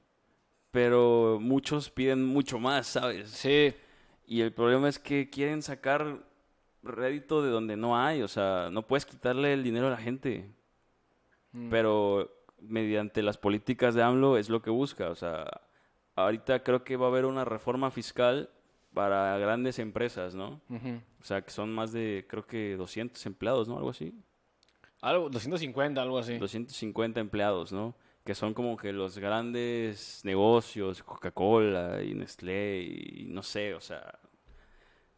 pero 0.70 1.38
muchos 1.40 1.88
piden 1.88 2.22
mucho 2.22 2.58
más, 2.58 2.86
¿sabes? 2.86 3.30
Sí. 3.30 3.72
Y 4.26 4.42
el 4.42 4.52
problema 4.52 4.86
es 4.86 4.98
que 4.98 5.30
quieren 5.30 5.62
sacar 5.62 6.22
rédito 6.82 7.40
de 7.42 7.48
donde 7.48 7.78
no 7.78 7.96
hay, 7.96 8.20
o 8.20 8.28
sea, 8.28 8.68
no 8.70 8.86
puedes 8.86 9.06
quitarle 9.06 9.54
el 9.54 9.62
dinero 9.62 9.86
a 9.86 9.90
la 9.90 9.96
gente. 9.96 10.52
Pero 11.70 12.30
mediante 12.60 13.22
las 13.22 13.38
políticas 13.38 13.94
de 13.94 14.02
AMLO 14.02 14.36
es 14.36 14.50
lo 14.50 14.60
que 14.60 14.68
busca, 14.68 15.08
o 15.08 15.14
sea, 15.14 15.46
ahorita 16.24 16.62
creo 16.62 16.84
que 16.84 16.96
va 16.96 17.06
a 17.06 17.08
haber 17.08 17.24
una 17.24 17.44
reforma 17.44 17.90
fiscal 17.90 18.50
para 18.94 19.38
grandes 19.38 19.78
empresas, 19.78 20.34
¿no? 20.34 20.60
O 21.20 21.24
sea, 21.24 21.42
que 21.42 21.50
son 21.50 21.72
más 21.72 21.92
de, 21.92 22.26
creo 22.28 22.46
que 22.46 22.76
200 22.76 23.24
empleados, 23.26 23.68
¿no? 23.68 23.76
Algo 23.76 23.90
así. 23.90 24.14
Algo, 25.00 25.30
250, 25.30 26.02
algo 26.02 26.18
así. 26.18 26.36
250 26.36 27.20
empleados, 27.20 27.72
¿no? 27.72 27.94
Que 28.24 28.34
son 28.34 28.52
como 28.52 28.76
que 28.76 28.92
los 28.92 29.18
grandes 29.18 30.20
negocios, 30.24 31.02
Coca-Cola 31.02 32.02
y 32.02 32.14
Nestlé 32.14 32.82
y 32.82 33.26
no 33.28 33.42
sé, 33.42 33.74
o 33.74 33.80
sea, 33.80 34.18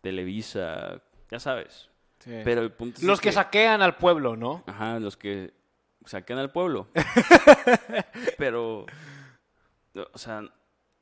Televisa, 0.01 1.03
ya 1.31 1.41
sabes. 1.41 1.91
Sí. 2.21 2.31
Pero 2.45 2.61
el 2.61 2.73
punto 2.73 2.99
es 2.99 3.05
Los 3.05 3.21
que 3.21 3.33
saquean 3.33 3.83
al 3.83 3.97
pueblo, 3.97 4.37
¿no? 4.37 4.63
Ajá, 4.67 5.01
los 5.01 5.17
que 5.17 5.53
saquean 6.05 6.39
al 6.39 6.53
pueblo. 6.53 6.89
Pero, 8.39 8.87
o 9.95 10.19
sea, 10.19 10.43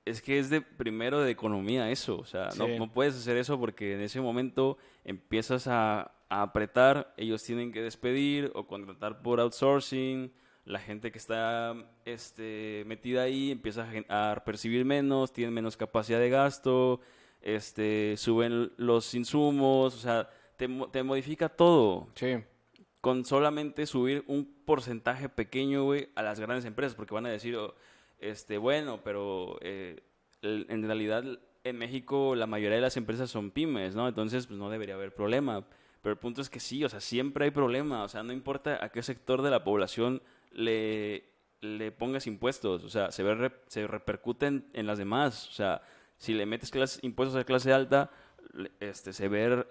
es 0.05 0.23
que 0.23 0.39
es 0.39 0.51
de 0.51 0.61
primero 0.63 1.21
de 1.21 1.31
economía 1.31 1.91
eso. 1.91 2.19
O 2.19 2.25
sea, 2.25 2.49
no, 2.59 2.67
Sí. 2.67 2.79
no 2.79 2.93
puedes 2.93 3.15
hacer 3.17 3.37
eso 3.37 3.59
porque 3.59 3.95
en 3.95 4.01
ese 4.01 4.21
momento 4.21 4.79
empiezas 5.05 5.67
a, 5.69 6.13
a 6.29 6.43
apretar, 6.43 7.13
ellos 7.17 7.43
tienen 7.43 7.73
que 7.73 7.83
despedir 7.83 8.51
o 8.55 8.67
contratar 8.67 9.23
por 9.23 9.41
outsourcing. 9.41 10.33
La 10.65 10.79
gente 10.79 11.11
que 11.11 11.19
está 11.19 11.75
este, 12.05 12.85
metida 12.87 13.23
ahí 13.23 13.51
empieza 13.51 13.89
a, 14.09 14.33
a 14.33 14.45
percibir 14.45 14.85
menos, 14.85 15.33
tienen 15.33 15.55
menos 15.55 15.77
capacidad 15.77 16.21
de 16.21 16.31
gasto, 16.31 17.01
este, 17.41 18.17
suben 18.17 18.71
los 18.77 19.15
insumos, 19.15 19.95
o 19.95 19.99
sea, 19.99 20.29
te, 20.57 20.69
te 20.93 21.03
modifica 21.03 21.49
todo. 21.49 22.09
Sí. 22.15 22.37
con 23.01 23.25
solamente 23.25 23.87
subir 23.87 24.23
un 24.27 24.45
porcentaje 24.67 25.31
pequeño, 25.31 25.85
güey, 25.85 26.11
a 26.15 26.23
las 26.23 26.39
grandes 26.39 26.67
empresas, 26.67 26.95
porque 26.95 27.15
van 27.15 27.25
a 27.27 27.31
decir, 27.31 27.57
oh, 27.57 27.75
este, 28.21 28.59
bueno, 28.59 29.01
pero 29.03 29.59
eh, 29.63 30.03
en 30.43 30.83
realidad 30.85 31.25
en 31.65 31.79
México 31.79 32.35
la 32.35 32.47
mayoría 32.47 32.77
de 32.77 32.83
las 32.83 32.97
empresas 32.97 33.31
son 33.31 33.51
pymes, 33.51 33.95
¿no? 33.95 34.09
Entonces, 34.09 34.47
pues 34.47 34.59
no 34.59 34.71
debería 34.71 34.95
haber 34.95 35.15
problema. 35.15 35.67
Pero 36.03 36.13
el 36.13 36.19
punto 36.19 36.41
es 36.41 36.49
que 36.49 36.61
sí, 36.61 36.83
o 36.85 36.89
sea, 36.89 37.01
siempre 37.01 37.45
hay 37.45 37.51
problema, 37.51 38.05
o 38.05 38.09
sea, 38.09 38.23
no 38.23 38.33
importa 38.33 38.83
a 38.83 38.89
qué 38.91 39.03
sector 39.03 39.43
de 39.43 39.51
la 39.51 39.65
población 39.65 40.23
le, 40.51 41.25
le 41.61 41.93
pongas 41.93 42.27
impuestos, 42.27 42.85
o 42.85 42.89
sea, 42.89 43.11
se, 43.11 43.23
ve 43.23 43.53
se 43.67 43.87
repercuten 43.87 44.67
en 44.73 44.87
las 44.87 44.97
demás, 44.97 45.49
o 45.49 45.53
sea, 45.53 45.83
si 46.17 46.33
le 46.33 46.47
metes 46.47 46.99
impuestos 47.03 47.37
a 47.37 47.45
clase 47.45 47.73
alta, 47.73 48.11
este, 48.81 49.13
se 49.13 49.29
ve, 49.29 49.67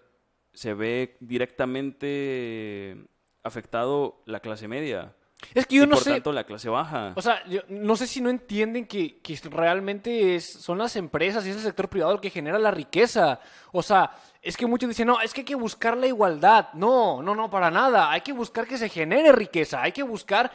se 0.53 0.75
ve 0.75 1.17
directamente 1.19 2.97
afectado 3.43 4.21
la 4.25 4.39
clase 4.39 4.67
media. 4.67 5.15
Es 5.53 5.65
que 5.65 5.77
yo 5.77 5.83
y 5.83 5.87
no 5.87 5.95
por 5.95 6.03
sé. 6.03 6.11
tanto 6.11 6.31
la 6.33 6.43
clase 6.43 6.69
baja. 6.69 7.13
O 7.15 7.21
sea, 7.21 7.43
yo 7.47 7.61
no 7.69 7.95
sé 7.95 8.07
si 8.07 8.19
no 8.21 8.29
entienden 8.29 8.85
que, 8.85 9.19
que 9.19 9.39
realmente 9.49 10.35
es- 10.35 10.51
son 10.53 10.77
las 10.77 10.95
empresas 10.95 11.45
y 11.45 11.49
es 11.49 11.55
el 11.55 11.61
sector 11.63 11.87
privado 11.89 12.13
el 12.13 12.19
que 12.19 12.29
genera 12.29 12.59
la 12.59 12.71
riqueza. 12.71 13.39
O 13.71 13.81
sea, 13.81 14.11
es 14.41 14.57
que 14.57 14.65
muchos 14.67 14.89
dicen, 14.89 15.07
no, 15.07 15.19
es 15.21 15.33
que 15.33 15.41
hay 15.41 15.45
que 15.45 15.55
buscar 15.55 15.97
la 15.97 16.07
igualdad. 16.07 16.69
No, 16.73 17.21
no, 17.23 17.35
no, 17.35 17.49
para 17.49 17.71
nada. 17.71 18.11
Hay 18.11 18.21
que 18.21 18.33
buscar 18.33 18.67
que 18.67 18.77
se 18.77 18.89
genere 18.89 19.31
riqueza. 19.31 19.81
Hay 19.81 19.91
que 19.93 20.03
buscar 20.03 20.51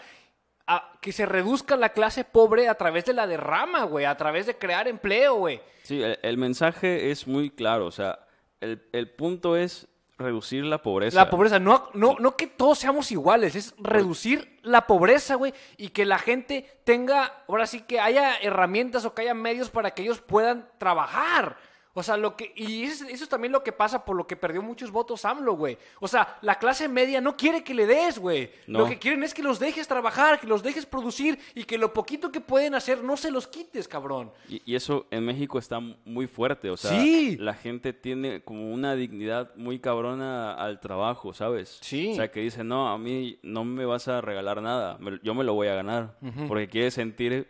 a- 0.66 0.92
que 1.00 1.12
se 1.12 1.26
reduzca 1.26 1.76
la 1.76 1.88
clase 1.90 2.24
pobre 2.24 2.68
a 2.68 2.74
través 2.74 3.04
de 3.06 3.14
la 3.14 3.26
derrama, 3.26 3.84
güey. 3.84 4.04
A 4.04 4.16
través 4.16 4.46
de 4.46 4.56
crear 4.56 4.86
empleo, 4.86 5.34
güey. 5.36 5.60
Sí, 5.82 6.02
el, 6.02 6.18
el 6.22 6.36
mensaje 6.38 7.10
es 7.10 7.26
muy 7.26 7.50
claro, 7.50 7.86
o 7.86 7.90
sea, 7.90 8.18
el, 8.60 8.82
el 8.92 9.10
punto 9.10 9.56
es 9.56 9.86
reducir 10.18 10.64
la 10.64 10.82
pobreza. 10.82 11.16
La 11.16 11.30
pobreza, 11.30 11.58
no, 11.58 11.88
no, 11.94 12.16
no 12.18 12.36
que 12.36 12.46
todos 12.46 12.78
seamos 12.78 13.10
iguales, 13.10 13.54
es 13.56 13.74
reducir 13.78 14.58
la 14.62 14.86
pobreza, 14.86 15.34
güey, 15.34 15.52
y 15.76 15.88
que 15.88 16.04
la 16.04 16.18
gente 16.18 16.78
tenga, 16.84 17.44
ahora 17.48 17.66
sí 17.66 17.80
que 17.80 18.00
haya 18.00 18.36
herramientas 18.36 19.04
o 19.04 19.14
que 19.14 19.22
haya 19.22 19.34
medios 19.34 19.70
para 19.70 19.92
que 19.92 20.02
ellos 20.02 20.20
puedan 20.20 20.68
trabajar. 20.78 21.56
O 21.96 22.02
sea, 22.02 22.16
lo 22.16 22.36
que, 22.36 22.52
y 22.56 22.82
eso, 22.82 23.04
eso 23.06 23.22
es 23.22 23.28
también 23.30 23.52
lo 23.52 23.62
que 23.62 23.70
pasa 23.70 24.04
por 24.04 24.16
lo 24.16 24.26
que 24.26 24.34
perdió 24.36 24.60
muchos 24.62 24.90
votos 24.90 25.24
AMLO, 25.24 25.54
güey. 25.54 25.78
O 26.00 26.08
sea, 26.08 26.38
la 26.42 26.56
clase 26.58 26.88
media 26.88 27.20
no 27.20 27.36
quiere 27.36 27.62
que 27.62 27.72
le 27.72 27.86
des, 27.86 28.18
güey. 28.18 28.50
No. 28.66 28.80
Lo 28.80 28.86
que 28.86 28.98
quieren 28.98 29.22
es 29.22 29.32
que 29.32 29.44
los 29.44 29.60
dejes 29.60 29.86
trabajar, 29.86 30.40
que 30.40 30.48
los 30.48 30.64
dejes 30.64 30.86
producir 30.86 31.38
y 31.54 31.62
que 31.64 31.78
lo 31.78 31.92
poquito 31.92 32.32
que 32.32 32.40
pueden 32.40 32.74
hacer 32.74 33.04
no 33.04 33.16
se 33.16 33.30
los 33.30 33.46
quites, 33.46 33.86
cabrón. 33.86 34.32
Y, 34.48 34.60
y 34.66 34.74
eso 34.74 35.06
en 35.12 35.24
México 35.24 35.58
está 35.58 35.78
muy 35.78 36.26
fuerte, 36.26 36.68
o 36.68 36.76
sea, 36.76 36.90
Sí. 37.00 37.36
la 37.38 37.54
gente 37.54 37.92
tiene 37.92 38.42
como 38.42 38.72
una 38.72 38.96
dignidad 38.96 39.54
muy 39.54 39.78
cabrona 39.78 40.52
al 40.52 40.80
trabajo, 40.80 41.32
¿sabes? 41.32 41.78
Sí. 41.80 42.10
O 42.10 42.14
sea, 42.16 42.30
que 42.32 42.40
dice, 42.40 42.64
no, 42.64 42.88
a 42.88 42.98
mí 42.98 43.38
no 43.42 43.64
me 43.64 43.84
vas 43.86 44.08
a 44.08 44.20
regalar 44.20 44.60
nada, 44.62 44.98
yo 45.22 45.34
me 45.34 45.44
lo 45.44 45.54
voy 45.54 45.68
a 45.68 45.74
ganar, 45.76 46.18
porque 46.48 46.68
quiere 46.68 46.90
sentir 46.90 47.46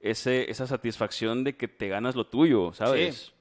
ese, 0.00 0.50
esa 0.50 0.66
satisfacción 0.66 1.44
de 1.44 1.56
que 1.56 1.66
te 1.68 1.88
ganas 1.88 2.14
lo 2.14 2.26
tuyo, 2.26 2.72
¿sabes? 2.74 3.16
Sí. 3.16 3.32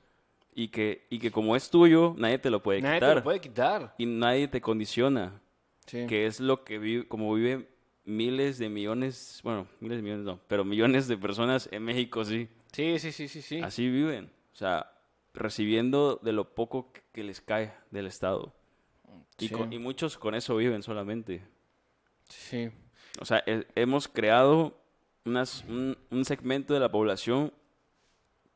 Y, 0.58 0.70
que, 0.70 1.06
y 1.10 1.20
que 1.20 1.32
como 1.32 1.56
es 1.56 1.70
tuyo, 1.70 2.16
nadie 2.18 2.40
te 2.40 2.50
lo 2.50 2.64
puede 2.64 2.82
Nadie 2.82 2.96
quitar. 2.98 3.10
te 3.10 3.16
lo 3.16 3.24
puede 3.24 3.42
quitar. 3.42 3.94
Y 3.98 4.06
nadie 4.06 4.48
te 4.48 4.62
condiciona. 4.62 5.42
Sí. 5.86 6.08
que 6.08 6.26
es 6.26 6.40
lo 6.40 6.64
que 6.64 6.80
vive, 6.80 7.08
como 7.08 7.32
viven 7.36 7.68
miles 8.06 8.58
de 8.58 8.70
millones, 8.70 9.40
bueno, 9.44 9.68
miles 9.80 9.98
de 10.00 10.02
millones 10.02 10.26
no, 10.26 10.40
pero 10.48 10.66
millones 10.66 11.08
de 11.08 11.16
personas 11.16 11.70
en 11.72 11.84
México 11.84 12.26
sí, 12.26 12.48
Sí, 12.72 12.98
sí, 12.98 13.12
sí, 13.12 13.28
sí, 13.28 13.40
sí. 13.44 13.60
así 13.62 13.88
viven, 13.88 14.32
o 14.52 14.56
sea, 14.56 14.92
recibiendo 15.36 16.20
de 16.24 16.32
lo 16.32 16.56
poco 16.56 16.92
que- 17.12 17.24
les 17.24 17.40
cae 17.40 17.72
del 17.92 18.08
Estado. 18.08 18.52
Y, 19.38 19.48
Sí. 19.50 19.54
con- 19.54 19.72
y 19.72 19.78
muchos 19.78 20.18
con 20.18 20.34
eso 20.34 20.56
viven 20.56 20.82
solamente. 20.82 21.44
Sí. 22.30 22.72
O 23.22 23.26
sea, 23.26 23.44
he- 23.46 23.68
hemos 23.76 24.08
creado 24.08 24.76
unas- 25.24 25.64
un, 25.68 25.98
un 26.10 26.26
segmento 26.26 26.74
de 26.74 26.80
la 26.80 26.90
población 26.90 27.54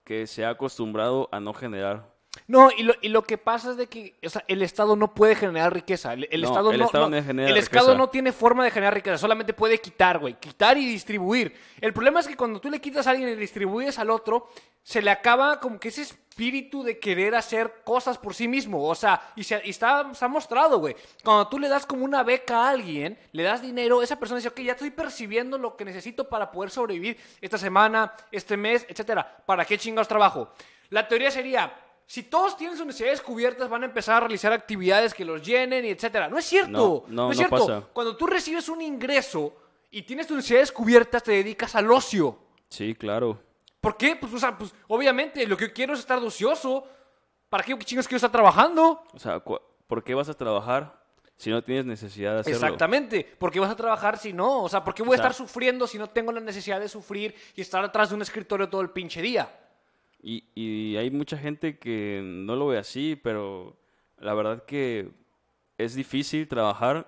que 0.09 0.25
se 0.25 0.43
ha 0.43 0.49
acostumbrado 0.49 1.29
a 1.31 1.39
no 1.39 1.53
generar. 1.53 2.18
No, 2.47 2.69
y 2.75 2.83
lo, 2.83 2.93
y 3.01 3.09
lo 3.09 3.23
que 3.23 3.37
pasa 3.37 3.71
es 3.71 3.77
de 3.77 3.87
que 3.87 4.15
o 4.25 4.29
sea, 4.29 4.43
el 4.47 4.61
Estado 4.61 4.95
no 4.95 5.13
puede 5.13 5.35
generar 5.35 5.73
riqueza. 5.73 6.13
El, 6.13 6.27
el 6.31 6.41
No, 6.41 6.47
Estado, 6.47 6.71
el 6.71 6.79
no, 6.79 6.85
Estado 6.85 7.07
el. 7.07 7.57
Estado 7.57 7.95
no 7.95 8.09
tiene 8.09 8.31
forma 8.31 8.63
de 8.63 8.71
generar 8.71 8.93
riqueza, 8.93 9.17
solamente 9.17 9.53
puede 9.53 9.79
quitar, 9.79 10.19
güey. 10.19 10.35
Quitar 10.39 10.77
y 10.77 10.85
distribuir. 10.85 11.55
El 11.81 11.93
problema 11.93 12.19
es 12.19 12.27
que 12.27 12.35
cuando 12.35 12.59
tú 12.59 12.69
le 12.69 12.81
quitas 12.81 13.07
a 13.07 13.11
alguien 13.11 13.29
y 13.29 13.33
le 13.33 13.41
distribuyes 13.41 13.99
al 13.99 14.09
otro, 14.09 14.49
se 14.83 15.01
le 15.01 15.11
acaba 15.11 15.59
como 15.59 15.79
que 15.79 15.89
ese 15.89 16.01
espíritu 16.01 16.83
de 16.83 16.99
querer 16.99 17.35
hacer 17.35 17.81
cosas 17.83 18.17
por 18.17 18.33
sí 18.33 18.47
mismo. 18.47 18.87
O 18.87 18.95
sea, 18.95 19.21
y, 19.35 19.43
se, 19.43 19.61
y 19.63 19.69
está, 19.69 20.13
se 20.13 20.25
ha 20.25 20.27
mostrado, 20.27 20.79
güey. 20.79 20.95
Cuando 21.23 21.47
tú 21.47 21.59
le 21.59 21.67
das 21.67 21.85
como 21.85 22.05
una 22.05 22.23
beca 22.23 22.63
a 22.65 22.69
alguien, 22.69 23.17
le 23.33 23.43
das 23.43 23.61
dinero, 23.61 24.01
esa 24.01 24.17
persona 24.17 24.37
dice, 24.37 24.49
ok, 24.49 24.61
ya 24.61 24.71
estoy 24.71 24.91
percibiendo 24.91 25.57
lo 25.57 25.75
que 25.75 25.85
necesito 25.85 26.29
para 26.29 26.51
poder 26.51 26.71
sobrevivir 26.71 27.17
esta 27.41 27.57
semana, 27.57 28.13
este 28.31 28.57
mes, 28.57 28.85
etcétera. 28.89 29.43
¿Para 29.45 29.65
qué 29.65 29.77
chingados 29.77 30.07
trabajo? 30.07 30.51
La 30.89 31.07
teoría 31.07 31.29
sería, 31.29 31.71
si 32.09 32.23
todos 32.23 32.57
tienen 32.57 32.75
sus 32.75 32.87
necesidades 32.87 33.21
cubiertas, 33.21 33.69
van 33.69 33.83
a 33.83 33.85
empezar 33.85 34.15
a 34.15 34.19
realizar 34.21 34.51
actividades 34.51 35.13
que 35.13 35.23
los 35.23 35.45
llenen 35.45 35.85
y 35.85 35.89
etcétera. 35.89 36.27
No 36.27 36.39
es 36.39 36.45
cierto. 36.45 37.05
No, 37.07 37.25
no, 37.27 37.31
es 37.31 37.37
cierto. 37.37 37.55
pasa. 37.55 37.83
Cuando 37.93 38.17
tú 38.17 38.25
recibes 38.25 38.67
un 38.67 38.81
ingreso 38.81 39.55
y 39.91 40.01
tienes 40.01 40.25
tus 40.25 40.37
necesidades 40.37 40.71
cubiertas, 40.71 41.21
te 41.21 41.33
dedicas 41.33 41.75
al 41.75 41.91
ocio. 41.91 42.39
Sí, 42.67 42.95
claro. 42.95 43.39
¿Por 43.79 43.95
qué? 43.95 44.15
Pues, 44.15 44.33
o 44.33 44.39
sea, 44.39 44.57
pues 44.57 44.73
obviamente 44.87 45.45
lo 45.45 45.55
que 45.55 45.67
yo 45.67 45.73
quiero 45.73 45.93
es 45.93 45.99
estar 45.99 46.17
ocioso. 46.17 46.83
¿Para 47.47 47.63
qué 47.63 47.77
chingas 47.77 48.07
quiero 48.07 48.17
estar 48.17 48.31
trabajando? 48.31 49.03
O 49.13 49.19
sea, 49.19 49.39
¿por 49.39 50.03
qué 50.03 50.15
vas 50.15 50.29
a 50.29 50.33
trabajar 50.33 50.99
si 51.37 51.51
no 51.51 51.63
tienes 51.63 51.85
necesidad 51.85 52.33
de 52.33 52.39
hacerlo? 52.39 52.57
Exactamente. 52.57 53.23
¿Por 53.37 53.51
qué 53.51 53.59
vas 53.59 53.69
a 53.69 53.75
trabajar 53.75 54.17
si 54.17 54.33
no? 54.33 54.63
O 54.63 54.69
sea, 54.69 54.83
¿por 54.83 54.95
qué 54.95 55.03
voy 55.03 55.11
a 55.11 55.13
O 55.13 55.17
sea- 55.21 55.29
estar 55.29 55.35
sufriendo 55.35 55.85
si 55.85 55.99
no 55.99 56.09
tengo 56.09 56.31
la 56.31 56.39
necesidad 56.41 56.79
de 56.79 56.89
sufrir 56.89 57.35
y 57.53 57.61
estar 57.61 57.83
atrás 57.85 58.09
de 58.09 58.15
un 58.15 58.23
escritorio 58.23 58.67
todo 58.67 58.81
el 58.81 58.89
pinche 58.89 59.21
día? 59.21 59.47
Y, 60.21 60.45
y 60.53 60.97
hay 60.97 61.11
mucha 61.11 61.37
gente 61.37 61.77
que 61.77 62.21
no 62.23 62.55
lo 62.55 62.67
ve 62.67 62.77
así, 62.77 63.19
pero 63.21 63.79
la 64.17 64.33
verdad 64.33 64.65
que 64.65 65.09
es 65.77 65.95
difícil 65.95 66.47
trabajar 66.47 67.07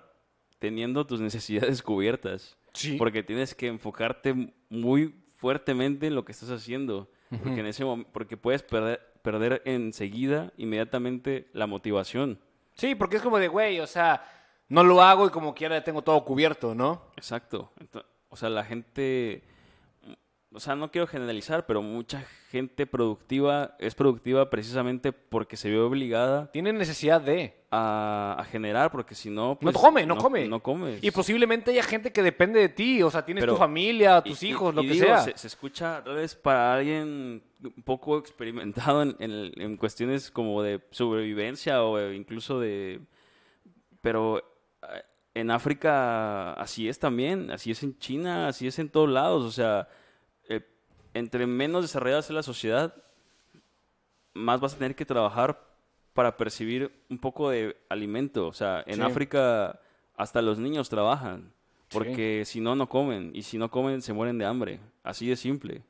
teniendo 0.58 1.06
tus 1.06 1.20
necesidades 1.20 1.82
cubiertas. 1.82 2.56
Sí. 2.72 2.96
Porque 2.96 3.22
tienes 3.22 3.54
que 3.54 3.66
enfocarte 3.66 4.54
muy 4.70 5.14
fuertemente 5.36 6.06
en 6.06 6.14
lo 6.14 6.24
que 6.24 6.32
estás 6.32 6.50
haciendo. 6.50 7.10
Porque 7.42 7.60
en 7.60 7.66
ese 7.66 7.84
porque 8.12 8.36
puedes 8.36 8.62
perder, 8.62 9.00
perder 9.22 9.62
enseguida, 9.64 10.52
inmediatamente, 10.58 11.48
la 11.54 11.66
motivación. 11.66 12.38
Sí, 12.74 12.94
porque 12.94 13.16
es 13.16 13.22
como 13.22 13.38
de, 13.38 13.48
güey, 13.48 13.80
o 13.80 13.86
sea, 13.86 14.22
no 14.68 14.84
lo 14.84 15.02
hago 15.02 15.26
y 15.26 15.30
como 15.30 15.54
quiera 15.54 15.76
ya 15.78 15.84
tengo 15.84 16.02
todo 16.02 16.22
cubierto, 16.24 16.74
¿no? 16.74 17.06
Exacto. 17.16 17.72
O 18.28 18.36
sea, 18.36 18.50
la 18.50 18.64
gente, 18.64 19.42
o 20.54 20.60
sea, 20.60 20.74
no 20.76 20.90
quiero 20.90 21.06
generalizar, 21.06 21.64
pero 21.66 21.80
mucha 21.82 22.24
gente 22.50 22.86
productiva 22.86 23.74
es 23.78 23.94
productiva 23.94 24.50
precisamente 24.50 25.10
porque 25.12 25.56
se 25.56 25.70
ve 25.70 25.78
obligada 25.78 26.50
Tienen 26.52 26.76
necesidad 26.76 27.20
de... 27.22 27.54
a, 27.70 28.36
a 28.38 28.44
generar, 28.44 28.90
porque 28.92 29.14
si 29.14 29.30
no, 29.30 29.48
No 29.50 29.58
pues, 29.58 29.76
come, 29.76 30.04
no, 30.04 30.16
come. 30.18 30.46
No 30.46 30.60
comes. 30.62 31.02
Y 31.02 31.10
posiblemente 31.10 31.70
haya 31.70 31.82
gente 31.82 32.12
que 32.12 32.22
depende 32.22 32.60
de 32.60 32.68
ti, 32.68 33.02
o 33.02 33.10
sea, 33.10 33.24
tienes 33.24 33.42
Pero- 33.42 33.54
tu 33.54 33.58
familia, 33.58 34.20
tus 34.20 34.42
Y- 34.42 34.46
y- 34.46 34.50
hijos, 34.50 34.74
lo 34.74 34.82
y 34.82 34.88
que 34.88 34.92
digo, 34.92 35.06
sea. 35.06 35.20
Se, 35.22 35.38
se 35.38 35.46
escucha 35.46 36.02
tal 36.04 36.16
vez 36.16 36.34
para 36.34 36.74
alguien 36.74 37.42
un 37.64 37.82
poco 37.84 38.18
experimentado 38.18 39.02
en, 39.02 39.16
en 39.20 39.52
en 39.56 39.76
cuestiones 39.78 40.30
como 40.30 40.62
de 40.62 40.80
sobrevivencia 40.90 41.82
o 41.82 42.12
incluso 42.12 42.60
de... 42.60 43.00
Pero 44.00 44.38
eh, 44.82 45.02
en 45.34 45.50
África 45.50 46.52
así 46.54 46.88
es 46.88 46.98
también, 46.98 47.50
así 47.50 47.70
es 47.70 47.82
en 47.82 47.96
China, 47.98 48.48
así 48.48 48.66
es 48.66 48.78
en 48.78 48.90
todos 48.90 49.08
lados. 49.08 49.44
O 49.44 49.50
sea, 49.52 49.88
entre 51.14 51.46
menos 51.46 51.82
desarrollada 51.82 52.22
sea 52.22 52.36
la 52.36 52.42
sociedad, 52.42 52.94
más 54.34 54.60
vas 54.60 54.74
a 54.74 54.78
tener 54.78 54.94
que 54.94 55.04
trabajar 55.04 55.62
para 56.14 56.36
percibir 56.36 56.92
un 57.08 57.18
poco 57.18 57.50
de 57.50 57.76
alimento. 57.88 58.46
O 58.46 58.52
sea, 58.52 58.82
en 58.86 58.96
Sí. 58.96 59.00
África 59.02 59.80
hasta 60.16 60.42
los 60.42 60.58
niños 60.58 60.88
trabajan. 60.88 61.52
Sí. 61.88 61.98
Porque 61.98 62.44
si 62.46 62.60
no, 62.60 62.74
no 62.74 62.88
comen. 62.88 63.30
Y 63.34 63.42
si 63.42 63.58
no 63.58 63.70
comen, 63.70 64.02
se 64.02 64.12
mueren 64.12 64.38
de 64.38 64.46
hambre. 64.46 64.80
Así 65.02 65.28
de 65.28 65.36
simple. 65.36 65.82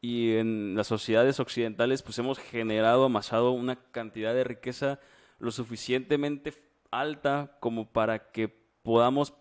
Y 0.00 0.36
en 0.36 0.74
las 0.76 0.86
sociedades 0.86 1.40
occidentales, 1.40 2.02
pues 2.02 2.18
hemos 2.18 2.38
generado, 2.38 3.04
amasado 3.04 3.50
una 3.50 3.76
cantidad 3.76 4.34
de 4.34 4.44
riqueza 4.44 5.00
lo 5.38 5.50
suficientemente 5.50 6.54
alta 6.90 7.56
como 7.60 7.86
para 7.88 8.30
que 8.30 8.48
podamos 8.82 9.34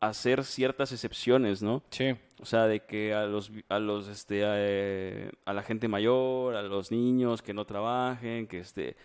hacer 0.00 0.44
ciertas 0.44 0.92
excepciones, 0.92 1.62
¿no? 1.62 1.82
Sí. 1.90 2.14
O 2.40 2.44
sea, 2.44 2.66
de 2.66 2.80
que 2.80 3.14
a 3.14 3.26
los, 3.26 3.50
a 3.68 3.78
los, 3.78 4.08
este, 4.08 4.40
eh, 4.44 5.30
a 5.44 5.52
la 5.52 5.62
gente 5.62 5.88
mayor, 5.88 6.54
a 6.54 6.62
los 6.62 6.90
niños 6.90 7.42
que 7.42 7.54
no 7.54 7.64
trabajen, 7.64 8.46
que 8.46 8.58
este, 8.58 8.96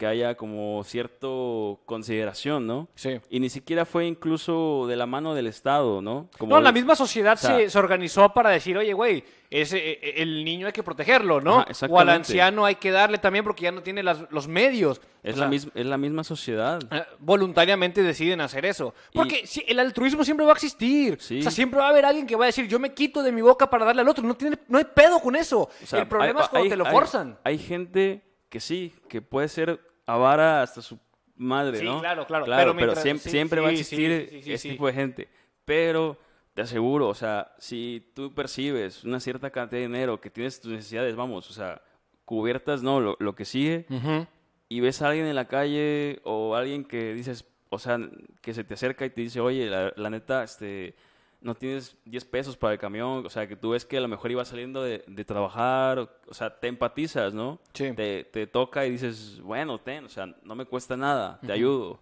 que 0.00 0.06
haya 0.06 0.34
como 0.34 0.82
cierto 0.82 1.80
consideración, 1.84 2.66
¿no? 2.66 2.88
Sí. 2.94 3.20
Y 3.28 3.38
ni 3.38 3.50
siquiera 3.50 3.84
fue 3.84 4.06
incluso 4.06 4.86
de 4.88 4.96
la 4.96 5.04
mano 5.04 5.34
del 5.34 5.46
Estado, 5.46 6.00
¿no? 6.00 6.30
Como 6.38 6.54
No, 6.56 6.60
la 6.62 6.72
misma 6.72 6.96
sociedad 6.96 7.34
o 7.34 7.36
sea- 7.36 7.56
se, 7.58 7.68
se 7.68 7.78
organizó 7.78 8.32
para 8.32 8.48
decir, 8.48 8.78
oye, 8.78 8.94
güey, 8.94 9.22
ese, 9.50 9.76
e- 9.76 9.98
e- 10.02 10.22
el 10.22 10.42
niño 10.42 10.68
hay 10.68 10.72
que 10.72 10.82
protegerlo, 10.82 11.42
¿no? 11.42 11.60
Ajá, 11.60 11.86
o 11.90 12.00
al 12.00 12.08
anciano 12.08 12.64
hay 12.64 12.76
que 12.76 12.90
darle 12.90 13.18
también 13.18 13.44
porque 13.44 13.64
ya 13.64 13.72
no 13.72 13.82
tiene 13.82 14.02
las- 14.02 14.24
los 14.30 14.48
medios. 14.48 15.02
Es, 15.22 15.36
O 15.36 15.40
la 15.40 15.48
misma, 15.48 15.72
es 15.74 15.84
la 15.84 15.98
misma 15.98 16.24
sociedad. 16.24 16.80
eh, 16.90 17.04
voluntariamente 17.18 18.02
deciden 18.02 18.40
hacer 18.40 18.64
eso. 18.64 18.94
Y- 19.12 19.18
Porque 19.18 19.46
sí, 19.46 19.62
el 19.68 19.78
altruismo 19.80 20.24
siempre 20.24 20.46
va 20.46 20.52
a 20.52 20.54
existir. 20.54 21.18
Sí. 21.20 21.40
O 21.40 21.42
sea, 21.42 21.50
siempre 21.52 21.78
va 21.78 21.88
a 21.88 21.90
haber 21.90 22.06
alguien 22.06 22.26
que 22.26 22.36
va 22.36 22.44
a 22.44 22.46
decir, 22.46 22.66
yo 22.68 22.78
me 22.78 22.94
quito 22.94 23.22
de 23.22 23.32
mi 23.32 23.42
boca 23.42 23.68
para 23.68 23.84
darle 23.84 24.00
al 24.00 24.08
otro. 24.08 24.24
No, 24.26 24.34
tiene, 24.34 24.56
no 24.66 24.78
hay 24.78 24.84
pedo 24.86 25.20
con 25.20 25.36
eso. 25.36 25.68
O 25.82 25.86
sea, 25.86 26.00
el 26.00 26.08
problema 26.08 26.40
hay- 26.40 26.44
es 26.44 26.48
cuando 26.48 26.64
hay- 26.64 26.70
te 26.70 26.76
lo 26.76 26.86
forzan. 26.86 27.38
Hay 27.44 27.58
gente 27.58 28.22
que 28.48 28.60
sí, 28.60 28.92
que 29.08 29.20
puede 29.22 29.46
ser 29.48 29.78
avara 30.14 30.62
hasta 30.62 30.82
su 30.82 30.98
madre, 31.36 31.78
Sí, 31.78 31.84
¿no? 31.84 32.00
claro, 32.00 32.26
claro, 32.26 32.44
Pero, 32.44 32.56
pero 32.56 32.74
mientras- 32.74 33.04
siem- 33.04 33.18
sí, 33.18 33.30
siempre 33.30 33.60
va 33.60 33.68
a 33.68 33.70
sí, 33.70 33.76
existir 33.80 34.28
sí, 34.30 34.36
sí, 34.36 34.42
sí, 34.42 34.52
este 34.52 34.68
sí. 34.68 34.74
tipo 34.74 34.86
de 34.86 34.92
gente. 34.92 35.28
Pero 35.64 36.18
te 36.54 36.62
aseguro, 36.62 37.08
o 37.08 37.14
sea, 37.14 37.52
si 37.58 38.10
tú 38.14 38.34
percibes 38.34 39.04
una 39.04 39.20
cierta 39.20 39.50
cantidad 39.50 39.80
de 39.80 39.86
dinero, 39.86 40.20
que 40.20 40.30
tienes 40.30 40.60
tus 40.60 40.72
necesidades, 40.72 41.14
vamos, 41.16 41.48
o 41.48 41.52
sea, 41.52 41.80
cubiertas, 42.24 42.82
no, 42.82 43.00
lo, 43.00 43.16
lo 43.20 43.34
que 43.34 43.44
sigue, 43.44 43.86
Ujú. 43.88 44.26
y 44.68 44.80
ves 44.80 45.00
a 45.02 45.08
alguien 45.08 45.26
en 45.26 45.34
la 45.36 45.46
calle 45.48 46.20
o 46.24 46.54
alguien 46.54 46.84
que 46.84 47.14
dices, 47.14 47.44
o 47.70 47.78
sea, 47.78 47.98
que 48.42 48.52
se 48.52 48.64
te 48.64 48.74
acerca 48.74 49.04
y 49.06 49.10
te 49.10 49.20
dice, 49.20 49.40
oye, 49.40 49.66
la, 49.66 49.92
la 49.96 50.10
neta, 50.10 50.42
este, 50.42 50.94
no 51.42 51.54
tienes 51.54 51.96
10 52.04 52.24
pesos 52.26 52.56
para 52.56 52.74
el 52.74 52.78
camión, 52.78 53.24
o 53.24 53.30
sea, 53.30 53.46
que 53.48 53.56
tú 53.56 53.70
ves 53.70 53.84
que 53.86 53.96
a 53.96 54.00
lo 54.00 54.08
mejor 54.08 54.30
iba 54.30 54.44
saliendo 54.44 54.82
de, 54.82 55.02
de 55.06 55.24
trabajar, 55.24 55.98
o, 55.98 56.10
o 56.28 56.34
sea, 56.34 56.58
te 56.60 56.68
empatizas, 56.68 57.32
¿no? 57.32 57.58
Sí. 57.72 57.92
Te, 57.94 58.24
te 58.24 58.46
toca 58.46 58.84
y 58.86 58.90
dices, 58.90 59.40
bueno, 59.42 59.78
ten, 59.80 60.04
o 60.04 60.08
sea, 60.08 60.26
no 60.42 60.54
me 60.54 60.66
cuesta 60.66 60.96
nada, 60.96 61.38
te 61.46 61.52
ayudo. 61.52 61.98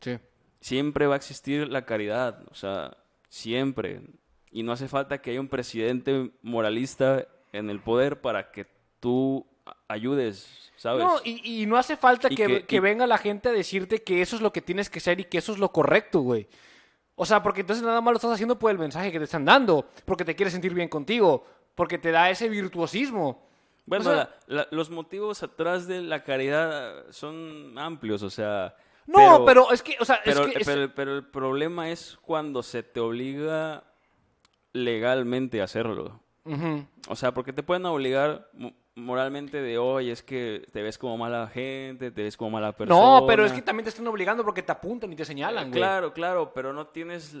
Sí. 0.00 0.18
Siempre 0.60 1.06
va 1.06 1.14
a 1.14 1.16
existir 1.16 1.68
la 1.68 1.84
caridad, 1.86 2.42
o 2.50 2.54
sea, 2.54 2.96
siempre. 3.28 4.00
Y 4.50 4.62
no 4.62 4.72
hace 4.72 4.88
falta 4.88 5.18
que 5.22 5.30
haya 5.30 5.40
un 5.40 5.48
presidente 5.48 6.30
moralista 6.42 7.26
en 7.52 7.70
el 7.70 7.80
poder 7.80 8.20
para 8.20 8.50
que 8.50 8.66
tú 9.00 9.46
ayudes, 9.88 10.70
¿sabes? 10.76 11.04
No, 11.04 11.16
y, 11.24 11.62
y 11.62 11.66
no 11.66 11.76
hace 11.76 11.96
falta 11.96 12.28
que, 12.28 12.36
que- 12.36 12.66
que 12.66 12.76
y- 12.76 12.80
venga 12.80 13.06
la 13.06 13.18
gente 13.18 13.48
a 13.48 13.52
decirte 13.52 14.02
que 14.02 14.22
eso 14.22 14.36
es 14.36 14.42
lo 14.42 14.52
que 14.52 14.60
tienes 14.62 14.90
que 14.90 15.00
ser 15.00 15.20
y 15.20 15.24
que 15.24 15.38
eso 15.38 15.52
es 15.52 15.58
lo 15.58 15.72
correcto, 15.72 16.20
güey. 16.20 16.46
O 17.16 17.26
sea, 17.26 17.42
porque 17.42 17.62
entonces 17.62 17.84
nada 17.84 18.00
más 18.00 18.12
lo 18.12 18.16
estás 18.16 18.32
haciendo 18.32 18.58
por 18.58 18.70
el 18.70 18.78
mensaje 18.78 19.10
que 19.10 19.18
te 19.18 19.24
están 19.24 19.44
dando, 19.44 19.88
porque 20.04 20.24
te 20.24 20.36
quieres 20.36 20.52
sentir 20.52 20.72
bien 20.74 20.88
contigo, 20.88 21.44
porque 21.74 21.98
te 21.98 22.10
da 22.12 22.30
ese 22.30 22.48
virtuosismo. 22.48 23.42
Bueno, 23.86 24.08
O 24.10 24.12
sea- 24.14 24.36
la- 24.46 24.56
la- 24.62 24.68
los 24.70 24.90
motivos 24.90 25.42
atrás 25.42 25.86
de 25.86 26.02
la 26.02 26.22
caridad 26.24 27.04
son 27.10 27.78
amplios, 27.78 28.22
o 28.22 28.30
sea... 28.30 28.74
No, 29.06 29.44
pero, 29.46 29.70
es 29.72 29.82
que, 29.82 29.96
o 30.00 30.04
sea, 30.04 30.20
pero, 30.24 30.44
es 30.46 30.52
que... 30.52 30.58
es- 30.60 30.66
pero- 30.66 30.94
pero 30.94 31.14
el 31.16 31.24
problema 31.24 31.90
es 31.90 32.18
cuando 32.22 32.62
se 32.62 32.82
te 32.82 32.98
obliga 33.00 33.84
legalmente 34.72 35.60
a 35.60 35.64
hacerlo. 35.64 36.20
O 37.08 37.16
sea, 37.16 37.32
porque 37.34 37.52
te 37.52 37.62
pueden 37.62 37.86
obligar 37.86 38.48
moralmente 38.96 39.60
de, 39.62 39.78
oye, 39.78 40.10
es 40.10 40.22
que 40.22 40.66
te 40.72 40.82
ves 40.82 40.96
como 40.98 41.16
mala 41.18 41.46
gente, 41.48 42.10
te 42.10 42.22
ves 42.22 42.36
como 42.36 42.50
mala 42.50 42.72
persona. 42.72 42.98
No, 43.20 43.26
pero 43.26 43.44
es 43.44 43.52
que 43.52 43.62
también 43.62 43.84
te 43.84 43.90
están 43.90 44.06
obligando 44.06 44.42
porque 44.44 44.62
te 44.62 44.72
apuntan 44.72 45.12
y 45.12 45.16
te 45.16 45.24
señalan, 45.24 45.68
güey. 45.68 45.78
Claro, 45.80 46.12
claro, 46.12 46.52
pero 46.54 46.72
no 46.72 46.86
tienes 46.88 47.34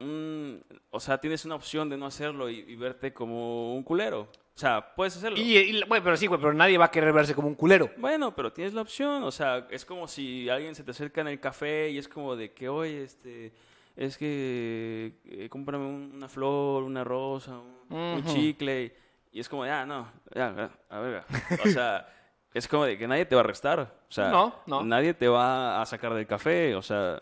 un... 0.00 0.62
O 0.90 0.98
sea, 0.98 1.18
tienes 1.18 1.44
una 1.44 1.54
opción 1.54 1.88
de 1.88 1.96
no 1.96 2.06
hacerlo 2.06 2.48
y, 2.50 2.60
y 2.66 2.74
verte 2.76 3.12
como 3.12 3.74
un 3.74 3.82
culero. 3.82 4.22
O 4.54 4.58
sea, 4.58 4.94
puedes 4.94 5.16
hacerlo. 5.16 5.38
Y, 5.38 5.56
y- 5.58 5.82
güey, 5.82 6.02
pero 6.02 6.16
sí, 6.16 6.26
güey, 6.26 6.40
pero 6.40 6.52
nadie 6.52 6.76
va 6.78 6.86
a 6.86 6.90
querer 6.90 7.12
verse 7.12 7.34
como 7.34 7.48
un 7.48 7.54
culero. 7.54 7.90
Bueno, 7.98 8.34
pero 8.34 8.52
tienes 8.52 8.74
la 8.74 8.82
opción, 8.82 9.22
o 9.22 9.30
sea, 9.30 9.66
es 9.70 9.84
como 9.84 10.08
si 10.08 10.48
alguien 10.48 10.74
se 10.74 10.82
te 10.84 10.90
acerca 10.90 11.20
en 11.20 11.28
el 11.28 11.40
café 11.40 11.90
y 11.90 11.98
es 11.98 12.08
como 12.08 12.36
de 12.36 12.52
que, 12.52 12.68
oye, 12.68 13.02
este, 13.04 13.52
es 13.96 14.16
que 14.18 15.14
eh, 15.26 15.48
cómprame 15.50 15.86
un- 15.86 16.12
una 16.16 16.28
flor, 16.28 16.82
una 16.82 17.04
rosa, 17.04 17.58
un, 17.90 18.24
chicle, 18.26 18.94
y 19.32 19.40
es 19.40 19.48
como, 19.48 19.64
ah, 19.64 19.84
no, 19.86 20.10
ya, 20.34 20.54
ya, 20.54 20.70
a 20.90 21.00
ver, 21.00 21.24
o 21.64 21.68
sea, 21.68 22.06
es 22.54 22.68
como 22.68 22.84
de 22.84 22.98
que 22.98 23.08
nadie 23.08 23.24
te 23.26 23.34
va 23.34 23.40
a 23.40 23.44
arrestar, 23.44 23.80
o 23.80 24.12
sea, 24.12 24.30
No, 24.30 24.54
no. 24.66 24.84
nadie 24.84 25.14
te 25.14 25.26
va 25.28 25.80
a 25.80 25.86
sacar 25.86 26.14
del 26.14 26.26
café, 26.26 26.74
o 26.76 26.82
sea, 26.82 27.20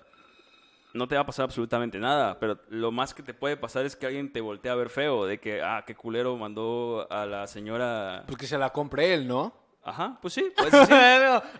no 0.92 1.06
te 1.06 1.14
va 1.14 1.20
a 1.20 1.26
pasar 1.26 1.44
absolutamente 1.44 1.98
nada, 1.98 2.38
pero 2.40 2.58
lo 2.68 2.90
más 2.90 3.14
que 3.14 3.22
te 3.22 3.32
puede 3.32 3.56
pasar 3.56 3.84
es 3.86 3.94
que 3.94 4.06
alguien 4.06 4.32
te 4.32 4.40
voltee 4.40 4.72
a 4.72 4.74
ver 4.74 4.90
feo, 4.90 5.24
de 5.24 5.38
que, 5.38 5.62
ah, 5.62 5.84
qué 5.86 5.94
culero 5.94 6.36
mandó 6.36 7.06
a 7.10 7.26
la 7.26 7.46
señora... 7.46 8.24
Pues 8.26 8.38
que 8.38 8.46
se 8.46 8.58
la 8.58 8.70
compre 8.70 9.14
él, 9.14 9.28
¿no? 9.28 9.54
Ajá, 9.84 10.18
pues 10.20 10.34
sí, 10.34 10.52
pues 10.56 10.70
sí. 10.70 10.94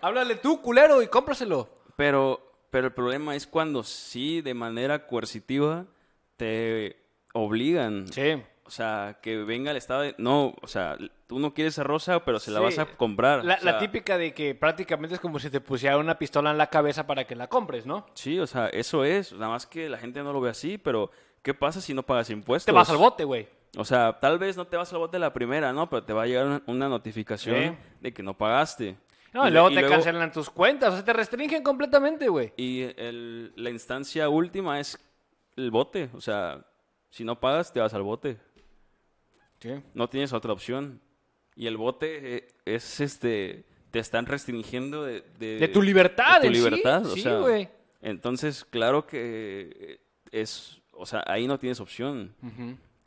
Háblale 0.01 0.35
tú, 0.35 0.61
culero, 0.61 1.01
y 1.01 1.07
cómpraselo. 1.07 1.69
Pero, 1.95 2.65
pero 2.69 2.87
el 2.87 2.93
problema 2.93 3.35
es 3.35 3.47
cuando 3.47 3.83
sí, 3.83 4.41
de 4.41 4.53
manera 4.53 5.07
coercitiva, 5.07 5.85
te 6.35 6.97
obligan. 7.33 8.07
Sí. 8.11 8.43
O 8.71 8.73
sea, 8.73 9.17
que 9.21 9.35
venga 9.35 9.71
el 9.71 9.75
estado 9.75 9.99
de... 9.99 10.15
No, 10.17 10.55
o 10.61 10.67
sea, 10.67 10.97
tú 11.27 11.39
no 11.39 11.53
quieres 11.53 11.73
esa 11.73 11.83
rosa, 11.83 12.23
pero 12.23 12.39
se 12.39 12.51
la 12.51 12.59
Sí. 12.59 12.63
vas 12.63 12.79
a 12.79 12.85
comprar. 12.85 13.43
La, 13.43 13.55
O 13.55 13.59
sea, 13.59 13.73
la 13.73 13.79
típica 13.79 14.17
de 14.17 14.33
que 14.33 14.55
prácticamente 14.55 15.15
es 15.15 15.19
como 15.19 15.39
si 15.39 15.49
te 15.49 15.59
pusiera 15.59 15.97
una 15.97 16.17
pistola 16.17 16.51
en 16.51 16.57
la 16.57 16.67
cabeza 16.67 17.05
para 17.05 17.25
que 17.25 17.35
la 17.35 17.47
compres, 17.47 17.85
¿no? 17.85 18.05
Sí, 18.13 18.39
o 18.39 18.47
sea, 18.47 18.67
eso 18.67 19.03
es. 19.03 19.33
Nada 19.33 19.49
más 19.49 19.65
que 19.65 19.89
la 19.89 19.97
gente 19.97 20.23
no 20.23 20.31
lo 20.31 20.39
ve 20.39 20.51
así, 20.51 20.77
pero 20.77 21.11
¿qué 21.41 21.53
pasa 21.53 21.81
si 21.81 21.93
no 21.93 22.03
pagas 22.03 22.29
impuestos? 22.29 22.65
Te 22.65 22.71
vas 22.71 22.89
al 22.89 22.95
bote, 22.95 23.25
güey. 23.25 23.49
O 23.75 23.83
sea, 23.83 24.17
tal 24.21 24.39
vez 24.39 24.55
no 24.55 24.65
te 24.65 24.77
vas 24.77 24.93
al 24.93 24.99
bote 24.99 25.19
la 25.19 25.33
primera, 25.33 25.73
¿no? 25.73 25.89
Pero 25.89 26.05
te 26.05 26.13
va 26.13 26.23
a 26.23 26.27
llegar 26.27 26.61
una, 26.65 26.87
notificación 26.87 27.77
de 27.99 28.13
que 28.13 28.23
no 28.23 28.37
pagaste. 28.37 28.95
No, 29.33 29.45
y, 29.49 29.51
luego 29.51 29.69
te 29.69 29.85
cancelan 29.85 30.31
tus 30.31 30.49
cuentas, 30.49 30.93
o 30.93 30.95
sea, 30.95 31.03
te 31.03 31.11
restringen 31.11 31.61
completamente, 31.61 32.29
güey. 32.29 32.53
Y 32.55 32.83
el- 32.83 33.51
la 33.57 33.69
instancia 33.69 34.29
última 34.29 34.79
es 34.79 34.97
el 35.57 35.71
bote. 35.71 36.09
O 36.13 36.21
sea, 36.21 36.65
si 37.11 37.25
no 37.25 37.39
pagas, 37.39 37.71
te 37.71 37.81
vas 37.81 37.93
al 37.93 38.03
bote. 38.03 38.37
Sí. 39.61 39.81
No 39.93 40.09
tienes 40.09 40.33
otra 40.33 40.51
opción. 40.51 40.99
Y 41.55 41.67
el 41.67 41.77
bote 41.77 42.37
eh, 42.37 42.47
es 42.65 42.99
este. 42.99 43.65
Te 43.91 43.99
están 43.99 44.25
restringiendo 44.25 45.03
de, 45.03 45.21
de, 45.37 45.57
De 45.57 45.67
tu 45.67 45.81
libertad, 45.81 46.41
de 46.41 46.47
tu 46.47 46.55
sí. 46.55 46.59
libertad. 46.59 47.05
o 47.05 47.15
sea, 47.15 47.37
güey. 47.39 47.69
Entonces, 48.01 48.65
claro 48.65 49.05
que 49.05 49.99
es. 50.31 50.81
O 50.93 51.05
sea, 51.05 51.23
ahí 51.27 51.47
no 51.47 51.59
tienes 51.59 51.79
opción. 51.79 52.35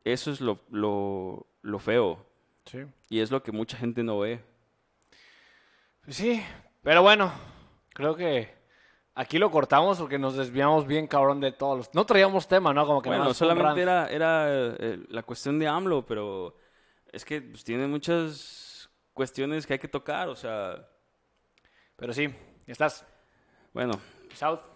Eso 0.04 0.30
es 0.30 0.40
lo, 0.40 0.60
lo, 0.70 1.46
lo 1.62 1.78
feo. 1.78 2.24
Sí. 2.66 2.78
Y 3.08 3.20
es 3.20 3.30
lo 3.30 3.42
que 3.42 3.52
mucha 3.52 3.76
gente 3.76 4.02
no 4.02 4.18
ve. 4.18 4.40
Sí, 6.08 6.42
pero 6.82 7.02
bueno, 7.02 7.32
creo 7.94 8.14
que 8.14 8.52
aquí 9.14 9.38
lo 9.38 9.50
cortamos 9.50 9.98
porque 9.98 10.18
nos 10.18 10.36
desviamos 10.36 10.86
bien 10.86 11.06
cabrón 11.06 11.40
de 11.40 11.52
todos 11.52 11.78
los... 11.78 11.94
No 11.94 12.04
traíamos 12.04 12.48
tema, 12.48 12.72
¿no? 12.72 12.86
Como 12.86 13.00
que 13.02 13.08
Bueno, 13.08 13.32
solamente 13.34 13.82
era, 13.82 14.08
era 14.08 14.46
eh, 14.50 15.04
la 15.08 15.22
cuestión 15.22 15.58
de 15.58 15.68
AMLO, 15.68 16.04
pero 16.04 16.56
es 17.12 17.24
que 17.24 17.40
pues, 17.40 17.64
tiene 17.64 17.86
muchas 17.86 18.90
cuestiones 19.12 19.66
que 19.66 19.74
hay 19.74 19.78
que 19.78 19.88
tocar. 19.88 20.28
O 20.28 20.36
sea, 20.36 20.86
Pero 21.96 22.12
sí, 22.12 22.28
estás. 22.66 23.06
bueno, 23.72 24.00
South. 24.34 24.73